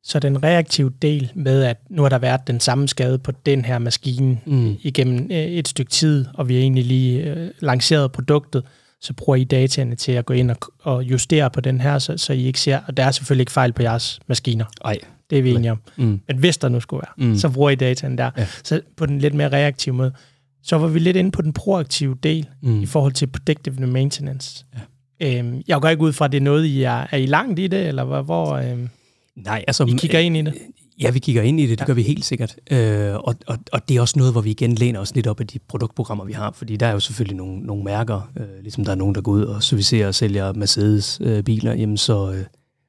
Så 0.04 0.20
den 0.20 0.44
reaktive 0.44 0.92
del 1.02 1.32
med, 1.36 1.64
at 1.64 1.78
nu 1.90 2.02
har 2.02 2.10
der 2.10 2.18
været 2.18 2.48
den 2.48 2.60
samme 2.60 2.88
skade 2.88 3.18
på 3.18 3.32
den 3.46 3.66
her 3.66 3.80
maskine 3.80 4.40
mm. 4.46 4.76
igennem 4.82 5.32
øh, 5.32 5.38
et 5.38 5.68
stykke 5.68 5.92
tid, 5.92 6.26
og 6.34 6.50
vi 6.50 6.54
har 6.54 6.62
egentlig 6.62 6.86
lige 6.86 7.24
øh, 7.24 7.52
lanceret 7.60 8.12
produktet, 8.12 8.64
så 9.02 9.14
bruger 9.14 9.36
I 9.36 9.44
dataene 9.44 9.96
til 9.96 10.12
at 10.12 10.26
gå 10.26 10.34
ind 10.34 10.52
og, 10.52 10.58
og 10.84 11.04
justere 11.04 11.50
på 11.50 11.62
den 11.62 11.82
her, 11.82 12.00
så, 12.00 12.18
så 12.18 12.34
I 12.34 12.46
ikke 12.46 12.60
ser, 12.60 12.80
og 12.88 12.98
der 12.98 13.04
er 13.04 13.12
selvfølgelig 13.12 13.42
ikke 13.42 13.52
fejl 13.52 13.74
på 13.74 13.82
jeres 13.82 14.20
maskiner. 14.28 14.66
Nej. 14.84 14.98
Det 15.30 15.38
er 15.38 15.42
vi 15.42 15.52
enige 15.52 15.72
om. 15.72 15.82
Mm. 15.98 16.22
Men 16.28 16.38
hvis 16.38 16.58
der 16.58 16.70
nu 16.70 16.80
skulle 16.80 17.02
være, 17.02 17.28
mm. 17.28 17.36
så 17.36 17.50
bruger 17.50 17.70
I 17.70 17.76
dataen 17.76 18.18
der. 18.18 18.32
Ja. 18.38 18.48
Så 18.64 18.82
på 18.98 19.06
den 19.06 19.20
lidt 19.20 19.34
mere 19.34 19.50
reaktive 19.50 19.96
måde. 19.96 20.12
Så 20.64 20.78
var 20.78 20.88
vi 20.88 21.00
lidt 21.00 21.18
inde 21.18 21.32
på 21.32 21.42
den 21.42 21.54
proaktive 21.54 22.18
del 22.24 22.48
mm. 22.62 22.82
i 22.82 22.86
forhold 22.86 23.14
til 23.14 23.28
predictive 23.28 23.88
maintenance. 23.88 24.66
Ja. 25.22 25.40
Øhm, 25.40 25.62
jeg 25.68 25.82
går 25.82 25.90
ikke 25.90 26.04
ud 26.04 26.14
fra, 26.14 26.26
at 26.26 26.32
det 26.32 26.38
er 26.38 26.42
noget, 26.42 26.66
I 26.66 26.84
er, 26.84 27.08
er 27.12 27.18
I 27.18 27.26
langt 27.26 27.60
i 27.60 27.68
det, 27.68 27.88
eller 27.88 28.04
hvor... 28.04 28.22
hvor 28.22 28.54
øhm 28.54 28.90
Nej, 29.36 29.64
altså... 29.68 29.86
I 29.86 29.92
kigger 29.98 30.20
ind 30.20 30.38
i 30.38 30.42
det? 30.42 30.54
Ja, 31.02 31.12
vi 31.12 31.20
kigger 31.20 31.42
ind 31.42 31.60
i 31.60 31.62
det, 31.62 31.70
det 31.70 31.80
ja. 31.80 31.86
gør 31.86 31.94
vi 31.94 32.02
helt 32.02 32.26
sikkert. 32.26 32.56
Øh, 32.72 33.16
og, 33.16 33.36
og, 33.48 33.58
og 33.72 33.90
det 33.90 33.98
er 33.98 34.02
også 34.02 34.14
noget, 34.18 34.34
hvor 34.34 34.42
vi 34.42 34.52
igen 34.52 34.76
læner 34.76 35.00
os 35.00 35.16
lidt 35.16 35.28
op 35.28 35.40
af 35.40 35.48
de 35.48 35.60
produktprogrammer, 35.60 36.26
vi 36.26 36.34
har, 36.34 36.52
fordi 36.52 36.76
der 36.76 36.86
er 36.86 36.92
jo 36.92 37.00
selvfølgelig 37.00 37.38
nogle, 37.38 37.60
nogle 37.60 37.84
mærker, 37.84 38.32
øh, 38.38 38.62
ligesom 38.62 38.86
der 38.86 38.92
er 38.92 38.96
nogen, 38.96 39.16
der 39.16 39.22
går 39.22 39.32
ud 39.32 39.44
og 39.44 39.64
servicerer 39.64 40.08
og 40.08 40.16
sælger 40.16 40.54
Mercedes-biler, 40.54 41.74
øh, 41.74 41.80
jamen 41.80 41.98
så, 41.98 42.32
øh, 42.32 42.44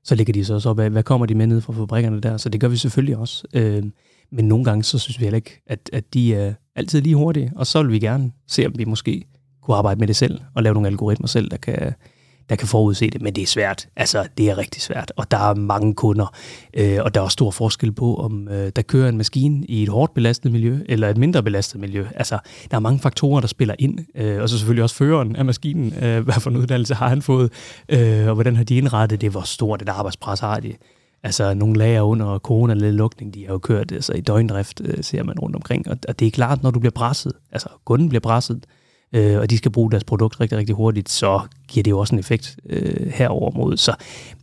så 0.04 0.14
ligger 0.14 0.32
de 0.32 0.44
så 0.44 0.54
også 0.54 0.68
op 0.68 0.78
af, 0.78 0.90
hvad 0.90 1.02
kommer 1.02 1.26
de 1.26 1.34
med 1.34 1.46
ned 1.46 1.60
fra 1.60 1.72
fabrikkerne 1.72 2.20
der, 2.20 2.36
så 2.36 2.48
det 2.48 2.60
gør 2.60 2.68
vi 2.68 2.76
selvfølgelig 2.76 3.16
også. 3.16 3.44
Øh, 3.54 3.82
men 4.32 4.44
nogle 4.44 4.64
gange, 4.64 4.84
så 4.84 4.98
synes 4.98 5.20
vi 5.20 5.24
heller 5.24 5.36
ikke, 5.36 5.62
at, 5.66 5.90
at 5.92 6.14
de 6.14 6.34
er 6.34 6.54
altid 6.80 7.00
lige 7.02 7.16
hurtige, 7.16 7.52
og 7.56 7.66
så 7.66 7.82
vil 7.82 7.92
vi 7.92 7.98
gerne 7.98 8.32
se, 8.48 8.66
om 8.66 8.72
vi 8.76 8.84
måske 8.84 9.24
kunne 9.62 9.76
arbejde 9.76 10.00
med 10.00 10.08
det 10.08 10.16
selv, 10.16 10.40
og 10.54 10.62
lave 10.62 10.74
nogle 10.74 10.88
algoritmer 10.88 11.26
selv, 11.26 11.50
der 11.50 11.56
kan, 11.56 11.92
der 12.48 12.56
kan 12.56 12.68
forudse 12.68 13.10
det, 13.10 13.22
men 13.22 13.34
det 13.34 13.42
er 13.42 13.46
svært. 13.46 13.88
Altså, 13.96 14.26
det 14.38 14.50
er 14.50 14.58
rigtig 14.58 14.82
svært, 14.82 15.12
og 15.16 15.30
der 15.30 15.36
er 15.36 15.54
mange 15.54 15.94
kunder, 15.94 16.34
øh, 16.74 16.98
og 17.00 17.14
der 17.14 17.20
er 17.20 17.24
også 17.24 17.32
stor 17.32 17.50
forskel 17.50 17.92
på, 17.92 18.16
om 18.16 18.48
øh, 18.48 18.72
der 18.76 18.82
kører 18.82 19.08
en 19.08 19.16
maskine 19.16 19.66
i 19.66 19.82
et 19.82 19.88
hårdt 19.88 20.14
belastet 20.14 20.52
miljø, 20.52 20.78
eller 20.88 21.08
et 21.08 21.16
mindre 21.16 21.42
belastet 21.42 21.80
miljø. 21.80 22.06
Altså, 22.14 22.38
der 22.70 22.76
er 22.76 22.80
mange 22.80 22.98
faktorer, 22.98 23.40
der 23.40 23.48
spiller 23.48 23.74
ind, 23.78 23.98
øh, 24.14 24.42
og 24.42 24.48
så 24.48 24.58
selvfølgelig 24.58 24.82
også 24.82 24.96
føreren 24.96 25.36
af 25.36 25.44
maskinen, 25.44 25.94
øh, 26.04 26.24
hvad 26.24 26.34
for 26.34 26.50
en 26.50 26.56
uddannelse 26.56 26.94
har 26.94 27.08
han 27.08 27.22
fået, 27.22 27.52
øh, 27.88 28.28
og 28.28 28.34
hvordan 28.34 28.56
har 28.56 28.64
de 28.64 28.76
indrettet 28.76 29.20
det, 29.20 29.30
hvor 29.30 29.42
stort 29.42 29.82
et 29.82 29.88
arbejdspres 29.88 30.40
har 30.40 30.60
de. 30.60 30.72
Altså, 31.22 31.54
nogle 31.54 31.78
lager 31.78 32.02
under 32.02 32.38
corona 32.38 32.74
lukning, 32.74 33.34
de 33.34 33.46
har 33.46 33.52
jo 33.52 33.58
kørt 33.58 33.92
altså, 33.92 34.12
i 34.12 34.20
døgndrift, 34.20 34.80
øh, 34.84 35.04
ser 35.04 35.22
man 35.22 35.38
rundt 35.38 35.56
omkring, 35.56 35.88
og, 35.88 35.98
og 36.08 36.18
det 36.18 36.26
er 36.26 36.30
klart, 36.30 36.62
når 36.62 36.70
du 36.70 36.78
bliver 36.78 36.92
presset, 36.92 37.32
altså 37.52 37.68
kunden 37.84 38.08
bliver 38.08 38.20
presset, 38.20 38.66
øh, 39.12 39.38
og 39.38 39.50
de 39.50 39.56
skal 39.58 39.70
bruge 39.70 39.90
deres 39.90 40.04
produkt 40.04 40.40
rigtig, 40.40 40.58
rigtig 40.58 40.74
hurtigt, 40.74 41.08
så 41.08 41.40
giver 41.68 41.82
det 41.82 41.90
jo 41.90 41.98
også 41.98 42.14
en 42.14 42.18
effekt 42.18 42.56
øh, 42.66 43.06
herover 43.06 43.50
mod. 43.50 43.76
Så 43.76 43.94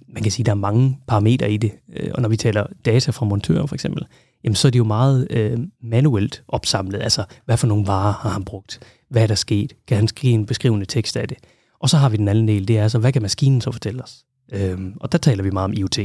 man 0.08 0.24
kan 0.24 0.32
sige, 0.32 0.44
at 0.44 0.46
der 0.46 0.52
er 0.52 0.56
mange 0.56 1.00
parametre 1.08 1.52
i 1.52 1.58
det. 1.58 1.72
Øh, 1.96 2.12
og 2.14 2.22
når 2.22 2.30
vi 2.30 2.38
taler 2.38 2.68
data 2.86 3.12
fra 3.12 3.26
montøren 3.26 3.68
for 3.68 3.76
eksempel, 3.76 4.06
jamen, 4.44 4.56
så 4.56 4.68
er 4.68 4.70
det 4.70 4.80
jo 4.80 4.84
meget 4.84 5.28
øh, 5.30 5.60
manuelt 5.84 6.44
opsamlet. 6.48 7.02
Altså, 7.02 7.24
hvad 7.46 7.58
for 7.58 7.68
nogle 7.68 7.88
varer 7.88 8.14
har 8.14 8.30
han 8.30 8.44
brugt? 8.44 8.80
Hvad 9.10 9.24
er 9.24 9.28
der 9.28 9.36
sket? 9.36 9.74
Kan 9.88 9.98
han 9.98 10.08
skrive 10.08 10.34
en 10.34 10.46
beskrivende 10.46 10.86
tekst 10.86 11.18
af 11.18 11.28
det? 11.28 11.38
Og 11.80 11.90
så 11.90 11.98
har 11.98 12.10
vi 12.10 12.18
den 12.18 12.28
anden 12.28 12.48
del, 12.48 12.68
det 12.68 12.78
er 12.78 12.84
altså, 12.84 13.00
hvad 13.00 13.12
kan 13.12 13.22
maskinen 13.22 13.62
så 13.62 13.72
fortælle 13.72 14.04
os? 14.04 14.26
Øhm, 14.52 14.94
og 15.00 15.12
der 15.12 15.18
taler 15.18 15.44
vi 15.44 15.50
meget 15.50 15.66
om 15.66 15.74
IoT, 15.74 16.00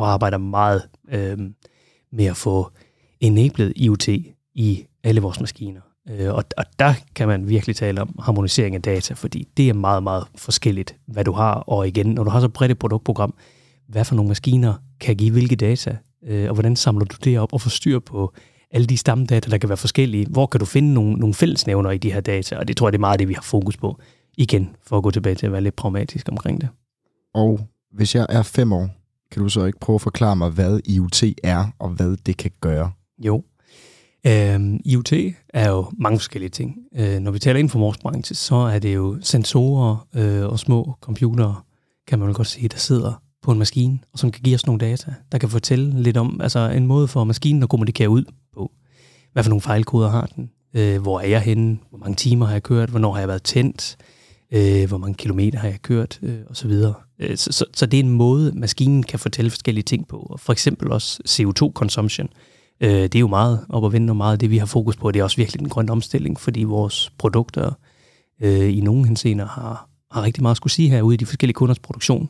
og 0.00 0.12
arbejder 0.12 0.38
meget 0.38 0.82
øh, 1.12 1.38
med 2.12 2.24
at 2.24 2.36
få 2.36 2.70
enablet 3.20 3.72
IoT 3.76 4.08
i 4.54 4.86
alle 5.04 5.20
vores 5.20 5.40
maskiner. 5.40 5.80
Øh, 6.08 6.34
og, 6.34 6.44
og 6.56 6.64
der 6.78 6.94
kan 7.14 7.28
man 7.28 7.48
virkelig 7.48 7.76
tale 7.76 8.00
om 8.00 8.18
harmonisering 8.18 8.74
af 8.74 8.82
data, 8.82 9.14
fordi 9.14 9.48
det 9.56 9.68
er 9.68 9.74
meget, 9.74 10.02
meget 10.02 10.24
forskelligt, 10.34 10.96
hvad 11.06 11.24
du 11.24 11.32
har. 11.32 11.54
Og 11.54 11.88
igen, 11.88 12.06
når 12.06 12.24
du 12.24 12.30
har 12.30 12.40
så 12.40 12.48
bredt 12.48 12.72
et 12.72 12.78
produktprogram, 12.78 13.34
hvad 13.88 14.04
for 14.04 14.14
nogle 14.14 14.28
maskiner 14.28 14.74
kan 15.00 15.16
give 15.16 15.30
hvilke 15.30 15.56
data, 15.56 15.96
øh, 16.26 16.48
og 16.48 16.54
hvordan 16.54 16.76
samler 16.76 17.04
du 17.04 17.16
det 17.24 17.38
op 17.38 17.52
og 17.52 17.60
får 17.60 17.70
styr 17.70 17.98
på 17.98 18.32
alle 18.70 18.86
de 18.86 18.96
stamdata, 18.96 19.50
der 19.50 19.58
kan 19.58 19.68
være 19.68 19.76
forskellige. 19.76 20.26
Hvor 20.26 20.46
kan 20.46 20.60
du 20.60 20.66
finde 20.66 20.94
nogle, 20.94 21.12
nogle 21.12 21.34
fællesnævner 21.34 21.90
i 21.90 21.98
de 21.98 22.12
her 22.12 22.20
data? 22.20 22.56
Og 22.56 22.68
det 22.68 22.76
tror 22.76 22.86
jeg, 22.86 22.92
det 22.92 22.98
er 22.98 23.00
meget 23.00 23.18
det, 23.18 23.28
vi 23.28 23.34
har 23.34 23.42
fokus 23.42 23.76
på. 23.76 23.98
Igen, 24.38 24.76
for 24.82 24.96
at 24.96 25.02
gå 25.02 25.10
tilbage 25.10 25.34
til 25.34 25.46
at 25.46 25.52
være 25.52 25.60
lidt 25.60 25.76
pragmatisk 25.76 26.28
omkring 26.28 26.60
det. 26.60 26.68
Og 27.34 27.60
hvis 27.92 28.14
jeg 28.14 28.26
er 28.28 28.42
fem 28.42 28.72
år, 28.72 28.99
kan 29.30 29.42
du 29.42 29.48
så 29.48 29.64
ikke 29.64 29.78
prøve 29.80 29.94
at 29.94 30.00
forklare 30.00 30.36
mig, 30.36 30.50
hvad 30.50 30.80
IoT 30.84 31.24
er, 31.42 31.66
og 31.78 31.88
hvad 31.90 32.16
det 32.26 32.36
kan 32.36 32.50
gøre? 32.60 32.92
Jo, 33.18 33.42
Øhm, 34.26 34.80
IoT 34.84 35.12
er 35.48 35.70
jo 35.70 35.90
mange 35.98 36.18
forskellige 36.18 36.50
ting. 36.50 36.76
Øh, 36.96 37.18
når 37.18 37.30
vi 37.30 37.38
taler 37.38 37.58
inden 37.58 37.70
for 37.70 37.78
vores 37.78 37.98
branche, 37.98 38.34
så 38.34 38.54
er 38.54 38.78
det 38.78 38.94
jo 38.94 39.18
sensorer 39.22 40.06
øh, 40.14 40.46
og 40.46 40.58
små 40.58 40.94
computere, 41.00 41.56
kan 42.06 42.18
man 42.18 42.28
vel 42.28 42.34
godt 42.34 42.46
sige, 42.46 42.68
der 42.68 42.76
sidder 42.76 43.22
på 43.42 43.52
en 43.52 43.58
maskine, 43.58 43.98
og 44.12 44.18
som 44.18 44.30
kan 44.30 44.42
give 44.42 44.54
os 44.54 44.66
nogle 44.66 44.78
data, 44.78 45.14
der 45.32 45.38
kan 45.38 45.48
fortælle 45.48 46.02
lidt 46.02 46.16
om, 46.16 46.40
altså 46.40 46.58
en 46.58 46.86
måde 46.86 47.08
for 47.08 47.24
maskinen 47.24 47.62
at 47.62 47.68
kommunikere 47.68 48.10
ud 48.10 48.24
på. 48.54 48.72
Hvad 49.32 49.42
for 49.42 49.50
nogle 49.50 49.62
fejlkoder 49.62 50.10
har 50.10 50.26
den? 50.36 50.50
Øh, 50.74 51.02
hvor 51.02 51.20
er 51.20 51.26
jeg 51.26 51.40
henne? 51.40 51.78
Hvor 51.90 51.98
mange 51.98 52.14
timer 52.16 52.46
har 52.46 52.52
jeg 52.52 52.62
kørt? 52.62 52.90
Hvornår 52.90 53.12
har 53.12 53.18
jeg 53.18 53.28
været 53.28 53.42
tændt? 53.42 53.96
Øh, 54.52 54.88
hvor 54.88 54.98
mange 54.98 55.14
kilometer 55.14 55.58
har 55.58 55.68
jeg 55.68 55.82
kørt? 55.82 56.18
Øh, 56.22 56.38
og 56.46 56.56
så 56.56 56.68
videre. 56.68 56.94
Øh, 57.18 57.36
så, 57.36 57.52
så, 57.52 57.64
så 57.74 57.86
det 57.86 58.00
er 58.00 58.04
en 58.04 58.10
måde, 58.10 58.52
maskinen 58.54 59.02
kan 59.02 59.18
fortælle 59.18 59.50
forskellige 59.50 59.84
ting 59.84 60.08
på. 60.08 60.16
Og 60.16 60.40
for 60.40 60.52
eksempel 60.52 60.92
også 60.92 61.22
CO2-consumption. 61.28 62.28
Øh, 62.80 62.90
det 62.90 63.14
er 63.14 63.20
jo 63.20 63.28
meget 63.28 63.66
op 63.68 63.82
og 63.82 63.92
vende, 63.92 64.10
og 64.10 64.16
meget 64.16 64.32
af 64.32 64.38
det, 64.38 64.50
vi 64.50 64.58
har 64.58 64.66
fokus 64.66 64.96
på. 64.96 65.10
Det 65.10 65.20
er 65.20 65.24
også 65.24 65.36
virkelig 65.36 65.60
den 65.60 65.68
grønne 65.68 65.92
omstilling, 65.92 66.40
fordi 66.40 66.64
vores 66.64 67.12
produkter 67.18 67.72
øh, 68.40 68.76
i 68.76 68.80
nogle 68.80 69.06
henseender 69.06 69.46
har, 69.46 69.88
har 70.10 70.22
rigtig 70.22 70.42
meget 70.42 70.52
at 70.52 70.56
skulle 70.56 70.72
sige 70.72 70.90
herude 70.90 71.14
i 71.14 71.16
de 71.16 71.26
forskellige 71.26 71.54
kunders 71.54 71.78
produktion. 71.78 72.28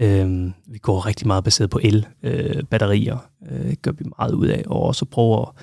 Øh, 0.00 0.50
vi 0.66 0.78
går 0.78 1.06
rigtig 1.06 1.26
meget 1.26 1.44
baseret 1.44 1.70
på 1.70 1.80
el-batterier, 1.82 3.18
øh, 3.50 3.68
øh, 3.68 3.74
gør 3.82 3.92
vi 3.92 4.04
meget 4.18 4.32
ud 4.32 4.46
af, 4.46 4.62
og 4.66 4.82
også 4.82 5.04
prøver 5.04 5.42
at, 5.42 5.54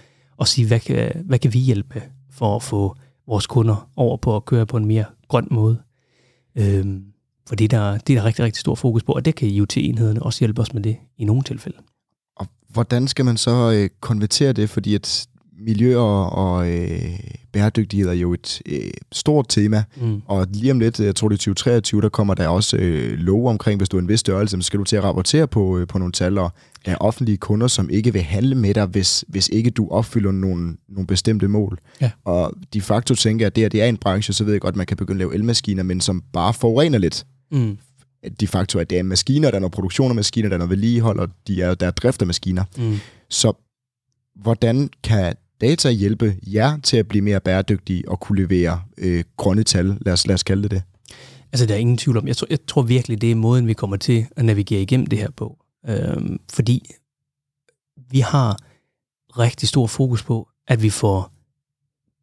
at 0.41 0.47
sige, 0.47 0.67
hvad 0.67 0.79
kan, 0.79 1.23
hvad 1.25 1.39
kan 1.39 1.53
vi 1.53 1.59
hjælpe 1.59 2.03
for 2.31 2.55
at 2.55 2.63
få 2.63 2.95
vores 3.27 3.47
kunder 3.47 3.89
over 3.95 4.17
på 4.17 4.35
at 4.35 4.45
køre 4.45 4.65
på 4.65 4.77
en 4.77 4.85
mere 4.85 5.05
grøn 5.27 5.47
måde. 5.51 5.77
Øh, 6.55 6.85
for 7.47 7.55
det, 7.55 7.71
der, 7.71 7.97
det 7.97 8.15
er 8.15 8.19
der 8.19 8.25
rigtig, 8.25 8.45
rigtig 8.45 8.59
stor 8.59 8.75
fokus 8.75 9.03
på, 9.03 9.11
og 9.11 9.25
det 9.25 9.35
kan 9.35 9.47
IoT-enhederne 9.47 10.23
også 10.23 10.39
hjælpe 10.39 10.61
os 10.61 10.73
med 10.73 10.83
det 10.83 10.97
i 11.17 11.25
nogle 11.25 11.43
tilfælde 11.43 11.77
Og 12.35 12.47
hvordan 12.69 13.07
skal 13.07 13.25
man 13.25 13.37
så 13.37 13.71
øh, 13.71 13.89
konvertere 13.99 14.53
det? 14.53 14.69
Fordi 14.69 14.95
at 14.95 15.27
miljø 15.59 15.97
og, 15.97 16.29
og 16.29 16.69
øh, 16.69 17.19
bæredygtighed 17.51 18.09
er 18.09 18.13
jo 18.13 18.33
et 18.33 18.61
øh, 18.65 18.91
stort 19.11 19.45
tema, 19.49 19.83
mm. 20.01 20.21
og 20.25 20.47
lige 20.53 20.71
om 20.71 20.79
lidt, 20.79 20.99
jeg 20.99 21.15
tror 21.15 21.29
det 21.29 21.35
er 21.35 21.37
2023, 21.37 22.01
der 22.01 22.09
kommer 22.09 22.33
der 22.33 22.47
også 22.47 22.77
øh, 22.77 23.13
lov 23.19 23.49
omkring, 23.49 23.79
hvis 23.79 23.89
du 23.89 23.97
er 23.97 24.01
en 24.01 24.07
vis 24.07 24.19
størrelse, 24.19 24.57
så 24.57 24.65
skal 24.65 24.79
du 24.79 24.83
til 24.83 24.95
at 24.95 25.03
rapportere 25.03 25.47
på, 25.47 25.77
øh, 25.77 25.87
på 25.87 25.97
nogle 25.97 26.11
tal, 26.11 26.37
og 26.37 26.51
der 26.85 26.91
er 26.91 26.97
offentlige 26.99 27.37
kunder, 27.37 27.67
som 27.67 27.89
ikke 27.89 28.13
vil 28.13 28.21
handle 28.21 28.55
med 28.55 28.73
dig, 28.73 28.85
hvis, 28.85 29.25
hvis 29.27 29.49
ikke 29.49 29.69
du 29.69 29.89
opfylder 29.89 30.31
nogle, 30.31 30.77
nogle 30.89 31.07
bestemte 31.07 31.47
mål. 31.47 31.79
Ja. 32.01 32.11
Og 32.25 32.53
de 32.73 32.81
facto 32.81 33.15
tænker 33.15 33.43
jeg, 33.43 33.47
at 33.47 33.55
det, 33.55 33.63
her, 33.63 33.69
det 33.69 33.81
er 33.81 33.85
en 33.85 33.97
branche, 33.97 34.33
så 34.33 34.43
ved 34.43 34.53
jeg 34.53 34.61
godt, 34.61 34.73
at 34.73 34.77
man 34.77 34.85
kan 34.85 34.97
begynde 34.97 35.17
at 35.17 35.19
lave 35.19 35.33
elmaskiner, 35.33 35.83
men 35.83 36.01
som 36.01 36.23
bare 36.33 36.53
forurener 36.53 36.97
lidt. 36.97 37.25
Mm 37.51 37.77
de 38.39 38.47
facto, 38.47 38.79
at 38.79 38.89
det 38.89 38.99
er 38.99 39.03
maskiner, 39.03 39.49
der 39.49 39.55
er 39.55 39.59
noget 39.59 39.71
produktion 39.71 40.11
af 40.11 40.15
maskiner, 40.15 40.49
der 40.49 40.55
er 40.55 40.57
noget 40.57 40.69
vedligehold, 40.69 41.19
og 41.19 41.29
de 41.47 41.61
er, 41.61 41.75
der 41.75 41.87
er 41.87 41.91
drift 41.91 42.21
af 42.21 42.27
maskiner. 42.27 42.63
Mm. 42.77 42.97
Så 43.29 43.53
hvordan 44.35 44.89
kan 45.03 45.33
data 45.61 45.91
hjælpe 45.91 46.35
jer 46.47 46.77
til 46.83 46.97
at 46.97 47.07
blive 47.07 47.21
mere 47.21 47.39
bæredygtige 47.39 48.09
og 48.09 48.19
kunne 48.19 48.41
levere 48.41 48.81
øh, 48.97 49.23
grønne 49.37 49.63
tal? 49.63 49.97
Lad 50.01 50.13
os, 50.13 50.27
lad 50.27 50.33
os 50.33 50.43
kalde 50.43 50.63
det 50.63 50.71
det. 50.71 50.83
Altså, 51.51 51.65
der 51.65 51.73
er 51.73 51.77
ingen 51.77 51.97
tvivl 51.97 52.17
om. 52.17 52.27
Jeg 52.27 52.37
tror, 52.37 52.47
jeg 52.49 52.59
tror 52.67 52.81
virkelig, 52.81 53.21
det 53.21 53.31
er 53.31 53.35
måden, 53.35 53.67
vi 53.67 53.73
kommer 53.73 53.97
til 53.97 54.25
at 54.35 54.45
navigere 54.45 54.81
igennem 54.81 55.07
det 55.07 55.19
her 55.19 55.31
på. 55.31 55.57
Øhm, 55.87 56.39
fordi 56.53 56.91
vi 58.09 58.19
har 58.19 58.57
rigtig 59.37 59.69
stor 59.69 59.87
fokus 59.87 60.23
på, 60.23 60.49
at 60.67 60.83
vi 60.83 60.89
får 60.89 61.31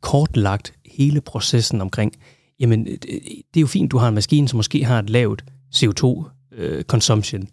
kortlagt 0.01 0.75
hele 0.87 1.21
processen 1.21 1.81
omkring, 1.81 2.13
jamen, 2.61 2.87
det 2.87 3.57
er 3.57 3.61
jo 3.61 3.67
fint, 3.67 3.93
du 3.93 3.99
har 3.99 4.09
en 4.09 4.15
maskine, 4.15 4.49
som 4.49 4.57
måske 4.57 4.85
har 4.85 4.99
et 4.99 5.11
lavt 5.11 5.45
CO2-consumption. 5.75 7.43
Øh, 7.43 7.49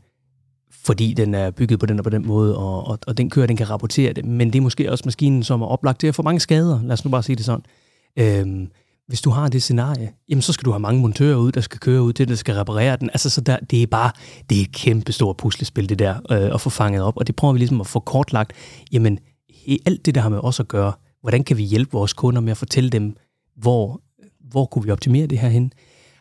fordi 0.84 1.14
den 1.14 1.34
er 1.34 1.52
bygget 1.52 1.80
på 1.80 1.86
den 1.86 2.00
og 2.00 2.04
på 2.04 2.10
den 2.10 2.28
måde, 2.28 2.58
og, 2.58 2.88
og, 2.88 3.00
og 3.08 3.18
den 3.18 3.30
kører, 3.30 3.48
den 3.48 3.58
kan 3.58 3.70
rapportere 3.70 4.14
det. 4.14 4.26
Men 4.26 4.54
det 4.54 4.60
er 4.60 4.64
måske 4.64 4.92
også 4.92 5.04
maskinen, 5.06 5.44
som 5.44 5.62
er 5.62 5.66
oplagt 5.66 6.00
til 6.00 6.08
at 6.08 6.16
få 6.16 6.22
mange 6.22 6.40
skader. 6.40 6.80
Lad 6.84 6.92
os 6.92 7.06
nu 7.06 7.12
bare 7.12 7.24
sige 7.24 7.36
det 7.36 7.46
sådan. 7.46 7.66
Øhm, 8.18 8.68
hvis 9.08 9.22
du 9.22 9.30
har 9.30 9.50
det 9.50 9.64
scenarie, 9.64 10.12
jamen 10.30 10.42
så 10.42 10.54
skal 10.54 10.66
du 10.66 10.72
have 10.72 10.80
mange 10.80 11.02
montører 11.02 11.38
ud, 11.38 11.52
der 11.52 11.62
skal 11.62 11.80
køre 11.80 12.02
ud 12.02 12.14
til, 12.14 12.28
der 12.28 12.36
skal 12.36 12.56
reparere 12.56 12.96
den. 12.96 13.10
Altså, 13.10 13.30
så 13.30 13.42
der, 13.42 13.58
det 13.58 13.84
er 13.84 13.88
bare, 13.88 14.12
det 14.50 14.58
er 14.58 14.62
et 14.62 14.72
kæmpe 14.72 15.12
stort 15.12 15.38
puslespil, 15.38 15.90
det 15.90 16.00
der, 16.00 16.16
øh, 16.32 16.54
at 16.54 16.62
få 16.62 16.70
fanget 16.70 17.02
op. 17.02 17.18
Og 17.18 17.28
det 17.28 17.36
prøver 17.36 17.54
vi 17.54 17.60
ligesom 17.60 17.82
at 17.82 17.88
få 17.88 18.00
kortlagt. 18.00 18.54
Jamen, 18.92 19.20
alt 19.86 20.06
det, 20.06 20.16
der 20.16 20.22
har 20.22 20.30
med 20.30 20.40
os 20.44 20.60
at 20.60 20.68
gøre, 20.68 20.94
hvordan 21.22 21.44
kan 21.44 21.58
vi 21.58 21.64
hjælpe 21.64 21.92
vores 21.92 22.14
kunder 22.14 22.42
med 22.42 22.52
at 22.52 22.58
fortælle 22.58 22.90
dem, 22.90 23.16
hvor, 23.56 24.02
hvor 24.50 24.66
kunne 24.66 24.86
vi 24.86 24.92
optimere 24.92 25.28
det 25.28 25.40
her 25.40 25.50
hen? 25.50 25.74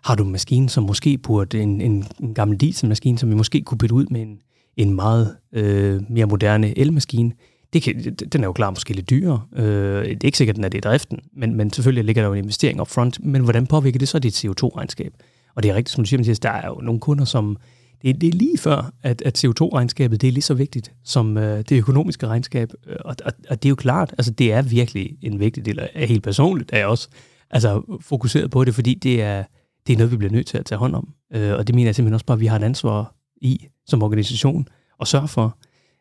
Har 0.04 0.14
du 0.14 0.24
en 0.24 0.32
maskine, 0.32 0.68
som 0.68 0.84
måske 0.84 1.18
burde, 1.18 1.62
en, 1.62 1.80
en, 1.80 2.06
en 2.20 2.34
gammel 2.34 2.60
dieselmaskine, 2.60 3.18
som 3.18 3.30
vi 3.30 3.34
måske 3.34 3.62
kunne 3.62 3.78
bytte 3.78 3.94
ud 3.94 4.06
med 4.10 4.22
en, 4.22 4.38
en 4.78 4.94
meget 4.94 5.36
øh, 5.52 6.02
mere 6.10 6.26
moderne 6.26 6.78
elmaskine, 6.78 7.32
det 7.72 7.82
kan, 7.82 8.14
den 8.32 8.42
er 8.42 8.46
jo 8.46 8.52
klar 8.52 8.70
måske 8.70 8.92
lidt 8.92 9.10
dyrere. 9.10 9.42
Øh, 9.56 10.04
det 10.04 10.10
er 10.10 10.24
ikke 10.24 10.38
sikkert, 10.38 10.54
at 10.54 10.56
den 10.56 10.64
er 10.64 10.68
det 10.68 10.78
i 10.78 10.80
driften, 10.80 11.18
men, 11.36 11.54
men 11.54 11.72
selvfølgelig 11.72 12.04
ligger 12.04 12.22
der 12.22 12.26
jo 12.28 12.32
en 12.32 12.38
investering 12.38 12.80
up 12.80 12.88
front. 12.88 13.24
Men 13.24 13.42
hvordan 13.42 13.66
påvirker 13.66 13.98
det 13.98 14.08
så 14.08 14.18
dit 14.18 14.44
CO2-regnskab? 14.44 15.14
Og 15.54 15.62
det 15.62 15.70
er 15.70 15.74
rigtigt, 15.74 15.94
som 15.94 16.04
du 16.04 16.08
siger, 16.08 16.18
Mathias, 16.18 16.40
der 16.40 16.50
er 16.50 16.66
jo 16.66 16.74
nogle 16.74 17.00
kunder, 17.00 17.24
som... 17.24 17.56
Det, 18.02 18.20
det 18.20 18.28
er 18.28 18.32
lige 18.32 18.58
før, 18.58 18.92
at, 19.02 19.22
at 19.22 19.44
CO2-regnskabet 19.44 20.20
det 20.20 20.28
er 20.28 20.32
lige 20.32 20.42
så 20.42 20.54
vigtigt 20.54 20.92
som 21.04 21.38
øh, 21.38 21.64
det 21.68 21.78
økonomiske 21.78 22.26
regnskab. 22.26 22.72
Og, 23.00 23.16
og, 23.24 23.32
og 23.50 23.62
det 23.62 23.68
er 23.68 23.70
jo 23.70 23.74
klart, 23.74 24.14
altså 24.18 24.32
det 24.32 24.52
er 24.52 24.62
virkelig 24.62 25.16
en 25.22 25.40
vigtig 25.40 25.64
del 25.64 25.78
af 25.94 26.08
helt 26.08 26.22
personligt, 26.22 26.70
er 26.72 26.78
jeg 26.78 26.86
også 26.86 27.08
altså, 27.50 27.98
fokuseret 28.00 28.50
på 28.50 28.64
det, 28.64 28.74
fordi 28.74 28.94
det 28.94 29.22
er, 29.22 29.44
det 29.86 29.92
er 29.92 29.96
noget, 29.96 30.12
vi 30.12 30.16
bliver 30.16 30.32
nødt 30.32 30.46
til 30.46 30.58
at 30.58 30.64
tage 30.64 30.78
hånd 30.78 30.94
om. 30.94 31.08
Øh, 31.34 31.54
og 31.54 31.66
det 31.66 31.74
mener 31.74 31.88
jeg 31.88 31.94
simpelthen 31.94 32.14
også 32.14 32.26
bare, 32.26 32.36
at 32.36 32.40
vi 32.40 32.46
har 32.46 32.56
et 32.56 32.64
ansvar 32.64 33.14
i 33.40 33.66
som 33.86 34.02
organisation 34.02 34.68
at 35.00 35.08
sørge 35.08 35.28
for. 35.28 35.58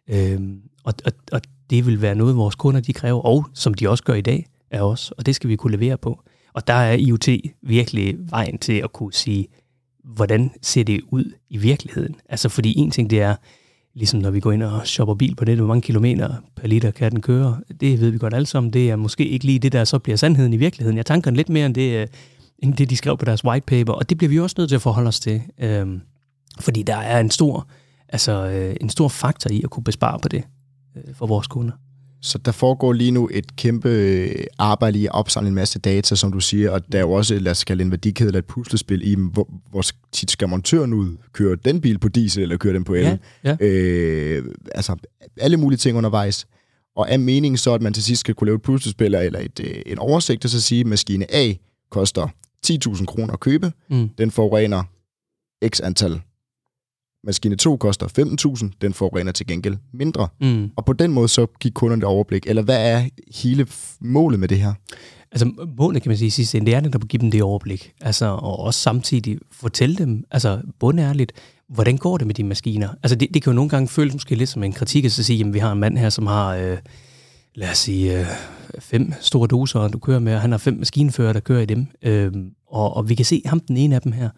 Øh, 0.10 0.40
og, 0.84 0.94
og, 1.06 1.12
og 1.32 1.42
det 1.70 1.86
vil 1.86 2.02
være 2.02 2.16
noget, 2.16 2.36
vores 2.36 2.56
kunder 2.56 2.82
de 2.82 2.94
kræver, 2.94 3.22
og 3.22 3.46
som 3.54 3.74
de 3.74 3.90
også 3.90 4.04
gør 4.04 4.14
i 4.14 4.22
dag 4.22 4.46
af 4.72 4.82
os, 4.82 5.12
og 5.12 5.26
det 5.26 5.36
skal 5.36 5.50
vi 5.50 5.56
kunne 5.56 5.78
levere 5.78 5.98
på. 5.98 6.24
Og 6.54 6.68
der 6.68 6.74
er 6.74 6.94
IoT 6.94 7.30
virkelig 7.62 8.16
vejen 8.30 8.58
til 8.58 8.74
at 8.74 8.94
kunne 8.94 9.14
sige, 9.14 9.48
hvordan 10.04 10.52
ser 10.62 10.84
det 10.84 11.02
ud 11.12 11.32
i 11.50 11.58
virkeligheden? 11.58 12.16
Altså 12.30 12.50
fordi 12.50 12.78
en 12.78 12.92
ting 12.92 13.10
det 13.10 13.22
er, 13.22 13.36
ligesom 13.94 14.20
når 14.20 14.32
vi 14.32 14.40
går 14.40 14.52
ind 14.52 14.64
og 14.64 14.88
shopper 14.88 15.16
bil 15.16 15.36
på 15.36 15.46
det, 15.46 15.58
hvor 15.58 15.68
mange 15.68 15.82
kilometer 15.82 16.36
per 16.56 16.68
liter 16.68 16.92
kan 16.92 17.12
den 17.12 17.22
køre, 17.22 17.58
det 17.82 18.02
ved 18.02 18.10
vi 18.10 18.18
godt 18.18 18.34
alle 18.34 18.46
sammen, 18.46 18.74
det 18.74 18.90
er 18.90 18.96
måske 18.96 19.28
ikke 19.28 19.46
lige 19.46 19.60
det, 19.60 19.72
der 19.72 19.84
så 19.84 20.00
bliver 20.00 20.16
sandheden 20.16 20.54
i 20.54 20.58
virkeligheden. 20.58 20.98
Jeg 20.98 21.06
tanker 21.06 21.32
lidt 21.32 21.50
mere 21.50 21.66
end 21.66 21.76
det, 21.76 22.02
øh, 22.02 22.08
end 22.60 22.74
det, 22.74 22.90
de 22.90 22.98
skrev 22.98 23.18
på 23.18 23.26
deres 23.26 23.46
white 23.46 23.66
paper, 23.66 23.94
og 23.94 24.10
det 24.10 24.18
bliver 24.18 24.30
vi 24.30 24.40
også 24.40 24.56
nødt 24.58 24.70
til 24.70 24.76
at 24.76 24.82
forholde 24.82 25.08
os 25.08 25.20
til, 25.20 25.42
øhm, 25.60 26.02
fordi 26.60 26.84
der 26.84 26.96
er 26.98 27.20
en 27.20 27.32
stor, 27.32 27.68
altså, 28.10 28.32
øh, 28.48 28.76
en 28.82 28.90
stor 28.90 29.08
faktor 29.08 29.50
i 29.52 29.62
at 29.64 29.70
kunne 29.70 29.84
bespare 29.84 30.20
på 30.20 30.28
det 30.28 30.44
øh, 30.98 31.16
for 31.16 31.28
vores 31.28 31.48
kunder. 31.48 31.74
Så 32.22 32.38
der 32.38 32.52
foregår 32.52 32.94
lige 32.94 33.12
nu 33.12 33.30
et 33.34 33.56
kæmpe 33.56 33.90
øh, 33.90 34.44
arbejde 34.58 35.00
i 35.00 35.06
at 35.06 35.12
opsamle 35.14 35.48
en 35.48 35.56
masse 35.56 35.80
data, 35.80 36.16
som 36.16 36.32
du 36.32 36.40
siger, 36.40 36.72
og 36.72 36.92
der 36.92 36.98
er 36.98 37.02
jo 37.02 37.12
også, 37.12 37.40
lad 37.40 37.52
os 37.52 37.64
kalde 37.64 37.84
en 37.84 37.92
værdikæde 37.92 38.28
eller 38.28 38.40
et 38.40 38.46
puslespil 38.46 39.12
i, 39.12 39.16
hvor, 39.32 39.50
hvor 39.70 39.84
tit 40.12 40.32
skal 40.32 40.50
montøren 40.50 40.94
ud? 40.94 41.18
Køre 41.34 41.56
den 41.66 41.82
bil 41.82 42.00
på 42.00 42.08
diesel, 42.08 42.44
eller 42.44 42.58
køre 42.58 42.74
den 42.74 42.84
på 42.84 42.94
el? 42.94 43.04
Ja, 43.04 43.18
ja. 43.44 43.58
Øh, 43.60 44.46
altså, 44.76 44.96
alle 45.38 45.58
mulige 45.58 45.78
ting 45.78 45.98
undervejs. 45.98 46.48
Og 46.96 47.06
er 47.10 47.18
meningen 47.18 47.58
så, 47.58 47.74
at 47.74 47.82
man 47.82 47.94
til 47.94 48.04
sidst 48.04 48.20
skal 48.20 48.36
kunne 48.36 48.46
lave 48.46 48.56
et 48.56 48.62
puslespil 48.62 49.16
eller 49.16 49.40
et, 49.40 49.60
øh, 49.64 49.82
en 49.86 50.00
oversigt, 50.00 50.46
og 50.46 50.52
så 50.52 50.62
sige, 50.62 50.80
at 50.82 50.88
maskine 50.88 51.26
A 51.36 51.54
koster 51.92 52.28
10.000 52.68 53.06
kroner 53.06 53.34
at 53.34 53.40
købe, 53.40 53.72
Mm. 53.90 54.10
den 54.18 54.32
forurener 54.32 54.84
x 55.68 55.82
antal. 55.82 56.22
Maskine 57.28 57.56
2 57.56 57.78
koster 57.78 58.08
15.000, 58.66 58.78
den 58.82 58.94
forurener 58.94 59.32
til 59.32 59.48
gengæld 59.48 59.78
mindre. 59.94 60.28
Mm. 60.42 60.70
Og 60.76 60.86
på 60.86 60.94
den 60.94 61.12
måde 61.12 61.28
så 61.28 61.46
giver 61.60 61.74
kunderne 61.74 62.00
et 62.00 62.04
overblik. 62.04 62.44
Eller 62.48 62.62
hvad 62.62 62.92
er 62.92 63.06
hele 63.36 63.68
målet 64.00 64.40
med 64.40 64.48
det 64.48 64.60
her? 64.60 64.74
Altså 65.32 65.68
målet, 65.78 66.02
kan 66.02 66.10
man 66.10 66.18
sige, 66.18 66.28
i 66.28 66.30
sidste 66.30 66.58
ende, 66.58 66.66
det 66.66 66.76
er 66.76 66.82
netop 66.82 67.04
at 67.04 67.08
give 67.08 67.22
dem 67.22 67.32
det 67.32 67.44
overblik. 67.44 67.92
Altså, 68.02 68.26
og 68.26 68.60
også 68.60 68.80
samtidig 68.80 69.38
fortælle 69.52 69.96
dem, 69.96 70.24
altså 70.32 70.62
bundærligt, 70.80 71.32
hvordan 71.70 71.98
går 71.98 72.18
det 72.18 72.28
med 72.28 72.36
de 72.36 72.44
maskiner? 72.44 72.90
Altså 73.04 73.16
det, 73.16 73.34
det 73.34 73.44
kan 73.44 73.52
jo 73.52 73.56
nogle 73.56 73.70
gange 73.70 73.88
føles 73.88 74.14
måske 74.14 74.36
lidt 74.36 74.50
som 74.50 74.64
en 74.64 74.74
kritik, 74.74 75.06
at 75.06 75.12
så 75.12 75.24
sige, 75.24 75.38
jamen 75.38 75.54
vi 75.54 75.60
har 75.60 75.72
en 75.72 75.80
mand 75.80 75.98
her, 75.98 76.10
som 76.10 76.28
har, 76.28 76.56
øh, 76.56 76.78
lad 77.56 77.70
os 77.70 77.78
sige, 77.78 78.20
øh, 78.20 78.26
fem 78.80 79.14
store 79.22 79.48
doser, 79.48 79.88
du 79.88 80.00
kører 80.00 80.20
med, 80.20 80.36
og 80.36 80.42
han 80.42 80.52
har 80.52 80.58
fem 80.58 80.74
maskinfører, 80.74 81.34
der 81.34 81.40
kører 81.40 81.62
i 81.62 81.66
dem. 81.66 81.88
Øh, 82.02 82.32
og, 82.68 82.96
og 82.96 83.10
vi 83.10 83.16
kan 83.16 83.26
se 83.26 83.42
ham, 83.46 83.60
den 83.60 83.78
ene 83.78 83.96
af 83.96 84.02
dem 84.02 84.12
her, 84.12 84.30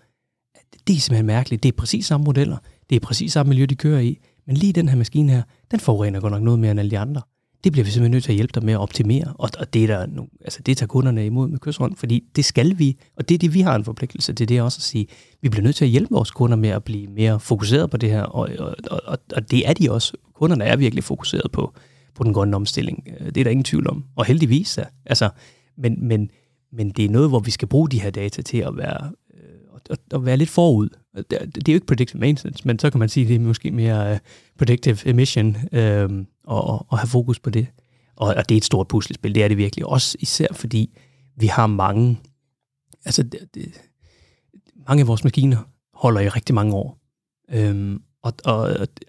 det 0.87 0.95
er 0.95 0.99
simpelthen 0.99 1.25
mærkeligt. 1.25 1.63
Det 1.63 1.69
er 1.69 1.77
præcis 1.77 2.05
samme 2.05 2.23
modeller. 2.23 2.57
Det 2.89 2.95
er 2.95 2.99
præcis 2.99 3.33
samme 3.33 3.49
miljø, 3.49 3.65
de 3.65 3.75
kører 3.75 3.99
i. 3.99 4.19
Men 4.47 4.57
lige 4.57 4.73
den 4.73 4.89
her 4.89 4.95
maskine 4.95 5.31
her, 5.31 5.41
den 5.71 5.79
forurener 5.79 6.19
godt 6.19 6.33
nok 6.33 6.41
noget 6.41 6.59
mere 6.59 6.71
end 6.71 6.79
alle 6.79 6.91
de 6.91 6.99
andre. 6.99 7.21
Det 7.63 7.71
bliver 7.71 7.85
vi 7.85 7.91
simpelthen 7.91 8.11
nødt 8.11 8.23
til 8.23 8.31
at 8.31 8.35
hjælpe 8.35 8.51
dig 8.55 8.65
med 8.65 8.73
at 8.73 8.79
optimere, 8.79 9.33
og, 9.39 9.49
og 9.59 9.73
det, 9.73 9.83
er 9.83 9.87
der, 9.87 10.05
nu, 10.05 10.27
altså 10.41 10.61
det 10.61 10.77
tager 10.77 10.87
kunderne 10.87 11.25
imod 11.25 11.47
med 11.47 11.59
kysshånd, 11.59 11.95
fordi 11.95 12.23
det 12.35 12.45
skal 12.45 12.79
vi, 12.79 12.97
og 13.17 13.29
det 13.29 13.35
er 13.35 13.39
det, 13.39 13.53
vi 13.53 13.61
har 13.61 13.75
en 13.75 13.83
forpligtelse 13.83 14.33
til, 14.33 14.49
det 14.49 14.57
er 14.57 14.61
også 14.61 14.77
at 14.79 14.83
sige, 14.83 15.07
vi 15.41 15.49
bliver 15.49 15.63
nødt 15.63 15.75
til 15.75 15.85
at 15.85 15.91
hjælpe 15.91 16.13
vores 16.13 16.31
kunder 16.31 16.57
med 16.57 16.69
at 16.69 16.83
blive 16.83 17.07
mere 17.07 17.39
fokuseret 17.39 17.89
på 17.89 17.97
det 17.97 18.09
her, 18.09 18.21
og, 18.21 18.49
og, 18.59 18.75
og, 19.05 19.17
og 19.35 19.51
det 19.51 19.69
er 19.69 19.73
de 19.73 19.91
også. 19.91 20.13
Kunderne 20.33 20.63
er 20.63 20.75
virkelig 20.75 21.03
fokuseret 21.03 21.51
på, 21.51 21.73
på 22.15 22.23
den 22.23 22.33
grønne 22.33 22.55
omstilling. 22.55 23.07
Øh, 23.19 23.25
det 23.25 23.37
er 23.37 23.43
der 23.43 23.51
ingen 23.51 23.63
tvivl 23.63 23.89
om, 23.89 24.03
og 24.15 24.25
heldigvis 24.25 24.77
Ja. 24.77 24.83
Altså, 25.05 25.29
men, 25.77 26.07
men, 26.07 26.29
men 26.71 26.89
det 26.89 27.05
er 27.05 27.09
noget, 27.09 27.29
hvor 27.29 27.39
vi 27.39 27.51
skal 27.51 27.67
bruge 27.67 27.89
de 27.89 28.01
her 28.01 28.09
data 28.09 28.41
til 28.41 28.57
at 28.57 28.77
være, 28.77 29.11
at, 29.89 29.99
at 30.13 30.25
være 30.25 30.37
lidt 30.37 30.49
forud. 30.49 30.89
Det, 31.17 31.25
er- 31.41 31.45
det 31.45 31.69
er 31.69 31.73
jo 31.73 31.75
ikke 31.75 31.87
predictive 31.87 32.19
maintenance, 32.19 32.67
men 32.67 32.79
så 32.79 32.89
kan 32.89 32.99
man 32.99 33.09
sige, 33.09 33.23
at 33.23 33.27
det 33.29 33.35
er 33.35 33.39
måske 33.39 33.71
mere 33.71 34.11
uh, 34.11 34.17
predictive 34.57 34.97
emission, 35.09 35.57
øh, 35.71 36.09
og, 36.43 36.63
og, 36.63 36.85
og 36.89 36.99
have 36.99 37.07
fokus 37.07 37.39
på 37.39 37.49
det. 37.49 37.67
Og, 38.15 38.27
og 38.37 38.49
det 38.49 38.55
er 38.55 38.57
et 38.57 38.65
stort 38.65 38.87
puslespil, 38.87 39.35
det 39.35 39.43
er 39.43 39.47
det 39.47 39.57
virkelig. 39.57 39.85
Også 39.85 40.17
især 40.19 40.47
fordi 40.51 40.97
vi 41.37 41.47
har 41.47 41.67
mange, 41.67 42.19
altså 43.05 43.23
det, 43.23 43.39
det, 43.55 43.81
mange 44.87 45.01
af 45.01 45.07
vores 45.07 45.23
maskiner 45.23 45.57
holder 45.93 46.21
i 46.21 46.29
rigtig 46.29 46.55
mange 46.55 46.73
år. 46.73 46.97
Øhm, 47.53 48.01
og, 48.23 48.33
og, 48.45 48.59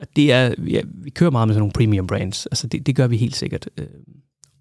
og 0.00 0.06
det 0.16 0.32
er, 0.32 0.54
ja, 0.66 0.80
vi 0.94 1.10
kører 1.10 1.30
meget 1.30 1.48
med 1.48 1.54
sådan 1.54 1.60
nogle 1.60 1.72
premium 1.72 2.06
brands, 2.06 2.46
altså 2.46 2.66
det, 2.66 2.86
det 2.86 2.96
gør 2.96 3.06
vi 3.06 3.16
helt 3.16 3.36
sikkert. 3.36 3.68
Øhm, 3.76 3.88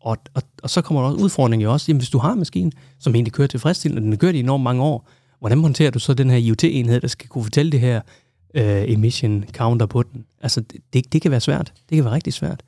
og, 0.01 0.17
og, 0.33 0.43
og 0.63 0.69
så 0.69 0.81
kommer 0.81 1.01
der 1.03 1.09
også 1.09 1.23
udfordringen 1.23 1.63
jo 1.63 1.71
også, 1.71 1.85
jamen 1.89 1.99
hvis 1.99 2.09
du 2.09 2.17
har 2.17 2.31
en 2.31 2.39
maskine, 2.39 2.71
som 2.99 3.15
egentlig 3.15 3.33
kører 3.33 3.47
tilfredsstillende, 3.47 3.99
og 3.99 4.03
den 4.03 4.11
har 4.11 4.17
kørt 4.17 4.35
i 4.35 4.39
enormt 4.39 4.63
mange 4.63 4.83
år, 4.83 5.09
hvordan 5.39 5.57
monterer 5.57 5.91
du 5.91 5.99
så 5.99 6.13
den 6.13 6.29
her 6.29 6.37
IoT-enhed, 6.37 6.99
der 7.01 7.07
skal 7.07 7.29
kunne 7.29 7.43
fortælle 7.43 7.71
det 7.71 7.79
her 7.79 8.01
øh, 8.55 8.91
emission 8.91 9.45
counter 9.53 9.85
på 9.85 10.03
den? 10.03 10.25
Altså 10.41 10.63
det, 10.93 11.13
det, 11.13 11.21
kan 11.21 11.31
være 11.31 11.39
svært. 11.39 11.73
Det 11.89 11.95
kan 11.95 12.05
være 12.05 12.13
rigtig 12.13 12.33
svært. 12.33 12.63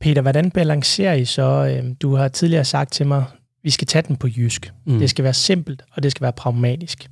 Peter, 0.00 0.22
hvordan 0.22 0.50
balancerer 0.50 1.14
I 1.14 1.24
så? 1.24 1.42
øh, 1.82 1.94
Du 2.02 2.14
har 2.14 2.28
tidligere 2.28 2.64
sagt 2.64 2.92
til 2.92 3.06
mig, 3.06 3.24
vi 3.62 3.70
skal 3.70 3.86
tage 3.86 4.02
den 4.08 4.16
på 4.16 4.28
jysk. 4.36 4.72
Mm. 4.86 4.98
Det 4.98 5.10
skal 5.10 5.22
være 5.24 5.34
simpelt, 5.34 5.82
og 5.92 6.02
det 6.02 6.10
skal 6.10 6.22
være 6.22 6.32
pragmatisk. 6.32 7.10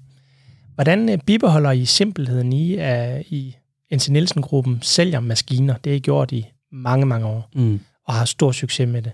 Hvordan 0.75 1.09
øh, 1.09 1.19
bibeholder 1.27 1.71
I 1.71 1.85
simpelheden 1.85 2.53
i, 2.53 2.75
at 2.77 3.23
I 3.27 3.57
NC 3.95 4.09
Nielsen-gruppen 4.09 4.79
sælger 4.83 5.21
maskiner? 5.21 5.77
Det 5.77 5.93
har 5.93 5.97
I 5.97 6.01
gjort 6.01 6.33
i 6.33 6.47
mange, 6.73 7.07
mange 7.07 7.27
år, 7.27 7.51
Mm. 7.55 7.81
og 8.07 8.15
har 8.15 8.25
stor 8.25 8.53
succes 8.53 8.89
med 8.89 9.03
det. 9.03 9.13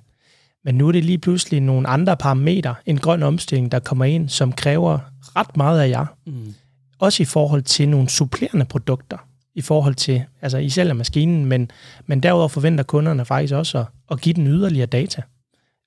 Men 0.65 0.75
nu 0.75 0.89
er 0.89 0.93
det 0.93 1.05
lige 1.05 1.19
pludselig 1.19 1.61
nogle 1.61 1.89
andre 1.89 2.17
parametre, 2.17 2.75
en 2.87 2.99
grøn 2.99 3.23
omstilling, 3.23 3.73
der 3.73 3.79
kommer 3.79 4.05
ind, 4.05 4.29
som 4.29 4.53
kræver 4.53 4.99
ret 5.37 5.57
meget 5.57 5.81
af 5.81 5.89
jer. 5.89 6.07
Mm. 6.27 6.55
Også 6.99 7.23
i 7.23 7.27
forhold 7.27 7.63
til 7.63 7.89
nogle 7.89 8.09
supplerende 8.09 8.65
produkter. 8.65 9.17
I 9.55 9.61
forhold 9.61 9.95
til, 9.95 10.25
altså 10.43 10.59
I 10.59 10.69
sælger 10.69 10.95
maskinen, 10.95 11.47
men, 11.47 11.71
men 12.07 12.23
derudover 12.23 12.49
forventer 12.49 12.85
kunderne 12.85 13.25
faktisk 13.25 13.55
også 13.55 13.79
at, 13.79 13.87
at 14.11 14.21
give 14.21 14.35
den 14.35 14.47
yderligere 14.47 14.87
data. 14.87 15.23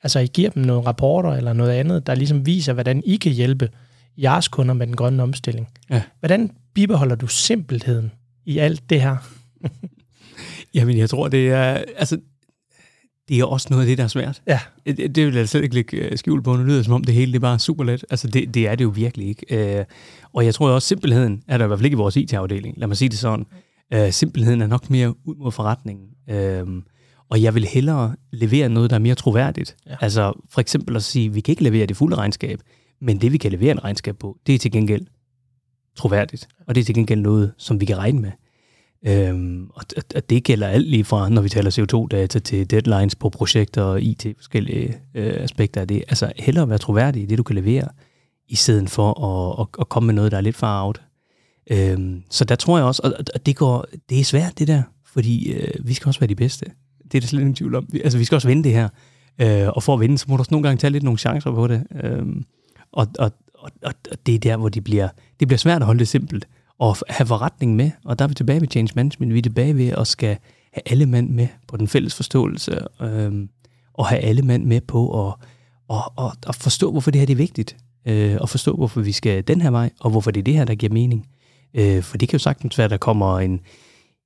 Altså 0.04 0.20
I 0.20 0.28
giver 0.28 0.50
dem 0.50 0.64
nogle 0.64 0.88
rapporter 0.88 1.30
eller 1.30 1.54
noget 1.54 1.72
andet, 1.72 2.08
der 2.08 2.16
ligesom 2.16 2.46
viser, 2.46 2.74
hvordan 2.74 3.04
I 3.06 3.16
kan 3.16 3.32
hjælpe 3.32 3.70
jeres 4.18 4.48
kunder 4.48 4.74
med 4.74 4.88
den 4.88 4.96
grønne 4.96 5.24
omstilling. 5.24 5.68
Ja. 5.90 6.02
Hvordan 6.20 6.52
bibeholder 6.74 7.16
du 7.16 7.28
simpelheden 7.28 8.12
i 8.46 8.58
alt 8.58 8.90
det 8.90 9.02
her? 9.02 9.18
Jamen, 10.76 10.98
jeg 10.98 11.10
tror, 11.10 11.28
det 11.28 11.52
er... 11.52 11.84
Altså, 11.98 12.18
det 13.30 13.40
er 13.40 13.46
også 13.46 13.68
noget 13.70 13.84
af 13.84 13.88
det, 13.88 13.98
der 13.98 14.04
er 14.04 14.08
svært. 14.08 14.42
Ja. 14.48 14.60
Det, 14.86 15.16
det 15.16 15.26
vil 15.26 15.36
jeg 15.36 15.50
slet 15.50 15.64
ikke 15.64 15.76
lægge 15.76 15.98
øh, 15.98 16.18
skjul 16.18 16.44
på. 16.44 16.56
Nu 16.56 16.64
lyder 16.64 16.76
det, 16.76 16.86
som 16.86 16.94
om 16.94 17.04
det 17.04 17.14
hele 17.14 17.32
det 17.32 17.36
er 17.36 17.42
bare 17.42 17.60
super 17.60 17.84
let. 17.84 18.06
Altså, 18.10 18.28
det, 18.28 18.54
det 18.54 18.68
er 18.68 18.76
det 18.76 18.84
jo 18.84 18.90
virkelig 18.90 19.28
ikke. 19.28 19.78
Øh, 19.80 19.86
og 20.34 20.46
jeg 20.46 20.54
tror 20.54 20.70
også, 20.70 20.88
simpelheden 20.88 21.44
er 21.48 21.58
der 21.58 21.66
i 21.66 21.68
hvert 21.68 21.80
fald 21.80 21.86
ikke 21.86 21.96
i 21.96 21.98
vores 21.98 22.16
IT-afdeling. 22.16 22.78
Lad 22.78 22.88
mig 22.88 22.98
sige 22.98 23.10
det 23.10 23.20
sådan. 23.20 23.46
Øh, 23.94 24.12
simpelheden 24.12 24.62
er 24.62 24.68
nok 24.68 24.90
mere 24.90 25.28
ud 25.28 25.36
mod 25.36 25.52
forretningen. 25.52 26.08
Øh, 26.30 26.68
og 27.30 27.42
jeg 27.42 27.56
vil 27.56 27.66
hellere 27.66 28.16
levere 28.32 28.70
noget, 28.70 28.90
der 28.90 28.96
er 28.96 29.00
mere 29.00 29.16
troværdigt. 29.16 29.76
Ja. 29.88 29.96
Altså, 30.02 30.34
for 30.50 30.62
eksempel 30.62 30.96
at 30.96 31.04
sige, 31.04 31.34
vi 31.34 31.42
kan 31.42 31.52
ikke 31.52 31.64
levere 31.64 31.86
det 31.86 31.98
fulde 31.98 32.16
regnskab, 32.16 32.60
men 33.02 33.22
det, 33.22 33.32
vi 33.32 33.38
kan 33.38 33.52
levere 33.52 33.72
en 33.72 33.84
regnskab 33.84 34.18
på, 34.18 34.38
det 34.48 34.56
er 34.56 34.60
til 34.60 34.72
gengæld 34.72 35.06
troværdigt. 35.96 36.48
Og 36.68 36.76
det 36.76 36.82
er 36.82 36.86
til 36.86 36.96
gengæld 36.96 37.22
noget, 37.22 37.54
som 37.58 37.82
vi 37.82 37.86
kan 37.86 37.98
regne 37.98 38.22
med. 38.22 38.32
Øhm, 39.08 39.70
og, 39.74 39.84
og- 40.16 40.30
det 40.30 40.44
gælder 40.44 40.68
alt 40.68 40.88
lige 40.90 41.04
fra, 41.04 41.30
når 41.30 41.42
vi 41.42 41.50
taler 41.50 41.72
CO2-data 41.72 42.40
til 42.40 42.72
deadlines 42.72 43.16
på 43.16 43.30
projekter 43.30 43.82
og 43.84 44.02
IT, 44.02 44.26
forskellige 44.38 44.96
øh, 45.16 45.34
aspekter 45.44 45.82
af 45.82 45.88
det. 45.88 46.04
Altså 46.08 46.32
hellere 46.38 46.70
være 46.70 46.78
troværdig 46.78 47.22
i 47.24 47.26
det, 47.26 47.38
du 47.38 47.44
kan 47.44 47.56
levere, 47.56 47.88
i 48.50 48.56
stedet 48.56 48.90
for 48.90 49.24
at, 49.26 49.62
at, 49.62 49.68
at 49.82 49.90
komme 49.90 50.08
med 50.08 50.14
noget, 50.14 50.32
der 50.32 50.38
er 50.38 50.42
lidt 50.42 50.56
far 50.56 50.86
out. 50.86 51.02
Øhm, 51.72 52.24
så 52.30 52.46
der 52.46 52.56
tror 52.56 52.78
jeg 52.78 52.86
også, 52.86 53.02
og, 53.04 53.14
og 53.34 53.46
det, 53.46 53.56
går, 53.56 53.86
det 54.10 54.20
er 54.20 54.24
svært 54.24 54.60
det 54.60 54.68
der, 54.68 54.82
fordi 55.06 55.52
øh, 55.54 55.88
vi 55.88 55.94
skal 55.94 56.08
også 56.08 56.20
være 56.20 56.28
de 56.28 56.36
bedste. 56.36 56.66
Det 57.04 57.16
er 57.16 57.20
der 57.22 57.28
slet 57.28 57.40
ingen 57.40 57.56
tvivl 57.56 57.76
om. 57.76 57.88
Altså, 58.04 58.18
vi 58.18 58.24
skal 58.26 58.36
også 58.36 58.48
vinde 58.48 58.64
det 58.64 58.72
her. 58.72 58.90
Øh, 59.42 59.68
og 59.70 59.84
for 59.84 59.94
at 59.94 60.00
vinde, 60.00 60.18
så 60.18 60.26
må 60.28 60.36
du 60.38 60.42
også 60.42 60.54
nogle 60.54 60.68
gange 60.68 60.80
tage 60.80 60.92
lidt 60.92 61.04
nogle 61.04 61.18
chancer 61.18 61.52
på 61.52 61.68
det. 61.68 61.84
Øh, 62.04 62.26
og, 62.92 63.08
og, 63.20 63.32
og, 63.60 63.72
og 63.84 64.26
det 64.26 64.36
er 64.36 64.40
der, 64.40 64.58
hvor 64.58 64.70
det 64.70 64.84
bliver, 64.84 65.10
det 65.40 65.48
bliver 65.48 65.58
svært 65.58 65.82
at 65.82 65.86
holde 65.86 66.00
det 66.00 66.08
simpelt 66.08 66.48
at 66.84 67.04
have 67.10 67.28
forretning 67.28 67.76
med, 67.76 67.92
og 68.06 68.20
der 68.20 68.26
er 68.26 68.28
vi 68.30 68.34
tilbage 68.34 68.62
ved 68.62 68.68
change 68.72 68.94
management. 68.96 69.34
Vi 69.34 69.38
er 69.38 69.44
tilbage 69.44 69.78
ved 69.78 69.88
at 69.90 70.08
skal 70.08 70.38
have 70.74 70.82
alle 70.86 71.06
mand 71.06 71.30
med 71.30 71.48
på 71.68 71.78
den 71.78 71.88
fælles 71.88 72.16
forståelse, 72.16 72.80
øh, 73.02 73.48
og 73.94 74.08
have 74.08 74.22
alle 74.22 74.42
mand 74.42 74.66
med 74.66 74.82
på 74.82 75.28
at, 75.28 75.34
og, 75.88 76.14
og, 76.16 76.32
og 76.46 76.56
forstå, 76.56 76.92
hvorfor 76.92 77.12
det 77.12 77.20
her 77.20 77.26
det 77.26 77.34
er 77.34 77.38
vigtigt. 77.38 77.78
Øh, 78.06 78.38
og 78.42 78.50
forstå, 78.50 78.76
hvorfor 78.76 79.02
vi 79.02 79.12
skal 79.12 79.48
den 79.48 79.62
her 79.62 79.72
vej, 79.72 79.90
og 80.00 80.12
hvorfor 80.12 80.32
det 80.32 80.40
er 80.40 80.44
det 80.44 80.54
her, 80.54 80.66
der 80.66 80.76
giver 80.76 80.94
mening. 80.94 81.28
Øh, 81.74 82.04
for 82.04 82.18
det 82.18 82.30
kan 82.30 82.38
jo 82.38 82.44
sagtens 82.44 82.78
være, 82.78 82.86
at 82.86 82.92
der 82.92 82.98
kommer 82.98 83.40
en, 83.40 83.60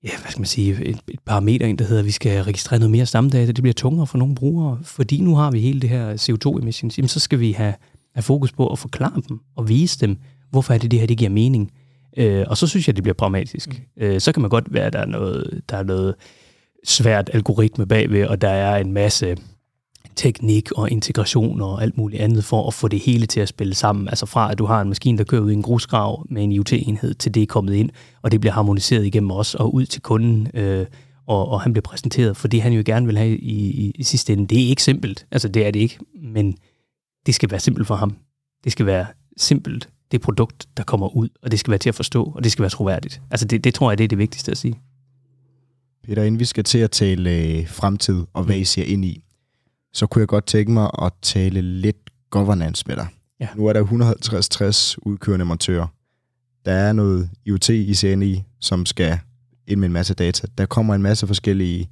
ja, 0.04 0.10
hvad 0.22 0.32
skal 0.32 0.40
man 0.40 0.48
sige, 0.48 0.86
et, 0.86 1.00
et 1.08 1.20
parameter 1.26 1.66
ind, 1.66 1.78
der 1.78 1.86
hedder, 1.86 2.00
at 2.00 2.06
vi 2.06 2.12
skal 2.12 2.44
registrere 2.44 2.80
noget 2.80 2.92
mere 2.92 3.06
stamdata. 3.06 3.52
Det 3.52 3.64
bliver 3.64 3.74
tungere 3.74 4.08
for 4.08 4.18
nogle 4.18 4.36
brugere, 4.36 4.80
fordi 4.84 5.22
nu 5.22 5.36
har 5.36 5.52
vi 5.52 5.60
hele 5.60 5.82
det 5.82 5.90
her 5.90 6.14
CO2-emissions. 6.14 6.98
Jamen, 6.98 7.10
så 7.10 7.20
skal 7.20 7.40
vi 7.40 7.52
have, 7.52 7.74
have 8.16 8.24
fokus 8.24 8.52
på 8.52 8.68
at 8.68 8.80
forklare 8.80 9.22
dem 9.30 9.40
og 9.56 9.70
vise 9.70 10.00
dem, 10.00 10.18
hvorfor 10.52 10.74
er 10.74 10.78
det 10.78 10.92
det 10.92 11.00
her, 11.00 11.08
det 11.08 11.18
giver 11.18 11.30
mening. 11.32 11.72
Øh, 12.18 12.46
og 12.48 12.58
så 12.58 12.68
synes 12.68 12.88
jeg, 12.88 12.96
det 12.96 13.04
bliver 13.04 13.14
pragmatisk. 13.14 13.70
Mm. 13.70 14.04
Øh, 14.04 14.22
så 14.22 14.32
kan 14.32 14.42
man 14.42 14.50
godt 14.50 14.74
være, 14.74 14.86
at 14.86 14.94
der 14.94 15.00
er 15.00 15.06
noget, 15.06 15.62
der 15.70 15.78
er 15.78 15.84
noget 15.84 16.16
svært 16.84 17.30
algoritme 17.34 17.86
bagved, 17.86 18.26
og 18.26 18.42
der 18.42 18.50
er 18.50 18.78
en 18.78 18.94
masse 18.94 19.38
teknik 20.16 20.72
og 20.72 20.92
integration 20.92 21.62
og 21.62 21.84
alt 21.84 21.98
muligt 21.98 22.22
andet 22.22 22.44
for 22.44 22.68
at 22.68 22.74
få 22.74 22.88
det 22.88 23.00
hele 23.00 23.26
til 23.26 23.40
at 23.40 23.48
spille 23.48 23.76
sammen. 23.76 24.08
Altså 24.08 24.26
fra 24.26 24.52
at 24.52 24.58
du 24.58 24.66
har 24.66 24.82
en 24.82 24.88
maskine, 24.88 25.18
der 25.18 25.24
kører 25.24 25.42
ud 25.42 25.52
i 25.52 25.54
en 25.54 25.62
grusgrav 25.62 26.26
med 26.30 26.44
en 26.44 26.52
IoT-enhed, 26.52 27.14
til 27.14 27.34
det 27.34 27.44
er 27.44 27.48
kommet 27.48 27.74
ind, 27.74 27.90
og 28.22 28.32
det 28.32 28.40
bliver 28.40 28.54
harmoniseret 28.54 29.06
igennem 29.06 29.32
os 29.32 29.56
og 29.56 29.74
ud 29.74 29.86
til 29.86 30.02
kunden, 30.02 30.48
øh, 30.54 30.86
og, 31.28 31.50
og 31.50 31.62
han 31.62 31.74
bliver 31.74 31.82
præsenteret 31.82 32.38
for 32.38 32.48
det, 32.48 32.62
han 32.62 32.74
jo 32.74 32.84
gerne 32.86 33.06
vil 33.06 33.18
have 33.18 33.38
i, 33.38 33.72
i, 33.72 33.92
i 33.96 34.04
sidste 34.04 34.34
ende. 34.34 34.48
Det 34.48 34.64
er 34.64 34.68
ikke 34.68 34.84
simpelt, 34.84 35.26
altså 35.32 35.48
det 35.48 35.68
er 35.68 35.72
det 35.72 35.80
ikke, 35.80 36.00
men 36.24 36.58
det 37.26 37.36
skal 37.36 37.52
være 37.52 37.60
simpelt 37.60 37.88
for 37.88 37.96
ham. 37.96 38.16
Det 38.64 38.72
skal 38.72 38.86
være 38.86 39.06
simpelt, 39.38 39.90
det 40.12 40.22
produkt, 40.22 40.68
der 40.78 40.84
kommer 40.84 41.16
ud, 41.16 41.30
og 41.42 41.52
det 41.52 41.60
skal 41.60 41.72
være 41.72 41.80
til 41.80 41.90
at 41.90 41.96
forstå, 41.96 42.24
og 42.36 42.44
det 42.44 42.52
skal 42.52 42.64
være 42.64 42.70
troværdigt. 42.70 43.22
Altså 43.32 43.46
det, 43.46 43.64
det 43.64 43.74
tror 43.74 43.92
jeg, 43.92 43.98
det 43.98 44.04
er 44.04 44.08
det 44.08 44.18
vigtigste 44.18 44.52
at 44.52 44.58
sige. 44.58 44.80
Peter, 46.04 46.24
inden 46.24 46.40
vi 46.40 46.46
skal 46.46 46.64
til 46.64 46.78
at 46.78 46.92
tale 46.92 47.32
øh, 47.32 47.68
fremtid 47.68 48.26
og 48.34 48.44
hvad 48.44 48.56
I 48.56 48.64
ser 48.64 48.84
ind 48.84 49.06
i, 49.06 49.24
så 49.94 50.08
kunne 50.08 50.20
jeg 50.20 50.28
godt 50.28 50.46
tænke 50.46 50.72
mig 50.72 50.90
at 51.02 51.14
tale 51.22 51.62
lidt 51.62 51.98
governance 52.30 52.84
med 52.88 52.96
dig. 52.96 53.08
Ja. 53.40 53.48
Nu 53.56 53.66
er 53.68 53.74
der 53.74 53.84
150-60 53.84 54.96
udkørende 55.02 55.46
montører. 55.46 55.88
Der 56.66 56.72
er 56.72 56.94
noget 56.94 57.30
IoT 57.46 57.70
i 57.70 57.94
CNI, 57.94 58.44
som 58.60 58.86
skal 58.86 59.20
ind 59.68 59.80
med 59.80 59.88
en 59.88 59.94
masse 59.94 60.14
data. 60.14 60.48
Der 60.58 60.66
kommer 60.66 60.96
en 60.96 61.02
masse 61.02 61.28
forskellige... 61.28 61.90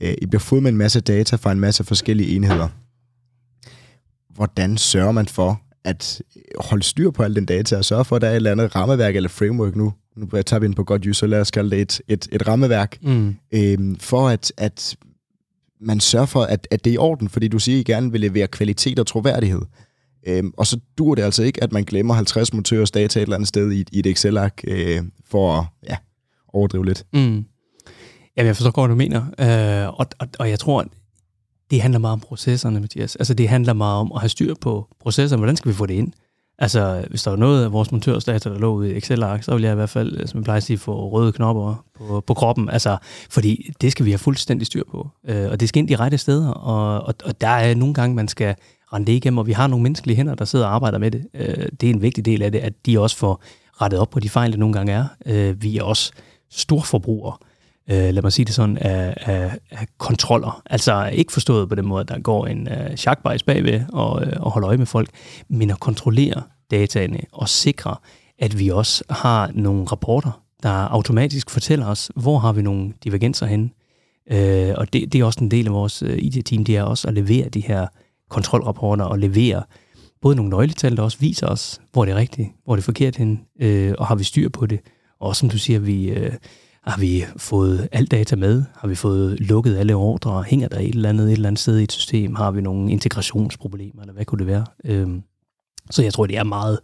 Øh, 0.00 0.14
I 0.22 0.26
bliver 0.26 0.40
fået 0.40 0.62
med 0.62 0.70
en 0.70 0.76
masse 0.76 1.00
data 1.00 1.36
fra 1.36 1.52
en 1.52 1.60
masse 1.60 1.84
forskellige 1.84 2.36
enheder. 2.36 2.68
Hvordan 4.34 4.76
sørger 4.76 5.12
man 5.12 5.26
for 5.26 5.60
at 5.86 6.22
holde 6.58 6.82
styr 6.82 7.10
på 7.10 7.22
al 7.22 7.36
den 7.36 7.46
data, 7.46 7.76
og 7.76 7.84
sørge 7.84 8.04
for, 8.04 8.16
at 8.16 8.22
der 8.22 8.28
er 8.28 8.32
et 8.32 8.36
eller 8.36 8.52
andet 8.52 8.76
rammeværk 8.76 9.16
eller 9.16 9.28
framework 9.28 9.76
nu, 9.76 9.92
nu 10.16 10.42
tager 10.42 10.60
vi 10.60 10.66
ind 10.66 10.74
på 10.74 10.84
godt 10.84 11.06
user, 11.06 11.26
lad 11.26 11.40
os 11.40 11.50
kalde 11.50 11.70
det 11.70 11.80
et, 11.80 12.00
et, 12.08 12.28
et 12.32 12.48
rammeværk, 12.48 12.98
mm. 13.02 13.36
øhm, 13.54 13.96
for 13.96 14.28
at, 14.28 14.52
at 14.56 14.96
man 15.80 16.00
sørger 16.00 16.26
for, 16.26 16.42
at, 16.42 16.68
at 16.70 16.84
det 16.84 16.90
er 16.90 16.94
i 16.94 16.98
orden, 16.98 17.28
fordi 17.28 17.48
du 17.48 17.58
siger, 17.58 17.76
at 17.76 17.80
I 17.80 17.92
gerne 17.92 18.12
vil 18.12 18.20
levere 18.20 18.46
kvalitet 18.46 18.98
og 18.98 19.06
troværdighed. 19.06 19.62
Øhm, 20.26 20.52
og 20.56 20.66
så 20.66 20.80
dur 20.98 21.14
det 21.14 21.22
altså 21.22 21.42
ikke, 21.42 21.62
at 21.62 21.72
man 21.72 21.84
glemmer 21.84 22.14
50 22.14 22.52
montørers 22.52 22.90
data 22.90 23.18
et 23.18 23.22
eller 23.22 23.36
andet 23.36 23.48
sted 23.48 23.72
i, 23.72 23.84
i 23.92 23.98
et 23.98 24.06
Excel-ark, 24.06 24.60
øh, 24.64 25.02
for 25.30 25.52
at 25.52 25.64
ja, 25.88 25.96
overdrive 26.48 26.84
lidt. 26.84 27.04
Mm. 27.12 27.44
Jamen, 28.36 28.46
jeg 28.46 28.56
forstår 28.56 28.70
godt, 28.70 28.90
hvad 28.90 28.94
du 28.94 28.98
mener. 28.98 29.22
Øh, 29.84 30.00
og, 30.00 30.06
og, 30.18 30.28
og 30.38 30.50
jeg 30.50 30.58
tror, 30.58 30.84
det 31.70 31.82
handler 31.82 31.98
meget 31.98 32.12
om 32.12 32.20
processerne, 32.20 32.80
Mathias. 32.80 33.16
Altså, 33.16 33.34
det 33.34 33.48
handler 33.48 33.72
meget 33.72 34.00
om 34.00 34.12
at 34.14 34.20
have 34.20 34.28
styr 34.28 34.54
på 34.60 34.86
processerne. 35.00 35.40
Hvordan 35.40 35.56
skal 35.56 35.68
vi 35.68 35.74
få 35.74 35.86
det 35.86 35.94
ind? 35.94 36.12
Altså, 36.58 37.04
hvis 37.10 37.22
der 37.22 37.30
er 37.30 37.36
noget 37.36 37.64
af 37.64 37.72
vores 37.72 37.92
montørsdata, 37.92 38.50
der 38.50 38.58
lå 38.58 38.74
ude 38.74 38.92
i 38.92 38.96
Excel-ark, 38.96 39.42
så 39.42 39.54
vil 39.54 39.62
jeg 39.62 39.72
i 39.72 39.74
hvert 39.74 39.90
fald, 39.90 40.26
som 40.26 40.38
jeg 40.38 40.44
plejer 40.44 40.56
at 40.56 40.62
sige, 40.62 40.78
få 40.78 41.08
røde 41.08 41.32
knopper 41.32 41.84
på, 41.98 42.20
på 42.26 42.34
kroppen. 42.34 42.70
Altså, 42.70 42.96
fordi 43.30 43.70
det 43.80 43.92
skal 43.92 44.06
vi 44.06 44.10
have 44.10 44.18
fuldstændig 44.18 44.66
styr 44.66 44.82
på. 44.90 45.08
Øh, 45.28 45.50
og 45.50 45.60
det 45.60 45.68
skal 45.68 45.80
ind 45.80 45.88
de 45.88 45.96
rette 45.96 46.18
steder, 46.18 46.50
og, 46.50 47.06
og, 47.06 47.14
og 47.24 47.40
der 47.40 47.48
er 47.48 47.74
nogle 47.74 47.94
gange, 47.94 48.16
man 48.16 48.28
skal 48.28 48.54
rende 48.92 49.06
det 49.06 49.12
igennem, 49.12 49.38
og 49.38 49.46
vi 49.46 49.52
har 49.52 49.66
nogle 49.66 49.82
menneskelige 49.82 50.16
hænder, 50.16 50.34
der 50.34 50.44
sidder 50.44 50.66
og 50.66 50.74
arbejder 50.74 50.98
med 50.98 51.10
det. 51.10 51.26
Øh, 51.34 51.66
det 51.80 51.90
er 51.90 51.94
en 51.94 52.02
vigtig 52.02 52.24
del 52.24 52.42
af 52.42 52.52
det, 52.52 52.58
at 52.58 52.72
de 52.86 53.00
også 53.00 53.16
får 53.16 53.42
rettet 53.82 54.00
op 54.00 54.10
på 54.10 54.20
de 54.20 54.28
fejl, 54.28 54.52
der 54.52 54.58
nogle 54.58 54.72
gange 54.72 54.92
er. 54.92 55.06
Øh, 55.26 55.62
vi 55.62 55.78
er 55.78 55.82
også 55.82 56.12
storforbrugere 56.50 57.36
øh, 57.90 58.14
lad 58.14 58.22
mig 58.22 58.32
sige 58.32 58.44
det 58.44 58.54
sådan, 58.54 58.78
af, 58.78 59.14
af, 59.16 59.58
af 59.70 59.86
kontroller. 59.98 60.62
Altså 60.66 61.10
ikke 61.12 61.32
forstået 61.32 61.68
på 61.68 61.74
den 61.74 61.86
måde, 61.86 62.00
at 62.00 62.08
der 62.08 62.18
går 62.18 62.46
en 62.46 62.68
øh, 62.68 62.96
chakbajs 62.96 63.42
bagved 63.42 63.80
og, 63.92 64.26
øh, 64.26 64.32
og 64.40 64.50
holder 64.50 64.68
øje 64.68 64.76
med 64.76 64.86
folk, 64.86 65.10
men 65.48 65.70
at 65.70 65.80
kontrollere 65.80 66.42
dataene 66.70 67.20
og 67.32 67.48
sikre, 67.48 67.96
at 68.38 68.58
vi 68.58 68.68
også 68.68 69.04
har 69.10 69.50
nogle 69.54 69.84
rapporter, 69.84 70.42
der 70.62 70.70
automatisk 70.70 71.50
fortæller 71.50 71.86
os, 71.86 72.10
hvor 72.16 72.38
har 72.38 72.52
vi 72.52 72.62
nogle 72.62 72.92
divergenser 73.04 73.46
henne. 73.46 73.70
Øh, 74.30 74.74
og 74.76 74.92
det, 74.92 75.12
det 75.12 75.20
er 75.20 75.24
også 75.24 75.44
en 75.44 75.50
del 75.50 75.66
af 75.66 75.72
vores 75.72 76.02
øh, 76.02 76.18
IT-team, 76.18 76.64
det 76.64 76.76
er 76.76 76.82
også 76.82 77.08
at 77.08 77.14
levere 77.14 77.48
de 77.48 77.60
her 77.60 77.86
kontrolrapporter 78.30 79.04
og 79.04 79.18
levere 79.18 79.62
både 80.22 80.36
nogle 80.36 80.50
nøgletal, 80.50 80.96
der 80.96 81.02
også 81.02 81.18
viser 81.18 81.46
os, 81.46 81.80
hvor 81.92 82.04
det 82.04 82.12
er 82.12 82.16
rigtigt, 82.16 82.48
hvor 82.64 82.76
det 82.76 82.82
er 82.82 82.84
forkert 82.84 83.16
hen, 83.16 83.40
øh, 83.60 83.94
og 83.98 84.06
har 84.06 84.14
vi 84.14 84.24
styr 84.24 84.48
på 84.48 84.66
det. 84.66 84.80
Og 85.20 85.36
som 85.36 85.50
du 85.50 85.58
siger, 85.58 85.78
vi, 85.78 86.08
øh, 86.08 86.32
har 86.86 87.00
vi 87.00 87.24
fået 87.36 87.88
alt 87.92 88.10
data 88.10 88.36
med? 88.36 88.64
Har 88.76 88.88
vi 88.88 88.94
fået 88.94 89.40
lukket 89.40 89.76
alle 89.76 89.94
ordre? 89.94 90.42
Hænger 90.42 90.68
der 90.68 90.78
et 90.78 90.94
eller 90.94 91.08
andet 91.08 91.26
et 91.26 91.32
eller 91.32 91.48
andet 91.48 91.60
sted 91.60 91.78
i 91.78 91.82
et 91.82 91.92
system? 91.92 92.34
Har 92.34 92.50
vi 92.50 92.60
nogle 92.60 92.92
integrationsproblemer, 92.92 94.02
eller 94.02 94.14
hvad 94.14 94.24
kunne 94.24 94.38
det 94.38 94.46
være? 94.46 94.64
Øhm, 94.84 95.22
så 95.90 96.02
jeg 96.02 96.12
tror, 96.14 96.26
det 96.26 96.36
er 96.36 96.44
meget, 96.44 96.78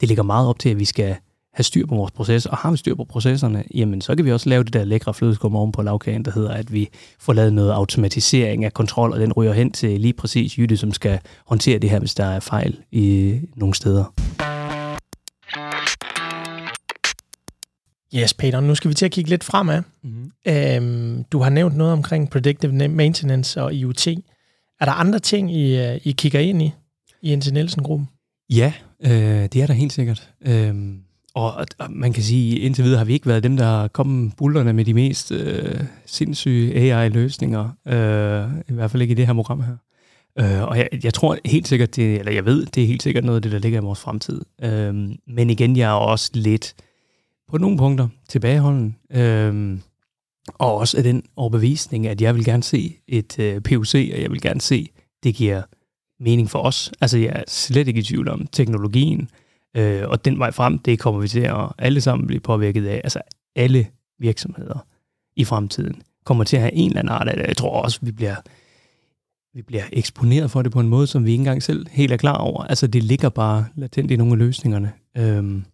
det 0.00 0.08
ligger 0.08 0.22
meget 0.22 0.48
op 0.48 0.58
til, 0.58 0.68
at 0.68 0.78
vi 0.78 0.84
skal 0.84 1.16
have 1.54 1.64
styr 1.64 1.86
på 1.86 1.94
vores 1.94 2.12
proces, 2.12 2.46
og 2.46 2.56
har 2.56 2.70
vi 2.70 2.76
styr 2.76 2.94
på 2.94 3.04
processerne, 3.04 3.64
jamen 3.74 4.00
så 4.00 4.16
kan 4.16 4.24
vi 4.24 4.32
også 4.32 4.48
lave 4.48 4.64
det 4.64 4.72
der 4.72 4.84
lækre 4.84 5.14
flødeskum 5.14 5.56
oven 5.56 5.72
på 5.72 5.82
lavkagen, 5.82 6.24
der 6.24 6.30
hedder, 6.30 6.50
at 6.50 6.72
vi 6.72 6.88
får 7.20 7.32
lavet 7.32 7.52
noget 7.52 7.72
automatisering 7.72 8.64
af 8.64 8.72
kontrol, 8.72 9.12
og 9.12 9.20
den 9.20 9.32
ryger 9.32 9.52
hen 9.52 9.72
til 9.72 10.00
lige 10.00 10.12
præcis 10.12 10.58
Jytte, 10.58 10.76
som 10.76 10.92
skal 10.92 11.18
håndtere 11.46 11.78
det 11.78 11.90
her, 11.90 11.98
hvis 11.98 12.14
der 12.14 12.24
er 12.24 12.40
fejl 12.40 12.76
i 12.92 13.38
nogle 13.56 13.74
steder. 13.74 14.04
Yes, 18.14 18.34
Peter, 18.34 18.60
nu 18.60 18.74
skal 18.74 18.88
vi 18.88 18.94
til 18.94 19.06
at 19.06 19.12
kigge 19.12 19.30
lidt 19.30 19.44
fremad. 19.44 19.82
Mm-hmm. 20.02 20.30
Øhm, 20.48 21.24
du 21.24 21.38
har 21.38 21.50
nævnt 21.50 21.76
noget 21.76 21.92
omkring 21.92 22.30
predictive 22.30 22.88
maintenance 22.88 23.62
og 23.62 23.74
IoT. 23.74 24.06
Er 24.80 24.84
der 24.84 24.92
andre 24.92 25.18
ting, 25.18 25.56
I, 25.56 25.76
øh, 25.76 26.00
I 26.04 26.12
kigger 26.12 26.40
ind 26.40 26.62
i, 26.62 26.72
i 27.22 27.36
NT 27.36 27.52
Nielsen-gruppen? 27.52 28.08
Ja, 28.50 28.72
øh, 29.00 29.10
det 29.42 29.56
er 29.56 29.66
der 29.66 29.74
helt 29.74 29.92
sikkert. 29.92 30.30
Øhm, 30.46 31.00
og, 31.34 31.66
og 31.78 31.90
man 31.90 32.12
kan 32.12 32.22
sige, 32.22 32.58
indtil 32.58 32.84
videre 32.84 32.98
har 32.98 33.04
vi 33.04 33.12
ikke 33.12 33.26
været 33.26 33.42
dem, 33.42 33.56
der 33.56 33.64
har 33.64 33.88
kommet 33.88 34.32
bullerne 34.36 34.72
med 34.72 34.84
de 34.84 34.94
mest 34.94 35.32
øh, 35.32 35.80
sindssyge 36.06 36.74
AI-løsninger. 36.74 37.64
Øh, 37.86 38.50
I 38.68 38.72
hvert 38.72 38.90
fald 38.90 39.02
ikke 39.02 39.12
i 39.12 39.14
det 39.14 39.26
her 39.26 39.34
program 39.34 39.60
her. 39.60 39.76
Øh, 40.38 40.62
og 40.62 40.78
jeg, 40.78 40.88
jeg 41.04 41.14
tror 41.14 41.38
helt 41.44 41.68
sikkert, 41.68 41.96
det, 41.96 42.18
eller 42.18 42.32
jeg 42.32 42.44
ved, 42.44 42.66
det 42.66 42.82
er 42.82 42.86
helt 42.86 43.02
sikkert 43.02 43.24
noget 43.24 43.36
af 43.36 43.42
det, 43.42 43.52
der 43.52 43.58
ligger 43.58 43.80
i 43.80 43.84
vores 43.84 44.00
fremtid. 44.00 44.40
Øh, 44.62 44.94
men 45.26 45.50
igen, 45.50 45.76
jeg 45.76 45.90
er 45.90 45.94
også 45.94 46.30
lidt 46.34 46.74
på 47.48 47.58
nogle 47.58 47.78
punkter 47.78 48.08
tilbageholden. 48.28 48.96
øh, 49.10 49.78
og 50.54 50.74
også 50.74 50.96
af 50.96 51.02
den 51.02 51.22
overbevisning, 51.36 52.06
at 52.06 52.20
jeg 52.20 52.34
vil 52.34 52.44
gerne 52.44 52.62
se 52.62 52.96
et 53.08 53.38
øh, 53.38 53.60
PUC, 53.60 53.94
og 53.94 54.22
jeg 54.22 54.30
vil 54.30 54.40
gerne 54.40 54.60
se, 54.60 54.88
det 55.22 55.34
giver 55.34 55.62
mening 56.20 56.50
for 56.50 56.58
os. 56.58 56.92
Altså 57.00 57.18
jeg 57.18 57.32
er 57.34 57.44
slet 57.48 57.88
ikke 57.88 58.00
i 58.00 58.02
tvivl 58.02 58.28
om 58.28 58.46
teknologien, 58.46 59.30
øh, 59.76 60.08
og 60.08 60.24
den 60.24 60.38
vej 60.38 60.50
frem, 60.50 60.78
det 60.78 60.98
kommer 60.98 61.20
vi 61.20 61.28
til 61.28 61.40
at 61.40 61.68
alle 61.78 62.00
sammen 62.00 62.26
blive 62.26 62.40
påvirket 62.40 62.86
af. 62.86 63.00
Altså 63.04 63.20
alle 63.56 63.86
virksomheder 64.18 64.86
i 65.36 65.44
fremtiden 65.44 66.02
kommer 66.24 66.44
til 66.44 66.56
at 66.56 66.62
have 66.62 66.74
en 66.74 66.90
eller 66.90 67.00
anden 67.00 67.12
art 67.12 67.28
af 67.28 67.36
det. 67.36 67.46
Jeg 67.46 67.56
tror 67.56 67.82
også, 67.82 67.98
vi 68.02 68.12
bliver, 68.12 68.36
vi 69.54 69.62
bliver 69.62 69.84
eksponeret 69.92 70.50
for 70.50 70.62
det 70.62 70.72
på 70.72 70.80
en 70.80 70.88
måde, 70.88 71.06
som 71.06 71.24
vi 71.24 71.30
ikke 71.30 71.40
engang 71.40 71.62
selv 71.62 71.86
helt 71.90 72.12
er 72.12 72.16
klar 72.16 72.36
over. 72.36 72.64
Altså 72.64 72.86
det 72.86 73.02
ligger 73.02 73.28
bare 73.28 73.66
latent 73.74 74.10
i 74.10 74.16
nogle 74.16 74.32
af 74.32 74.38
løsningerne. 74.38 74.92
Øhm, 75.16 75.64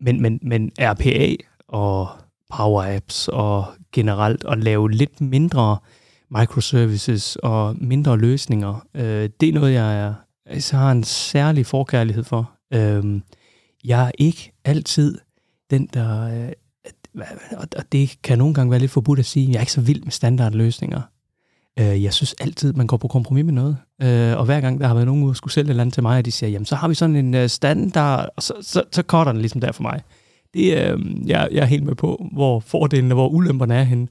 men, 0.00 0.22
men, 0.22 0.38
men 0.42 0.72
RPA 0.78 1.36
og 1.68 2.08
Power 2.50 2.96
Apps 2.96 3.28
og 3.28 3.64
generelt 3.92 4.44
at 4.48 4.58
lave 4.58 4.90
lidt 4.90 5.20
mindre 5.20 5.78
microservices 6.30 7.36
og 7.36 7.76
mindre 7.78 8.18
løsninger, 8.18 8.86
øh, 8.94 9.30
det 9.40 9.48
er 9.48 9.52
noget, 9.52 9.72
jeg, 9.72 10.00
er, 10.00 10.14
jeg 10.46 10.62
har 10.72 10.92
en 10.92 11.04
særlig 11.04 11.66
forkærlighed 11.66 12.24
for. 12.24 12.50
Øh, 12.72 13.20
jeg 13.84 14.06
er 14.06 14.10
ikke 14.18 14.52
altid 14.64 15.18
den, 15.70 15.88
der... 15.94 16.44
Øh, 16.46 16.52
og 17.56 17.92
det 17.92 18.22
kan 18.22 18.38
nogle 18.38 18.54
gange 18.54 18.70
være 18.70 18.80
lidt 18.80 18.90
forbudt 18.90 19.18
at 19.18 19.26
sige, 19.26 19.48
jeg 19.48 19.56
er 19.56 19.60
ikke 19.60 19.72
så 19.72 19.80
vild 19.80 20.02
med 20.02 20.12
standardløsninger. 20.12 21.00
Øh, 21.78 22.02
jeg 22.02 22.14
synes 22.14 22.34
altid, 22.40 22.72
man 22.72 22.86
går 22.86 22.96
på 22.96 23.08
kompromis 23.08 23.44
med 23.44 23.52
noget. 23.52 23.76
Øh, 24.02 24.38
og 24.38 24.44
hver 24.44 24.60
gang 24.60 24.80
der 24.80 24.86
har 24.86 24.94
været 24.94 25.06
nogen, 25.06 25.28
der 25.28 25.32
skulle 25.32 25.52
sælge 25.52 25.66
et 25.66 25.70
eller 25.70 25.82
andet 25.82 25.94
til 25.94 26.02
mig, 26.02 26.18
og 26.18 26.24
de 26.24 26.32
siger, 26.32 26.50
jamen 26.50 26.66
så 26.66 26.76
har 26.76 26.88
vi 26.88 26.94
sådan 26.94 27.16
en 27.16 27.34
øh, 27.34 27.48
standard, 27.48 28.28
og 28.36 28.42
så, 28.42 28.54
så, 28.62 28.82
så 28.92 29.02
korter 29.02 29.32
den 29.32 29.40
ligesom 29.40 29.60
der 29.60 29.72
for 29.72 29.82
mig. 29.82 30.02
det, 30.54 30.78
øh, 30.78 30.98
jeg, 31.28 31.48
jeg 31.52 31.60
er 31.60 31.64
helt 31.64 31.84
med 31.84 31.94
på, 31.94 32.26
hvor 32.32 32.60
fordelene 32.60 33.14
og 33.14 33.16
hvor 33.16 33.28
ulemperne 33.28 33.74
er 33.74 33.82
henne. 33.82 34.08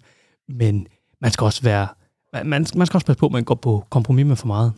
Men 0.49 0.87
man 1.21 1.31
skal 1.31 1.45
også 1.45 1.61
være, 1.61 1.87
man, 2.33 2.65
man 2.75 2.85
skal 2.85 2.97
også 2.97 3.05
passe 3.05 3.19
på, 3.19 3.25
at 3.25 3.31
man 3.31 3.43
går 3.43 3.55
på 3.55 3.85
kompromis 3.89 4.25
med 4.25 4.35
for 4.35 4.47
meget. 4.47 4.73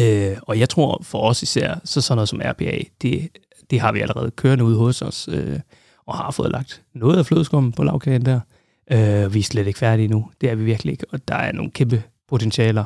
Øh, 0.00 0.36
og 0.42 0.58
jeg 0.58 0.68
tror 0.68 1.00
for 1.02 1.20
os 1.20 1.42
især, 1.42 1.74
så 1.84 2.00
sådan 2.00 2.16
noget 2.16 2.28
som 2.28 2.40
RPA, 2.44 2.78
det, 3.02 3.28
det 3.70 3.80
har 3.80 3.92
vi 3.92 4.00
allerede 4.00 4.30
kørende 4.30 4.64
ude 4.64 4.76
hos 4.76 5.02
os, 5.02 5.28
øh, 5.32 5.60
og 6.06 6.16
har 6.16 6.30
fået 6.30 6.50
lagt 6.52 6.82
noget 6.94 7.18
af 7.18 7.26
flødeskummen 7.26 7.72
på 7.72 7.84
lavkagen 7.84 8.24
der. 8.24 8.40
Øh, 8.90 9.34
vi 9.34 9.38
er 9.38 9.42
slet 9.42 9.66
ikke 9.66 9.78
færdige 9.78 10.08
nu. 10.08 10.30
Det 10.40 10.50
er 10.50 10.54
vi 10.54 10.64
virkelig 10.64 10.92
ikke, 10.92 11.06
og 11.10 11.28
der 11.28 11.34
er 11.34 11.52
nogle 11.52 11.70
kæmpe 11.70 12.02
potentialer. 12.28 12.84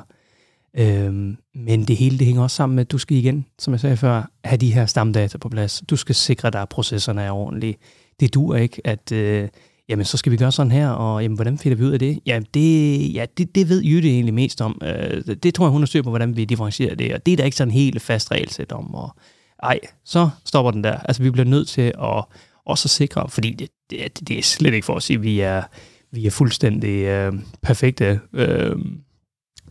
Øh, 0.79 1.13
men 1.55 1.85
det 1.85 1.97
hele 1.97 2.19
det 2.19 2.27
hænger 2.27 2.43
også 2.43 2.57
sammen 2.57 2.77
med, 2.77 2.85
at 2.85 2.93
du 2.93 2.99
skal 2.99 3.17
igen, 3.17 3.47
som 3.59 3.73
jeg 3.73 3.81
sagde 3.81 3.97
før, 3.97 4.31
have 4.45 4.59
de 4.59 4.75
her 4.75 4.87
stamdata 4.87 5.39
på 5.39 5.49
plads. 5.49 5.83
Du 5.91 5.97
skal 5.97 6.15
sikre 6.15 6.51
dig, 6.51 6.63
at 6.63 6.69
processerne 6.69 7.23
er 7.23 7.31
ordentlige. 7.31 7.77
Det 8.21 8.35
dur 8.35 8.57
ikke, 8.57 8.87
at 8.87 9.13
øh, 9.13 9.49
jamen, 9.89 10.05
så 10.05 10.17
skal 10.17 10.33
vi 10.33 10.37
gøre 10.37 10.53
sådan 10.53 10.73
her, 10.73 10.89
og 10.89 11.23
jamen, 11.23 11.37
hvordan 11.37 11.59
finder 11.59 11.77
vi 11.77 11.85
ud 11.85 11.91
af 11.91 11.99
det? 11.99 12.21
Ja, 12.27 12.41
det, 12.55 13.15
ja, 13.15 13.27
det, 13.39 13.55
det 13.55 13.69
ved 13.69 13.85
Jytte 13.85 14.09
egentlig 14.09 14.35
mest 14.35 14.61
om. 14.61 14.81
Øh, 14.83 15.37
det 15.43 15.55
tror 15.55 15.67
jeg, 15.67 15.73
hun 15.73 15.81
har 15.81 15.87
styr 15.87 16.03
på, 16.03 16.11
hvordan 16.11 16.37
vi 16.37 16.45
differentierer 16.45 16.95
det, 16.95 17.15
og 17.15 17.27
det 17.27 17.33
er 17.33 17.37
der 17.37 17.45
ikke 17.45 17.57
sådan 17.57 17.73
helt 17.73 18.03
fast 18.03 18.31
regelsæt 18.31 18.73
om. 18.73 18.95
Og, 18.95 19.17
ej, 19.63 19.81
så 20.05 20.31
stopper 20.45 20.71
den 20.71 20.85
der. 20.85 20.99
Altså, 20.99 21.23
vi 21.23 21.31
bliver 21.31 21.47
nødt 21.49 21.69
til 21.69 21.93
at 22.03 22.25
også 22.65 22.87
at 22.87 22.91
sikre, 22.91 23.29
fordi 23.29 23.51
det, 23.51 23.69
det, 23.91 24.29
det 24.29 24.39
er 24.39 24.43
slet 24.43 24.75
ikke 24.75 24.85
for 24.85 24.97
at 24.97 25.03
sige, 25.03 25.17
at 25.17 25.23
vi 25.23 25.41
er, 25.41 25.63
vi 26.11 26.27
er 26.27 26.31
fuldstændig 26.31 27.05
øh, 27.05 27.33
perfekte 27.63 28.21
øh, 28.33 28.77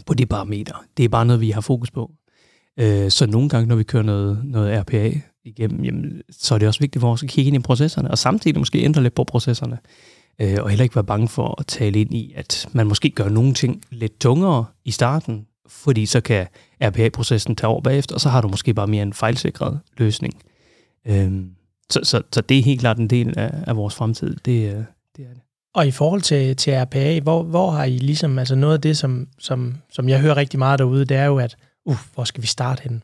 på 0.06 0.14
de 0.14 0.26
parameter. 0.26 0.84
Det 0.98 1.06
er 1.06 1.10
bare 1.10 1.26
noget, 1.26 1.42
vi 1.42 1.52
har 1.52 1.62
fokus 1.62 1.92
på. 1.92 2.12
Øh, 2.80 3.12
så 3.12 3.26
nogle 3.26 3.50
gange, 3.50 3.68
når 3.68 3.76
vi 3.76 3.84
kører 3.84 4.04
noget, 4.04 4.42
noget 4.44 4.82
RPA 4.82 5.12
igennem, 5.46 5.84
jamen, 5.84 6.22
så 6.32 6.56
er 6.56 6.60
det 6.60 6.68
også 6.68 6.80
vigtigt 6.80 7.02
for 7.02 7.12
os 7.12 7.24
at 7.24 7.30
kigge 7.30 7.48
ind 7.48 7.56
i 7.56 7.60
processerne, 7.60 8.12
og 8.12 8.18
samtidig 8.18 8.60
måske 8.60 8.84
ændre 8.84 9.04
lidt 9.04 9.16
på 9.16 9.24
processerne. 9.24 9.78
Øh, 10.42 10.58
og 10.62 10.70
heller 10.70 10.84
ikke 10.84 10.96
være 10.96 11.04
bange 11.04 11.28
for 11.28 11.56
at 11.60 11.68
tale 11.68 12.02
ind 12.02 12.14
i, 12.14 12.34
at 12.36 12.70
man 12.72 12.88
måske 12.88 13.10
gør 13.10 13.30
nogle 13.30 13.54
ting 13.54 13.84
lidt 13.92 14.20
tungere 14.20 14.66
i 14.86 14.92
starten, 14.92 15.46
fordi 15.68 16.06
så 16.06 16.22
kan 16.22 16.48
RPA-processen 16.84 17.56
tage 17.56 17.68
over 17.68 17.82
bagefter, 17.82 18.16
og 18.16 18.22
så 18.22 18.30
har 18.30 18.42
du 18.42 18.48
måske 18.48 18.74
bare 18.74 18.88
mere 18.88 19.04
en 19.04 19.14
fejlsikret 19.14 19.80
løsning. 19.98 20.34
Øh, 21.08 21.32
så, 21.90 22.00
så, 22.04 22.22
så 22.32 22.42
det 22.42 22.60
er 22.60 22.64
helt 22.64 22.80
klart 22.80 22.98
en 22.98 23.08
del 23.08 23.40
af, 23.40 23.52
af 23.68 23.76
vores 23.76 23.96
fremtid. 23.96 24.36
Det, 24.46 24.76
øh, 24.76 24.84
det 25.18 25.26
er 25.26 25.34
det. 25.34 25.42
Og 25.80 25.88
i 25.88 25.92
forhold 25.92 26.22
til, 26.22 26.56
til 26.56 26.74
RPA, 26.74 27.20
hvor, 27.20 27.44
hvor 27.44 27.72
har 27.72 27.84
I 27.84 27.98
ligesom, 27.98 28.40
altså 28.40 28.56
noget 28.56 28.74
af 28.74 28.82
det, 28.82 28.98
som, 28.98 29.28
som, 29.38 29.76
som 29.92 30.10
jeg 30.10 30.20
hører 30.20 30.38
rigtig 30.38 30.60
meget 30.60 30.80
derude, 30.80 31.06
det 31.06 31.18
er 31.18 31.26
jo, 31.26 31.38
at, 31.38 31.56
uh, 31.86 31.98
hvor 32.14 32.24
skal 32.24 32.42
vi 32.42 32.48
starte 32.48 32.84
hen? 32.84 33.04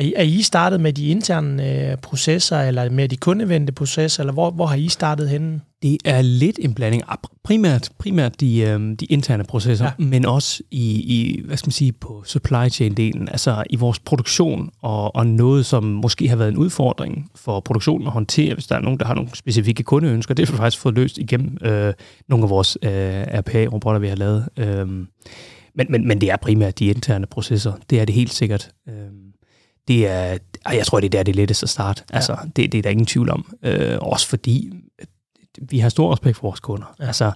Er 0.00 0.04
I, 0.04 0.12
er 0.16 0.22
I 0.22 0.42
startet 0.42 0.80
med 0.80 0.92
de 0.92 1.06
interne 1.06 1.90
øh, 1.90 1.96
processer, 1.96 2.60
eller 2.60 2.90
med 2.90 3.08
de 3.08 3.16
kundevendte 3.16 3.72
processer, 3.72 4.20
eller 4.22 4.32
hvor, 4.32 4.50
hvor 4.50 4.66
har 4.66 4.76
I 4.76 4.88
startet 4.88 5.28
henne? 5.28 5.60
Det 5.82 5.98
er 6.04 6.22
lidt 6.22 6.58
en 6.62 6.74
blanding. 6.74 7.02
Primært, 7.44 7.90
primært 7.98 8.40
de, 8.40 8.60
øh, 8.60 8.96
de 9.00 9.04
interne 9.04 9.44
processer, 9.44 9.84
ja. 9.84 10.04
men 10.04 10.26
også 10.26 10.62
i, 10.70 10.90
i, 10.90 11.42
hvad 11.44 11.56
skal 11.56 11.66
man 11.66 11.72
sige, 11.72 11.92
på 11.92 12.22
supply 12.26 12.68
chain-delen, 12.68 13.30
altså 13.30 13.64
i 13.70 13.76
vores 13.76 13.98
produktion, 13.98 14.70
og, 14.82 15.16
og 15.16 15.26
noget, 15.26 15.66
som 15.66 15.84
måske 15.84 16.28
har 16.28 16.36
været 16.36 16.48
en 16.48 16.56
udfordring 16.56 17.30
for 17.34 17.60
produktionen 17.60 18.06
at 18.06 18.12
håndtere, 18.12 18.54
hvis 18.54 18.66
der 18.66 18.76
er 18.76 18.80
nogen, 18.80 18.98
der 18.98 19.06
har 19.06 19.14
nogle 19.14 19.30
specifikke 19.34 19.82
kundeønsker. 19.82 20.34
Det 20.34 20.48
har 20.48 20.52
vi 20.52 20.58
faktisk 20.58 20.82
fået 20.82 20.94
løst 20.94 21.18
igennem 21.18 21.56
øh, 21.64 21.94
nogle 22.28 22.44
af 22.44 22.50
vores 22.50 22.78
øh, 22.82 22.90
RPA-robotter, 23.38 23.98
vi 23.98 24.08
har 24.08 24.16
lavet. 24.16 24.48
Øh, 24.56 24.88
men, 25.74 25.86
men, 25.88 26.08
men 26.08 26.20
det 26.20 26.30
er 26.30 26.36
primært 26.36 26.78
de 26.78 26.86
interne 26.86 27.26
processer. 27.26 27.72
Det 27.90 28.00
er 28.00 28.04
det 28.04 28.14
helt 28.14 28.32
sikkert. 28.32 28.70
Øh, 28.88 28.94
det 29.90 30.06
er, 30.06 30.38
jeg 30.72 30.86
tror, 30.86 31.00
det 31.00 31.06
er 31.06 31.10
der, 31.10 31.22
det 31.22 31.32
er 31.32 31.36
lettest 31.36 31.62
at 31.62 31.68
starte. 31.68 32.02
Ja. 32.10 32.16
Altså, 32.16 32.36
det, 32.56 32.72
det 32.72 32.78
er 32.78 32.82
der 32.82 32.90
ingen 32.90 33.06
tvivl 33.06 33.30
om. 33.30 33.54
Øh, 33.62 33.98
også 34.00 34.28
fordi, 34.28 34.70
vi 35.58 35.78
har 35.78 35.88
stor 35.88 36.12
respekt 36.12 36.36
for 36.36 36.42
vores 36.42 36.60
kunder. 36.60 36.94
Ja. 37.00 37.06
Altså, 37.06 37.32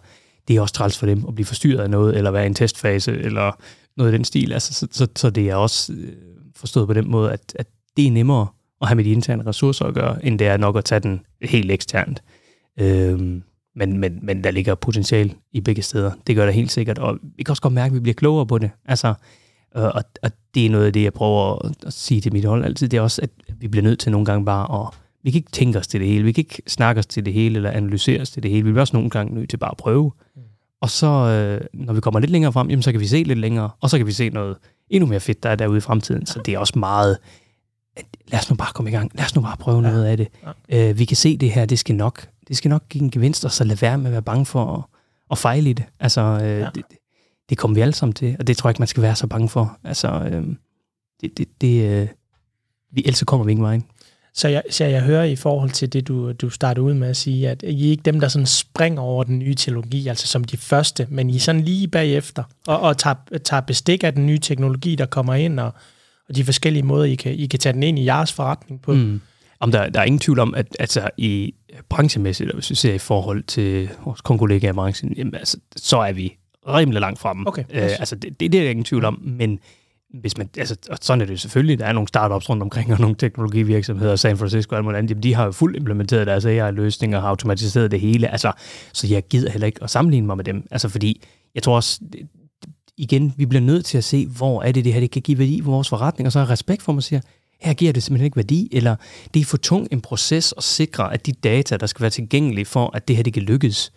det 0.48 0.56
er 0.56 0.60
også 0.60 0.74
træls 0.74 0.98
for 0.98 1.06
dem 1.06 1.24
at 1.28 1.34
blive 1.34 1.46
forstyrret 1.46 1.82
af 1.82 1.90
noget, 1.90 2.16
eller 2.16 2.30
være 2.30 2.42
i 2.42 2.46
en 2.46 2.54
testfase, 2.54 3.12
eller 3.12 3.52
noget 3.96 4.12
i 4.12 4.14
den 4.14 4.24
stil. 4.24 4.52
Altså, 4.52 4.74
så, 4.74 4.86
så, 4.90 5.06
så 5.16 5.30
det 5.30 5.50
er 5.50 5.54
også 5.54 5.92
øh, 5.92 6.12
forstået 6.56 6.86
på 6.86 6.94
den 6.94 7.10
måde, 7.10 7.32
at, 7.32 7.52
at 7.58 7.66
det 7.96 8.06
er 8.06 8.10
nemmere 8.10 8.46
at 8.80 8.88
have 8.88 8.96
med 8.96 9.04
de 9.04 9.10
interne 9.10 9.46
ressourcer 9.46 9.84
at 9.84 9.94
gøre, 9.94 10.26
end 10.26 10.38
det 10.38 10.46
er 10.46 10.56
nok 10.56 10.76
at 10.76 10.84
tage 10.84 11.00
den 11.00 11.20
helt 11.42 11.70
eksternt. 11.70 12.22
Øhm, 12.80 13.42
men, 13.76 13.98
men, 13.98 14.18
men 14.22 14.44
der 14.44 14.50
ligger 14.50 14.74
potentiale 14.74 15.34
i 15.52 15.60
begge 15.60 15.82
steder. 15.82 16.12
Det 16.26 16.36
gør 16.36 16.44
det 16.44 16.54
helt 16.54 16.72
sikkert, 16.72 16.98
og 16.98 17.18
vi 17.36 17.42
kan 17.42 17.52
også 17.52 17.62
godt 17.62 17.74
mærke, 17.74 17.90
at 17.90 17.94
vi 17.94 18.00
bliver 18.00 18.14
klogere 18.14 18.46
på 18.46 18.58
det. 18.58 18.70
Altså, 18.84 19.14
og, 19.74 20.04
og 20.22 20.30
det 20.54 20.66
er 20.66 20.70
noget 20.70 20.86
af 20.86 20.92
det, 20.92 21.02
jeg 21.02 21.12
prøver 21.12 21.66
at, 21.66 21.74
at 21.86 21.92
sige 21.92 22.20
til 22.20 22.32
mit 22.32 22.44
hold 22.44 22.64
altid. 22.64 22.88
Det 22.88 22.96
er 22.96 23.00
også, 23.00 23.22
at 23.22 23.30
vi 23.60 23.68
bliver 23.68 23.82
nødt 23.82 23.98
til 23.98 24.12
nogle 24.12 24.24
gange 24.24 24.44
bare 24.44 24.86
at... 24.86 24.94
Vi 25.22 25.30
kan 25.30 25.38
ikke 25.38 25.50
tænke 25.50 25.78
os 25.78 25.86
til 25.86 26.00
det 26.00 26.08
hele. 26.08 26.24
Vi 26.24 26.32
kan 26.32 26.42
ikke 26.42 26.62
snakke 26.66 26.98
os 26.98 27.06
til 27.06 27.24
det 27.24 27.32
hele, 27.32 27.56
eller 27.56 27.70
analysere 27.70 28.20
os 28.20 28.30
til 28.30 28.42
det 28.42 28.50
hele. 28.50 28.64
Vi 28.64 28.70
bliver 28.70 28.80
også 28.80 28.96
nogle 28.96 29.10
gange 29.10 29.34
nødt 29.34 29.50
til 29.50 29.56
bare 29.56 29.70
at 29.70 29.76
prøve. 29.76 30.12
Mm. 30.36 30.42
Og 30.80 30.90
så, 30.90 31.06
øh, 31.06 31.66
når 31.74 31.92
vi 31.92 32.00
kommer 32.00 32.20
lidt 32.20 32.30
længere 32.30 32.52
frem, 32.52 32.70
jamen, 32.70 32.82
så 32.82 32.92
kan 32.92 33.00
vi 33.00 33.06
se 33.06 33.22
lidt 33.22 33.38
længere, 33.38 33.70
og 33.80 33.90
så 33.90 33.96
kan 33.96 34.06
vi 34.06 34.12
se 34.12 34.28
noget 34.28 34.56
endnu 34.90 35.06
mere 35.06 35.20
fedt, 35.20 35.42
der 35.42 35.48
er 35.48 35.54
derude 35.54 35.78
i 35.78 35.80
fremtiden. 35.80 36.26
Så 36.26 36.40
det 36.46 36.54
er 36.54 36.58
også 36.58 36.78
meget... 36.78 37.18
Lad 38.28 38.38
os 38.38 38.50
nu 38.50 38.56
bare 38.56 38.72
komme 38.74 38.90
i 38.90 38.94
gang. 38.94 39.10
Lad 39.14 39.24
os 39.24 39.34
nu 39.34 39.42
bare 39.42 39.56
prøve 39.56 39.82
ja. 39.82 39.90
noget 39.90 40.04
af 40.04 40.16
det. 40.16 40.28
Ja. 40.70 40.90
Øh, 40.90 40.98
vi 40.98 41.04
kan 41.04 41.16
se 41.16 41.36
det 41.36 41.50
her, 41.50 41.66
det 41.66 41.78
skal 41.78 41.94
nok, 41.94 42.28
det 42.48 42.56
skal 42.56 42.68
nok 42.68 42.88
give 42.88 43.04
en 43.04 43.10
gevinst, 43.10 43.44
og 43.44 43.50
så 43.50 43.64
lade 43.64 43.82
være 43.82 43.98
med 43.98 44.06
at 44.06 44.12
være 44.12 44.22
bange 44.22 44.46
for 44.46 44.76
at, 44.76 44.82
at 45.30 45.38
fejle 45.38 45.70
i 45.70 45.72
det. 45.72 45.84
Altså, 46.00 46.20
øh, 46.20 46.60
ja. 46.60 46.68
det, 46.74 46.82
det 47.48 47.58
kommer 47.58 47.74
vi 47.74 47.80
alle 47.80 47.94
sammen 47.94 48.12
til, 48.12 48.36
og 48.38 48.46
det 48.46 48.56
tror 48.56 48.68
jeg 48.68 48.72
ikke, 48.72 48.80
man 48.80 48.88
skal 48.88 49.02
være 49.02 49.16
så 49.16 49.26
bange 49.26 49.48
for. 49.48 49.78
Altså, 49.84 50.08
øh, 50.08 50.44
det, 51.20 51.38
det, 51.38 51.48
det, 51.60 51.90
øh, 51.90 52.08
vi, 52.92 53.02
ellers 53.04 53.22
kommer 53.26 53.46
vi 53.46 53.50
ingen 53.50 53.64
vej. 53.64 53.80
Så 54.36 54.48
jeg, 54.48 54.62
så 54.70 54.84
jeg 54.84 55.02
hører 55.02 55.24
i 55.24 55.36
forhold 55.36 55.70
til 55.70 55.92
det, 55.92 56.08
du, 56.08 56.32
du 56.32 56.50
startede 56.50 56.84
ud 56.84 56.94
med 56.94 57.08
at 57.08 57.16
sige, 57.16 57.48
at 57.48 57.62
I 57.62 57.86
er 57.86 57.90
ikke 57.90 58.02
dem, 58.02 58.20
der 58.20 58.28
sådan 58.28 58.46
springer 58.46 59.02
over 59.02 59.24
den 59.24 59.38
nye 59.38 59.54
teknologi, 59.54 60.08
altså 60.08 60.26
som 60.26 60.44
de 60.44 60.56
første, 60.56 61.06
men 61.10 61.30
I 61.30 61.36
er 61.36 61.40
sådan 61.40 61.60
lige 61.60 61.88
bagefter, 61.88 62.42
og, 62.66 62.80
og 62.80 62.98
tager, 62.98 63.16
tager 63.44 63.60
bestik 63.60 64.04
af 64.04 64.14
den 64.14 64.26
nye 64.26 64.38
teknologi, 64.38 64.94
der 64.94 65.06
kommer 65.06 65.34
ind, 65.34 65.60
og, 65.60 65.72
og 66.28 66.36
de 66.36 66.44
forskellige 66.44 66.82
måder, 66.82 67.04
I 67.04 67.14
kan, 67.14 67.32
I 67.34 67.46
kan 67.46 67.58
tage 67.58 67.72
den 67.72 67.82
ind 67.82 67.98
i 67.98 68.04
jeres 68.04 68.32
forretning 68.32 68.82
på. 68.82 68.92
Mm. 68.92 69.20
Om 69.60 69.72
der, 69.72 69.88
der 69.88 70.00
er 70.00 70.04
ingen 70.04 70.18
tvivl 70.18 70.38
om, 70.38 70.54
at 70.54 70.76
altså, 70.78 71.10
i 71.16 71.54
branchemæssigt, 71.88 72.54
hvis 72.54 72.70
vi 72.70 72.74
ser 72.74 72.94
i 72.94 72.98
forhold 72.98 73.42
til 73.42 73.90
vores 74.04 74.20
konkollegaer 74.20 74.72
i 74.72 74.74
branchen, 74.74 75.14
jamen, 75.16 75.34
altså, 75.34 75.58
så 75.76 75.98
er 75.98 76.12
vi 76.12 76.36
rimelig 76.68 77.00
langt 77.00 77.18
fremme. 77.18 77.48
Okay, 77.48 77.64
øh, 77.70 77.82
altså, 77.82 78.16
det, 78.16 78.40
det, 78.40 78.52
det 78.52 78.58
er 78.58 78.62
der 78.62 78.70
ingen 78.70 78.84
tvivl 78.84 79.04
om, 79.04 79.20
men 79.22 79.58
hvis 80.20 80.38
man, 80.38 80.48
altså, 80.58 80.76
og 80.90 80.98
sådan 81.00 81.20
er 81.20 81.26
det 81.26 81.40
selvfølgelig, 81.40 81.78
der 81.78 81.86
er 81.86 81.92
nogle 81.92 82.08
startups 82.08 82.50
rundt 82.50 82.62
omkring, 82.62 82.92
og 82.92 83.00
nogle 83.00 83.16
teknologivirksomheder, 83.16 84.16
San 84.16 84.36
Francisco 84.36 84.74
og 84.74 84.76
alt 84.76 84.84
muligt 84.84 85.22
de 85.22 85.34
har 85.34 85.44
jo 85.44 85.52
fuldt 85.52 85.76
implementeret 85.76 86.26
deres 86.26 86.44
AI-løsninger 86.44 87.18
og 87.18 87.22
har 87.22 87.28
automatiseret 87.28 87.90
det 87.90 88.00
hele, 88.00 88.28
altså, 88.28 88.52
så 88.92 89.06
jeg 89.06 89.28
gider 89.28 89.50
heller 89.50 89.66
ikke 89.66 89.82
at 89.82 89.90
sammenligne 89.90 90.26
mig 90.26 90.36
med 90.36 90.44
dem, 90.44 90.66
altså 90.70 90.88
fordi, 90.88 91.22
jeg 91.54 91.62
tror 91.62 91.76
også, 91.76 92.00
igen, 92.96 93.34
vi 93.36 93.46
bliver 93.46 93.62
nødt 93.62 93.84
til 93.84 93.98
at 93.98 94.04
se, 94.04 94.26
hvor 94.26 94.62
er 94.62 94.72
det, 94.72 94.84
det 94.84 94.92
her 94.92 95.00
det 95.00 95.10
kan 95.10 95.22
give 95.22 95.38
værdi 95.38 95.62
for 95.62 95.70
vores 95.70 95.88
forretning, 95.88 96.26
og 96.26 96.32
så 96.32 96.38
har 96.38 96.50
respekt 96.50 96.82
for 96.82 96.92
mig 96.92 97.02
siger, 97.02 97.20
her 97.60 97.74
giver 97.74 97.92
det 97.92 98.02
simpelthen 98.02 98.24
ikke 98.24 98.36
værdi, 98.36 98.68
eller 98.72 98.96
det 99.34 99.40
er 99.40 99.44
for 99.44 99.56
tung 99.56 99.88
en 99.90 100.00
proces 100.00 100.54
at 100.56 100.62
sikre, 100.62 101.14
at 101.14 101.26
de 101.26 101.32
data, 101.32 101.76
der 101.76 101.86
skal 101.86 102.02
være 102.02 102.10
tilgængelige 102.10 102.64
for, 102.64 102.96
at 102.96 103.08
det 103.08 103.16
her 103.16 103.22
det 103.22 103.32
kan 103.32 103.42
lykkes, 103.42 103.92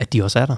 at 0.00 0.12
de 0.12 0.24
også 0.24 0.38
er 0.38 0.46
der. 0.46 0.56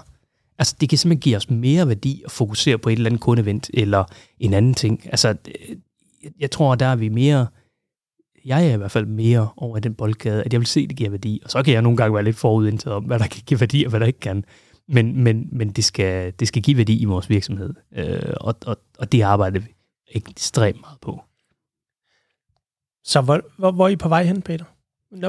Altså, 0.58 0.76
det 0.80 0.88
kan 0.88 0.98
simpelthen 0.98 1.20
give 1.20 1.36
os 1.36 1.50
mere 1.50 1.88
værdi 1.88 2.22
at 2.24 2.30
fokusere 2.30 2.78
på 2.78 2.88
et 2.88 2.92
eller 2.92 3.10
andet 3.10 3.20
kundeevent 3.20 3.70
eller 3.74 4.04
en 4.40 4.54
anden 4.54 4.74
ting. 4.74 5.06
Altså, 5.06 5.36
jeg 6.40 6.50
tror, 6.50 6.74
der 6.74 6.86
er 6.86 6.96
vi 6.96 7.08
mere... 7.08 7.46
Jeg 8.44 8.66
er 8.66 8.74
i 8.74 8.76
hvert 8.76 8.90
fald 8.90 9.06
mere 9.06 9.48
over 9.56 9.78
den 9.78 9.94
boldgade, 9.94 10.42
at 10.42 10.52
jeg 10.52 10.60
vil 10.60 10.66
se, 10.66 10.80
at 10.80 10.88
det 10.88 10.96
giver 10.96 11.10
værdi. 11.10 11.40
Og 11.44 11.50
så 11.50 11.62
kan 11.62 11.74
jeg 11.74 11.82
nogle 11.82 11.96
gange 11.96 12.14
være 12.14 12.24
lidt 12.24 12.36
forudindtaget 12.36 12.96
om, 12.96 13.04
hvad 13.04 13.18
der 13.18 13.26
kan 13.26 13.42
give 13.46 13.60
værdi 13.60 13.84
og 13.84 13.90
hvad 13.90 14.00
der 14.00 14.06
ikke 14.06 14.20
kan. 14.20 14.44
Men, 14.88 15.22
men, 15.22 15.48
men 15.52 15.70
det, 15.70 15.84
skal, 15.84 16.32
det 16.40 16.48
skal 16.48 16.62
give 16.62 16.76
værdi 16.76 16.98
i 16.98 17.04
vores 17.04 17.30
virksomhed. 17.30 17.74
Øh, 17.96 18.34
og, 18.40 18.54
og, 18.66 18.76
og 18.98 19.12
det 19.12 19.22
arbejder 19.22 19.60
vi 19.60 19.66
ekstremt 20.14 20.80
meget 20.80 21.00
på. 21.00 21.20
Så 23.04 23.20
hvor, 23.20 23.40
hvor, 23.58 23.70
hvor 23.70 23.84
er 23.84 23.88
I 23.88 23.96
på 23.96 24.08
vej 24.08 24.24
hen, 24.24 24.42
Peter? 24.42 24.64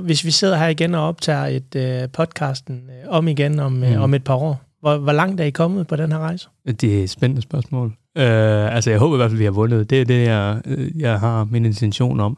Hvis 0.02 0.26
vi 0.26 0.32
sidder 0.32 0.58
her 0.58 0.68
igen 0.68 0.96
og 0.96 1.08
optager 1.08 1.46
et 1.46 2.04
uh, 2.04 2.12
podcasten 2.12 2.90
uh, 2.90 3.16
om 3.16 3.28
igen 3.28 3.60
om, 3.60 3.84
uh, 3.84 3.90
mm. 3.90 4.02
om 4.02 4.14
et 4.14 4.24
par 4.24 4.36
år, 4.36 4.62
hvor, 4.82 4.98
hvor 4.98 5.12
langt 5.12 5.42
er 5.42 5.46
I 5.46 5.50
kommet 5.50 5.88
på 5.88 5.96
den 5.96 6.12
her 6.12 6.20
rejse? 6.20 6.48
Det 6.66 7.00
er 7.00 7.04
et 7.04 7.10
spændende 7.10 7.42
spørgsmål. 7.42 7.86
Uh, 8.16 8.76
altså, 8.76 8.90
jeg 8.90 9.00
håber 9.00 9.16
i 9.16 9.18
hvert 9.18 9.30
fald, 9.30 9.38
at 9.38 9.40
vi 9.40 9.44
har 9.44 9.52
vundet. 9.52 9.90
Det 9.90 10.02
er 10.02 10.06
det, 10.06 10.26
jeg, 10.28 10.62
øh, 10.66 11.00
jeg 11.00 11.20
har 11.20 11.44
min 11.44 11.66
intention 11.66 12.20
om. 12.20 12.38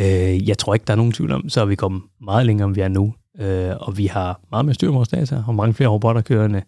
Uh, 0.00 0.48
jeg 0.48 0.58
tror 0.58 0.74
ikke, 0.74 0.84
der 0.84 0.92
er 0.92 0.96
nogen 0.96 1.12
tvivl 1.12 1.32
om, 1.32 1.48
så 1.48 1.60
er 1.60 1.64
vi 1.64 1.74
kommet 1.74 2.02
meget 2.20 2.46
længere, 2.46 2.66
end 2.66 2.74
vi 2.74 2.80
er 2.80 2.88
nu. 2.88 3.14
Uh, 3.38 3.88
og 3.88 3.98
vi 3.98 4.06
har 4.06 4.40
meget 4.50 4.64
mere 4.64 4.74
styr 4.74 4.88
på 4.88 4.92
vores 4.92 5.08
data, 5.08 5.42
og 5.46 5.54
mange 5.54 5.74
flere 5.74 5.88
robotter 5.88 6.22
kørende 6.22 6.62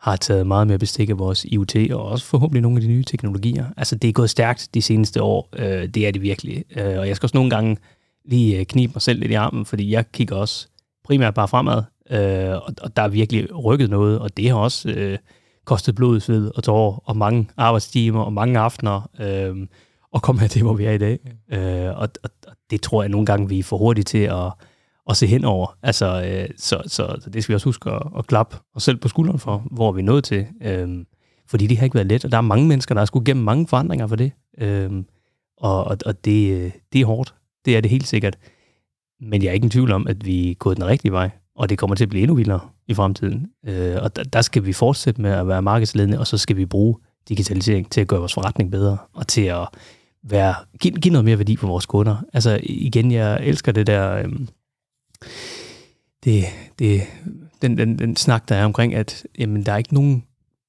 har 0.00 0.16
taget 0.16 0.46
meget 0.46 0.66
mere 0.66 0.78
bestik 0.78 1.10
af 1.10 1.18
vores 1.18 1.44
IoT, 1.44 1.76
og 1.92 2.04
også 2.04 2.26
forhåbentlig 2.26 2.62
nogle 2.62 2.76
af 2.76 2.82
de 2.82 2.88
nye 2.88 3.04
teknologier. 3.04 3.66
Altså, 3.76 3.96
det 3.96 4.08
er 4.08 4.12
gået 4.12 4.30
stærkt 4.30 4.68
de 4.74 4.82
seneste 4.82 5.22
år. 5.22 5.48
Uh, 5.58 5.64
det 5.64 5.96
er 5.96 6.10
det 6.10 6.22
virkelig. 6.22 6.64
Uh, 6.76 6.98
og 6.98 7.08
jeg 7.08 7.16
skal 7.16 7.26
også 7.26 7.36
nogle 7.36 7.50
gange 7.50 7.76
lige 8.24 8.64
knibe 8.64 8.92
mig 8.94 9.02
selv 9.02 9.20
lidt 9.20 9.30
i 9.30 9.34
armen, 9.34 9.66
fordi 9.66 9.90
jeg 9.90 10.04
kigger 10.12 10.36
også 10.36 10.68
primært 11.04 11.34
bare 11.34 11.48
fremad. 11.48 11.82
Øh, 12.10 12.54
og, 12.54 12.74
og 12.82 12.96
der 12.96 13.02
er 13.02 13.08
virkelig 13.08 13.64
rykket 13.64 13.90
noget, 13.90 14.18
og 14.18 14.36
det 14.36 14.50
har 14.50 14.56
også 14.56 14.90
øh, 14.90 15.18
kostet 15.64 15.94
blod, 15.94 16.20
sved 16.20 16.50
og 16.54 16.64
tårer, 16.64 17.02
og 17.04 17.16
mange 17.16 17.48
arbejdstimer 17.56 18.20
og 18.20 18.32
mange 18.32 18.58
aftener, 18.58 19.10
øh, 19.20 19.66
og 20.12 20.22
komme 20.22 20.40
her 20.40 20.48
til, 20.48 20.62
hvor 20.62 20.74
vi 20.74 20.84
er 20.84 20.92
i 20.92 20.98
dag. 20.98 21.18
Øh, 21.52 21.98
og, 21.98 22.08
og, 22.22 22.30
og 22.46 22.56
det 22.70 22.82
tror 22.82 23.02
jeg 23.02 23.10
nogle 23.10 23.26
gange, 23.26 23.48
vi 23.48 23.58
er 23.58 23.62
for 23.62 23.76
hurtige 23.76 24.04
til 24.04 24.18
at, 24.18 24.52
at 25.10 25.16
se 25.16 25.26
henover. 25.26 25.78
Altså, 25.82 26.24
øh, 26.26 26.48
så, 26.56 26.82
så, 26.86 27.16
så 27.20 27.30
det 27.30 27.42
skal 27.42 27.52
vi 27.52 27.54
også 27.54 27.68
huske 27.68 27.90
at, 27.90 28.02
at 28.18 28.26
klappe 28.26 28.56
os 28.74 28.82
selv 28.82 28.96
på 28.96 29.08
skulderen 29.08 29.38
for, 29.38 29.62
hvor 29.70 29.92
vi 29.92 30.00
er 30.00 30.04
nået 30.04 30.24
til. 30.24 30.46
Øh, 30.62 31.04
fordi 31.48 31.66
det 31.66 31.78
har 31.78 31.84
ikke 31.84 31.94
været 31.94 32.06
let, 32.06 32.24
og 32.24 32.30
der 32.32 32.36
er 32.36 32.42
mange 32.42 32.68
mennesker, 32.68 32.94
der 32.94 33.00
har 33.00 33.06
skulle 33.06 33.24
gennem 33.24 33.44
mange 33.44 33.68
forandringer 33.68 34.06
for 34.06 34.16
det. 34.16 34.32
Øh, 34.58 34.90
og 35.56 35.84
og, 35.84 35.98
og 36.06 36.24
det, 36.24 36.52
øh, 36.52 36.72
det 36.92 37.00
er 37.00 37.04
hårdt. 37.04 37.34
Det 37.64 37.76
er 37.76 37.80
det 37.80 37.90
helt 37.90 38.06
sikkert. 38.06 38.36
Men 39.20 39.42
jeg 39.42 39.48
er 39.48 39.52
ikke 39.52 39.66
i 39.66 39.70
tvivl 39.70 39.92
om, 39.92 40.06
at 40.06 40.26
vi 40.26 40.50
er 40.50 40.54
gået 40.54 40.76
den 40.76 40.86
rigtige 40.86 41.12
vej, 41.12 41.30
og 41.56 41.68
det 41.68 41.78
kommer 41.78 41.96
til 41.96 42.04
at 42.04 42.10
blive 42.10 42.22
endnu 42.22 42.34
vildere 42.34 42.60
i 42.86 42.94
fremtiden. 42.94 43.46
Øh, 43.66 43.96
og 44.02 44.16
der, 44.16 44.22
der 44.22 44.42
skal 44.42 44.64
vi 44.64 44.72
fortsætte 44.72 45.22
med 45.22 45.30
at 45.30 45.48
være 45.48 45.62
markedsledende, 45.62 46.18
og 46.18 46.26
så 46.26 46.38
skal 46.38 46.56
vi 46.56 46.66
bruge 46.66 46.96
digitalisering 47.28 47.90
til 47.90 48.00
at 48.00 48.08
gøre 48.08 48.20
vores 48.20 48.34
forretning 48.34 48.70
bedre, 48.70 48.98
og 49.12 49.28
til 49.28 49.42
at 49.42 49.68
være, 50.22 50.54
give, 50.80 50.94
give 50.94 51.12
noget 51.12 51.24
mere 51.24 51.38
værdi 51.38 51.56
for 51.56 51.66
vores 51.66 51.86
kunder. 51.86 52.16
Altså 52.32 52.60
igen, 52.62 53.10
jeg 53.12 53.46
elsker 53.46 53.72
det 53.72 53.86
der, 53.86 54.16
Øh, 54.16 54.30
det, 56.24 56.44
det, 56.78 57.02
den, 57.62 57.78
den, 57.78 57.98
den 57.98 58.16
snak, 58.16 58.48
der 58.48 58.54
er 58.54 58.64
omkring, 58.64 58.94
at 58.94 59.26
jamen, 59.38 59.66
der 59.66 59.72
er 59.72 59.76
ikke 59.76 59.94
nogen, 59.94 60.24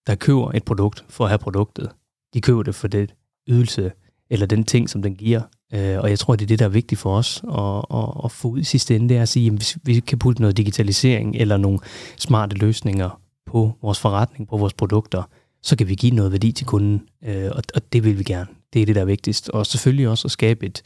der 0.07 0.15
køber 0.15 0.51
et 0.51 0.63
produkt 0.63 1.05
for 1.09 1.23
at 1.23 1.29
have 1.29 1.39
produktet. 1.39 1.89
De 2.33 2.41
køber 2.41 2.63
det 2.63 2.75
for 2.75 2.88
det 2.88 3.13
ydelse, 3.47 3.91
eller 4.29 4.45
den 4.45 4.63
ting, 4.63 4.89
som 4.89 5.01
den 5.01 5.15
giver. 5.15 5.41
Øh, 5.76 5.99
og 5.99 6.09
jeg 6.09 6.19
tror, 6.19 6.36
det 6.36 6.45
er 6.45 6.47
det, 6.47 6.59
der 6.59 6.65
er 6.65 6.69
vigtigt 6.69 7.01
for 7.01 7.17
os 7.17 7.43
at, 7.43 7.97
at, 7.97 8.26
at 8.26 8.32
få 8.32 8.47
ud 8.47 8.59
i 8.59 8.63
sidste 8.63 8.95
ende, 8.95 9.09
det 9.09 9.17
er 9.17 9.21
at 9.21 9.30
sige, 9.30 9.47
at 9.47 9.53
hvis 9.53 9.78
vi 9.84 9.99
kan 9.99 10.19
putte 10.19 10.41
noget 10.41 10.57
digitalisering 10.57 11.36
eller 11.36 11.57
nogle 11.57 11.80
smarte 12.17 12.55
løsninger 12.55 13.21
på 13.45 13.71
vores 13.82 13.99
forretning, 13.99 14.47
på 14.47 14.57
vores 14.57 14.73
produkter, 14.73 15.23
så 15.63 15.76
kan 15.76 15.88
vi 15.88 15.95
give 15.95 16.15
noget 16.15 16.32
værdi 16.32 16.51
til 16.51 16.65
kunden, 16.65 17.01
øh, 17.26 17.51
og, 17.51 17.63
og 17.76 17.93
det 17.93 18.03
vil 18.03 18.19
vi 18.19 18.23
gerne. 18.23 18.47
Det 18.73 18.82
er 18.82 18.86
det, 18.86 18.95
der 18.95 19.01
er 19.01 19.05
vigtigst. 19.05 19.49
Og 19.49 19.65
selvfølgelig 19.65 20.07
også 20.07 20.28
at 20.28 20.32
skabe 20.32 20.65
et, 20.65 20.82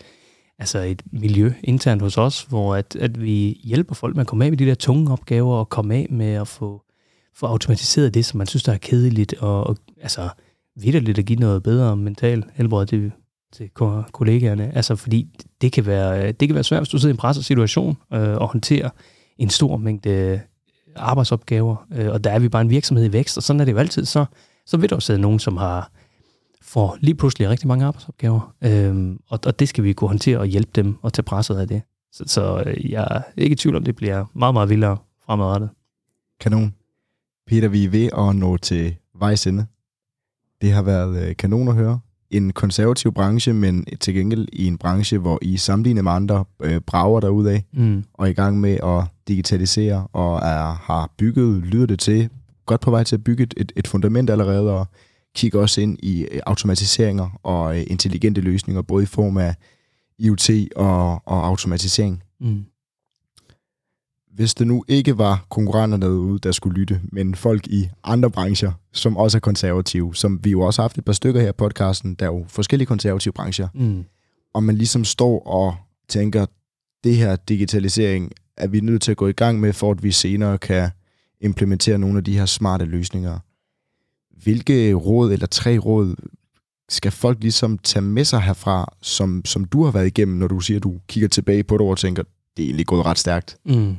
altså 0.59 0.79
et 0.79 1.01
miljø 1.11 1.53
internt 1.63 2.01
hos 2.01 2.17
os, 2.17 2.41
hvor 2.41 2.75
at, 2.75 2.95
at 2.95 3.21
vi 3.21 3.61
hjælper 3.63 3.95
folk 3.95 4.15
med 4.15 4.21
at 4.21 4.27
komme 4.27 4.45
af 4.45 4.51
med 4.51 4.57
de 4.57 4.65
der 4.65 4.75
tunge 4.75 5.11
opgaver, 5.11 5.55
og 5.55 5.69
komme 5.69 5.95
af 5.95 6.07
med 6.09 6.33
at 6.33 6.47
få, 6.47 6.81
få 7.35 7.45
automatiseret 7.45 8.13
det, 8.13 8.25
som 8.25 8.37
man 8.37 8.47
synes, 8.47 8.63
der 8.63 8.73
er 8.73 8.77
kedeligt, 8.77 9.33
og, 9.33 9.67
og 9.67 9.77
altså 10.01 10.29
vidderligt 10.75 11.19
at 11.19 11.25
give 11.25 11.39
noget 11.39 11.63
bedre 11.63 11.97
mental 11.97 12.43
helbred 12.53 12.85
til, 12.85 13.11
til 13.53 13.69
kollegaerne. 14.11 14.75
Altså 14.75 14.95
fordi 14.95 15.27
det 15.61 15.71
kan 15.71 15.85
være, 15.85 16.27
øh, 16.27 16.33
det 16.39 16.47
kan 16.47 16.55
være 16.55 16.63
svært, 16.63 16.79
hvis 16.79 16.89
du 16.89 16.97
sidder 16.97 17.13
i 17.13 17.15
en 17.15 17.17
presset 17.17 17.45
situation 17.45 17.97
øh, 18.13 18.37
og 18.37 18.47
håndterer 18.47 18.89
en 19.37 19.49
stor 19.49 19.77
mængde 19.77 20.09
øh, 20.09 20.39
arbejdsopgaver, 20.95 21.85
øh, 21.91 22.11
og 22.11 22.23
der 22.23 22.31
er 22.31 22.39
vi 22.39 22.49
bare 22.49 22.61
en 22.61 22.69
virksomhed 22.69 23.05
i 23.05 23.13
vækst, 23.13 23.37
og 23.37 23.43
sådan 23.43 23.59
er 23.59 23.65
det 23.65 23.71
jo 23.71 23.77
altid. 23.77 24.05
Så, 24.05 24.25
så 24.65 24.77
vil 24.77 24.89
der 24.89 24.95
jo 24.95 24.99
sidde 24.99 25.19
nogen, 25.19 25.39
som 25.39 25.57
har 25.57 25.91
får 26.61 26.97
lige 26.99 27.15
pludselig 27.15 27.49
rigtig 27.49 27.67
mange 27.67 27.85
arbejdsopgaver, 27.85 28.55
øh, 28.61 29.15
og, 29.29 29.39
og 29.45 29.59
det 29.59 29.69
skal 29.69 29.83
vi 29.83 29.93
kunne 29.93 30.07
håndtere 30.07 30.37
og 30.37 30.45
hjælpe 30.45 30.71
dem 30.75 30.95
og 31.01 31.13
tage 31.13 31.23
presset 31.23 31.55
af 31.55 31.67
det. 31.67 31.81
Så, 32.11 32.23
så 32.27 32.63
øh, 32.65 32.91
jeg 32.91 33.07
er 33.11 33.21
ikke 33.37 33.53
i 33.53 33.57
tvivl 33.57 33.75
om, 33.75 33.83
det 33.83 33.95
bliver 33.95 34.25
meget, 34.33 34.53
meget 34.53 34.69
vildere 34.69 34.97
fremadrettet. 35.25 35.69
Kanon. 36.39 36.73
Peter, 37.47 37.67
vi 37.67 37.85
er 37.85 37.89
ved 37.89 38.09
at 38.17 38.35
nå 38.35 38.57
til 38.57 38.95
vejs 39.19 39.47
ende. 39.47 39.65
Det 40.61 40.71
har 40.71 40.81
været 40.81 41.37
kanon 41.37 41.67
at 41.67 41.75
høre. 41.75 41.99
En 42.31 42.53
konservativ 42.53 43.11
branche, 43.13 43.53
men 43.53 43.85
til 43.99 44.13
gengæld 44.13 44.47
i 44.53 44.65
en 44.65 44.77
branche, 44.77 45.17
hvor 45.17 45.39
I 45.41 45.57
sammenligner 45.57 46.01
med 46.01 46.11
andre 46.11 46.45
øh, 46.63 46.81
brager 46.81 47.47
af, 47.47 47.65
mm. 47.73 48.03
og 48.13 48.25
er 48.25 48.29
i 48.29 48.33
gang 48.33 48.59
med 48.59 48.77
at 48.83 49.03
digitalisere, 49.27 50.07
og 50.13 50.37
er, 50.37 50.73
har 50.73 51.11
bygget, 51.17 51.63
lyder 51.63 51.85
det 51.85 51.99
til, 51.99 52.29
godt 52.65 52.81
på 52.81 52.91
vej 52.91 53.03
til 53.03 53.15
at 53.15 53.23
bygge 53.23 53.47
et, 53.57 53.71
et 53.75 53.87
fundament 53.87 54.29
allerede, 54.29 54.71
og 54.71 54.87
kigger 55.35 55.59
også 55.59 55.81
ind 55.81 55.97
i 56.03 56.21
øh, 56.31 56.41
automatiseringer 56.45 57.39
og 57.43 57.77
øh, 57.77 57.83
intelligente 57.87 58.41
løsninger, 58.41 58.81
både 58.81 59.03
i 59.03 59.05
form 59.05 59.37
af 59.37 59.55
IoT 60.19 60.49
og, 60.75 61.11
og 61.25 61.47
automatisering. 61.47 62.23
Mm. 62.39 62.65
Hvis 64.39 64.53
det 64.53 64.67
nu 64.67 64.85
ikke 64.87 65.17
var 65.17 65.45
konkurrenterne 65.49 66.05
derude, 66.05 66.39
der 66.39 66.51
skulle 66.51 66.79
lytte, 66.79 67.01
men 67.11 67.35
folk 67.35 67.67
i 67.67 67.89
andre 68.03 68.31
brancher, 68.31 68.71
som 68.93 69.17
også 69.17 69.37
er 69.37 69.39
konservative, 69.39 70.15
som 70.15 70.39
vi 70.43 70.51
jo 70.51 70.61
også 70.61 70.81
har 70.81 70.83
haft 70.83 70.97
et 70.97 71.05
par 71.05 71.13
stykker 71.13 71.41
her 71.41 71.49
i 71.49 71.53
podcasten, 71.57 72.15
der 72.15 72.25
er 72.25 72.33
jo 72.33 72.45
forskellige 72.47 72.85
konservative 72.85 73.31
brancher, 73.31 73.67
mm. 73.73 74.03
og 74.53 74.63
man 74.63 74.75
ligesom 74.75 75.05
står 75.05 75.47
og 75.47 75.75
tænker, 76.09 76.45
det 77.03 77.15
her 77.15 77.35
digitalisering 77.35 78.31
er 78.57 78.67
vi 78.67 78.79
nødt 78.79 79.01
til 79.01 79.11
at 79.11 79.17
gå 79.17 79.27
i 79.27 79.31
gang 79.31 79.59
med, 79.59 79.73
for 79.73 79.91
at 79.91 80.03
vi 80.03 80.11
senere 80.11 80.57
kan 80.57 80.89
implementere 81.41 81.97
nogle 81.97 82.17
af 82.17 82.23
de 82.23 82.37
her 82.37 82.45
smarte 82.45 82.85
løsninger. 82.85 83.39
Hvilke 84.43 84.93
råd 84.93 85.31
eller 85.31 85.47
tre 85.47 85.77
råd 85.77 86.15
skal 86.89 87.11
folk 87.11 87.37
ligesom 87.41 87.77
tage 87.77 88.03
med 88.03 88.25
sig 88.25 88.41
herfra, 88.41 88.93
som, 89.01 89.45
som 89.45 89.65
du 89.65 89.83
har 89.83 89.91
været 89.91 90.07
igennem, 90.07 90.37
når 90.37 90.47
du 90.47 90.59
siger, 90.59 90.77
at 90.77 90.83
du 90.83 90.99
kigger 91.07 91.27
tilbage 91.27 91.63
på 91.63 91.77
det 91.77 91.87
og 91.87 91.97
tænker, 91.97 92.23
det 92.57 92.63
er 92.63 92.67
egentlig 92.67 92.85
gået 92.85 93.05
ret 93.05 93.19
stærkt? 93.19 93.57
Mm. 93.65 93.95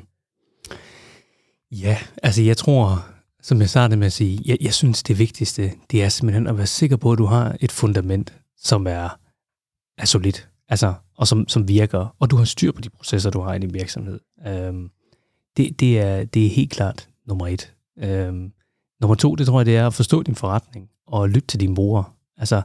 Ja, 1.73 1.99
altså 2.23 2.43
jeg 2.43 2.57
tror, 2.57 3.07
som 3.43 3.61
jeg 3.61 3.71
startede 3.71 3.99
med 3.99 4.07
at 4.07 4.13
sige, 4.13 4.43
jeg, 4.45 4.59
jeg 4.61 4.75
synes 4.75 5.03
det 5.03 5.19
vigtigste, 5.19 5.73
det 5.91 6.03
er 6.03 6.09
simpelthen 6.09 6.47
at 6.47 6.57
være 6.57 6.67
sikker 6.67 6.97
på, 6.97 7.13
at 7.13 7.19
du 7.19 7.25
har 7.25 7.57
et 7.61 7.73
fundament, 7.73 8.35
som 8.57 8.87
er, 8.87 9.19
er 9.99 10.05
solidt, 10.05 10.49
altså, 10.69 10.95
og 11.17 11.29
som, 11.29 11.49
som 11.49 11.69
virker, 11.69 12.17
og 12.19 12.31
du 12.31 12.37
har 12.37 12.45
styr 12.45 12.73
på 12.73 12.81
de 12.81 12.91
processer, 12.91 13.31
du 13.31 13.41
har 13.41 13.55
i 13.55 13.59
din 13.59 13.75
virksomhed. 13.75 14.21
Øhm, 14.47 14.91
det, 15.57 15.81
det, 15.81 16.01
er, 16.01 16.25
det 16.25 16.47
er 16.47 16.51
helt 16.51 16.71
klart 16.71 17.09
nummer 17.27 17.47
et. 17.47 17.75
Øhm, 17.99 18.53
nummer 19.01 19.15
to, 19.15 19.35
det 19.35 19.47
tror 19.47 19.61
jeg, 19.61 19.67
det 19.67 19.77
er 19.77 19.87
at 19.87 19.95
forstå 19.95 20.23
din 20.23 20.35
forretning 20.35 20.91
og 21.07 21.29
lytte 21.29 21.47
til 21.47 21.61
dine 21.61 21.75
brugere. 21.75 22.05
Altså, 22.37 22.63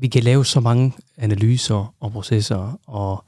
vi 0.00 0.08
kan 0.08 0.22
lave 0.22 0.44
så 0.44 0.60
mange 0.60 0.92
analyser 1.16 1.94
og 2.00 2.12
processer 2.12 2.80
og 2.86 3.24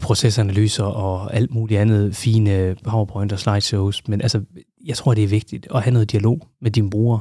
procesanalyser 0.00 0.84
og 0.84 1.34
alt 1.34 1.54
muligt 1.54 1.80
andet 1.80 2.16
fine 2.16 2.76
PowerPoint 2.84 3.32
og 3.32 3.38
slideshows, 3.38 4.08
men 4.08 4.20
altså, 4.20 4.44
jeg 4.84 4.96
tror, 4.96 5.14
det 5.14 5.24
er 5.24 5.28
vigtigt 5.28 5.68
at 5.74 5.82
have 5.82 5.92
noget 5.92 6.12
dialog 6.12 6.48
med 6.60 6.70
dine 6.70 6.90
brugere, 6.90 7.20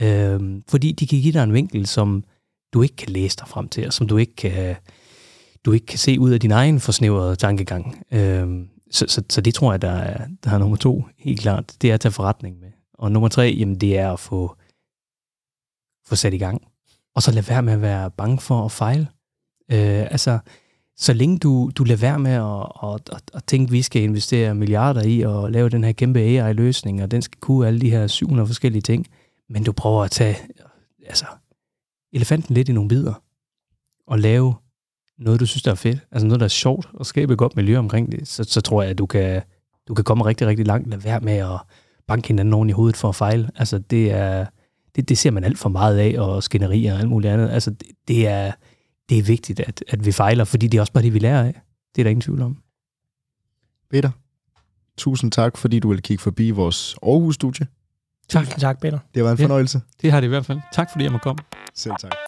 øh, 0.00 0.62
fordi 0.68 0.92
de 0.92 1.06
kan 1.06 1.20
give 1.20 1.32
dig 1.32 1.42
en 1.42 1.52
vinkel, 1.52 1.86
som 1.86 2.24
du 2.72 2.82
ikke 2.82 2.96
kan 2.96 3.08
læse 3.08 3.36
dig 3.36 3.48
frem 3.48 3.68
til, 3.68 3.86
og 3.86 3.92
som 3.92 4.08
du 4.08 4.16
ikke 4.16 4.36
kan, 4.36 4.76
du 5.64 5.72
ikke 5.72 5.86
kan 5.86 5.98
se 5.98 6.20
ud 6.20 6.30
af 6.30 6.40
din 6.40 6.50
egen 6.50 6.80
forsnævrede 6.80 7.36
tankegang. 7.36 8.02
Øh, 8.12 8.66
så, 8.90 9.04
så, 9.08 9.22
så 9.30 9.40
det 9.40 9.54
tror 9.54 9.72
jeg, 9.72 9.82
der 9.82 9.90
er, 9.90 10.26
der 10.44 10.50
er 10.50 10.58
nummer 10.58 10.76
to, 10.76 11.04
helt 11.18 11.40
klart. 11.40 11.76
Det 11.82 11.90
er 11.90 11.94
at 11.94 12.00
tage 12.00 12.12
forretning 12.12 12.58
med. 12.60 12.70
Og 12.94 13.12
nummer 13.12 13.28
tre, 13.28 13.56
jamen 13.58 13.80
det 13.80 13.98
er 13.98 14.12
at 14.12 14.20
få, 14.20 14.56
få 16.08 16.16
sat 16.16 16.34
i 16.34 16.38
gang. 16.38 16.62
Og 17.14 17.22
så 17.22 17.32
lad 17.32 17.42
være 17.42 17.62
med 17.62 17.72
at 17.72 17.82
være 17.82 18.10
bange 18.10 18.38
for 18.38 18.64
at 18.64 18.72
fejle. 18.72 19.08
Øh, 19.72 20.12
altså, 20.12 20.38
så 20.98 21.12
længe 21.12 21.38
du, 21.38 21.70
du 21.76 21.84
lader 21.84 22.00
være 22.00 22.18
med 22.18 22.30
at, 22.30 22.90
at, 22.90 23.16
at, 23.16 23.30
at 23.34 23.44
tænke, 23.44 23.68
at 23.68 23.72
vi 23.72 23.82
skal 23.82 24.02
investere 24.02 24.54
milliarder 24.54 25.02
i 25.02 25.20
at 25.20 25.52
lave 25.52 25.68
den 25.68 25.84
her 25.84 25.92
kæmpe 25.92 26.20
AI-løsning, 26.20 27.02
og 27.02 27.10
den 27.10 27.22
skal 27.22 27.38
kunne 27.40 27.66
alle 27.66 27.80
de 27.80 27.90
her 27.90 28.06
700 28.06 28.46
forskellige 28.46 28.82
ting, 28.82 29.06
men 29.48 29.64
du 29.64 29.72
prøver 29.72 30.04
at 30.04 30.10
tage 30.10 30.36
altså, 31.06 31.26
elefanten 32.12 32.54
lidt 32.54 32.68
i 32.68 32.72
nogle 32.72 32.88
bidder, 32.88 33.22
og 34.06 34.18
lave 34.18 34.54
noget, 35.18 35.40
du 35.40 35.46
synes, 35.46 35.62
der 35.62 35.70
er 35.70 35.74
fedt, 35.74 35.98
altså 36.12 36.26
noget, 36.26 36.40
der 36.40 36.46
er 36.46 36.48
sjovt, 36.48 36.88
og 36.94 37.06
skabe 37.06 37.32
et 37.32 37.38
godt 37.38 37.56
miljø 37.56 37.78
omkring 37.78 38.12
det, 38.12 38.28
så, 38.28 38.44
så 38.44 38.60
tror 38.60 38.82
jeg, 38.82 38.90
at 38.90 38.98
du 38.98 39.06
kan, 39.06 39.42
du 39.88 39.94
kan 39.94 40.04
komme 40.04 40.24
rigtig, 40.24 40.46
rigtig 40.46 40.66
langt. 40.66 40.88
Lad 40.88 40.98
være 40.98 41.20
med 41.20 41.36
at 41.36 41.60
banke 42.06 42.28
hinanden 42.28 42.54
oven 42.54 42.68
i 42.68 42.72
hovedet 42.72 42.96
for 42.96 43.08
at 43.08 43.14
fejle. 43.14 43.50
Altså, 43.56 43.78
det 43.78 44.12
er, 44.12 44.46
det, 44.96 45.08
det 45.08 45.18
ser 45.18 45.30
man 45.30 45.44
alt 45.44 45.58
for 45.58 45.68
meget 45.68 45.98
af, 45.98 46.20
og 46.20 46.42
skænderier 46.42 46.94
og 46.94 47.00
alt 47.00 47.08
muligt 47.08 47.32
andet. 47.32 47.50
Altså, 47.50 47.70
det, 47.70 47.88
det 48.08 48.28
er, 48.28 48.52
det 49.08 49.18
er 49.18 49.22
vigtigt, 49.22 49.60
at, 49.60 49.84
at 49.88 50.06
vi 50.06 50.12
fejler, 50.12 50.44
fordi 50.44 50.68
det 50.68 50.78
er 50.78 50.80
også 50.80 50.92
bare 50.92 51.04
det, 51.04 51.14
vi 51.14 51.18
lærer 51.18 51.44
af. 51.44 51.60
Det 51.94 52.00
er 52.00 52.04
der 52.04 52.10
ingen 52.10 52.20
tvivl 52.20 52.42
om. 52.42 52.58
Peter, 53.90 54.10
tusind 54.96 55.32
tak, 55.32 55.56
fordi 55.56 55.78
du 55.78 55.88
ville 55.88 56.02
kigge 56.02 56.22
forbi 56.22 56.50
vores 56.50 56.96
Aarhus-studie. 57.02 57.66
Tak. 58.28 58.46
tak, 58.48 58.80
Peter. 58.80 58.98
Det 59.14 59.24
var 59.24 59.30
en 59.30 59.38
fornøjelse. 59.38 59.78
Ja, 59.78 60.02
det 60.02 60.12
har 60.12 60.20
det 60.20 60.26
i 60.26 60.28
hvert 60.28 60.46
fald. 60.46 60.60
Tak, 60.72 60.88
fordi 60.92 61.04
jeg 61.04 61.12
må 61.12 61.18
komme. 61.18 61.42
Selv 61.74 61.94
tak. 62.00 62.27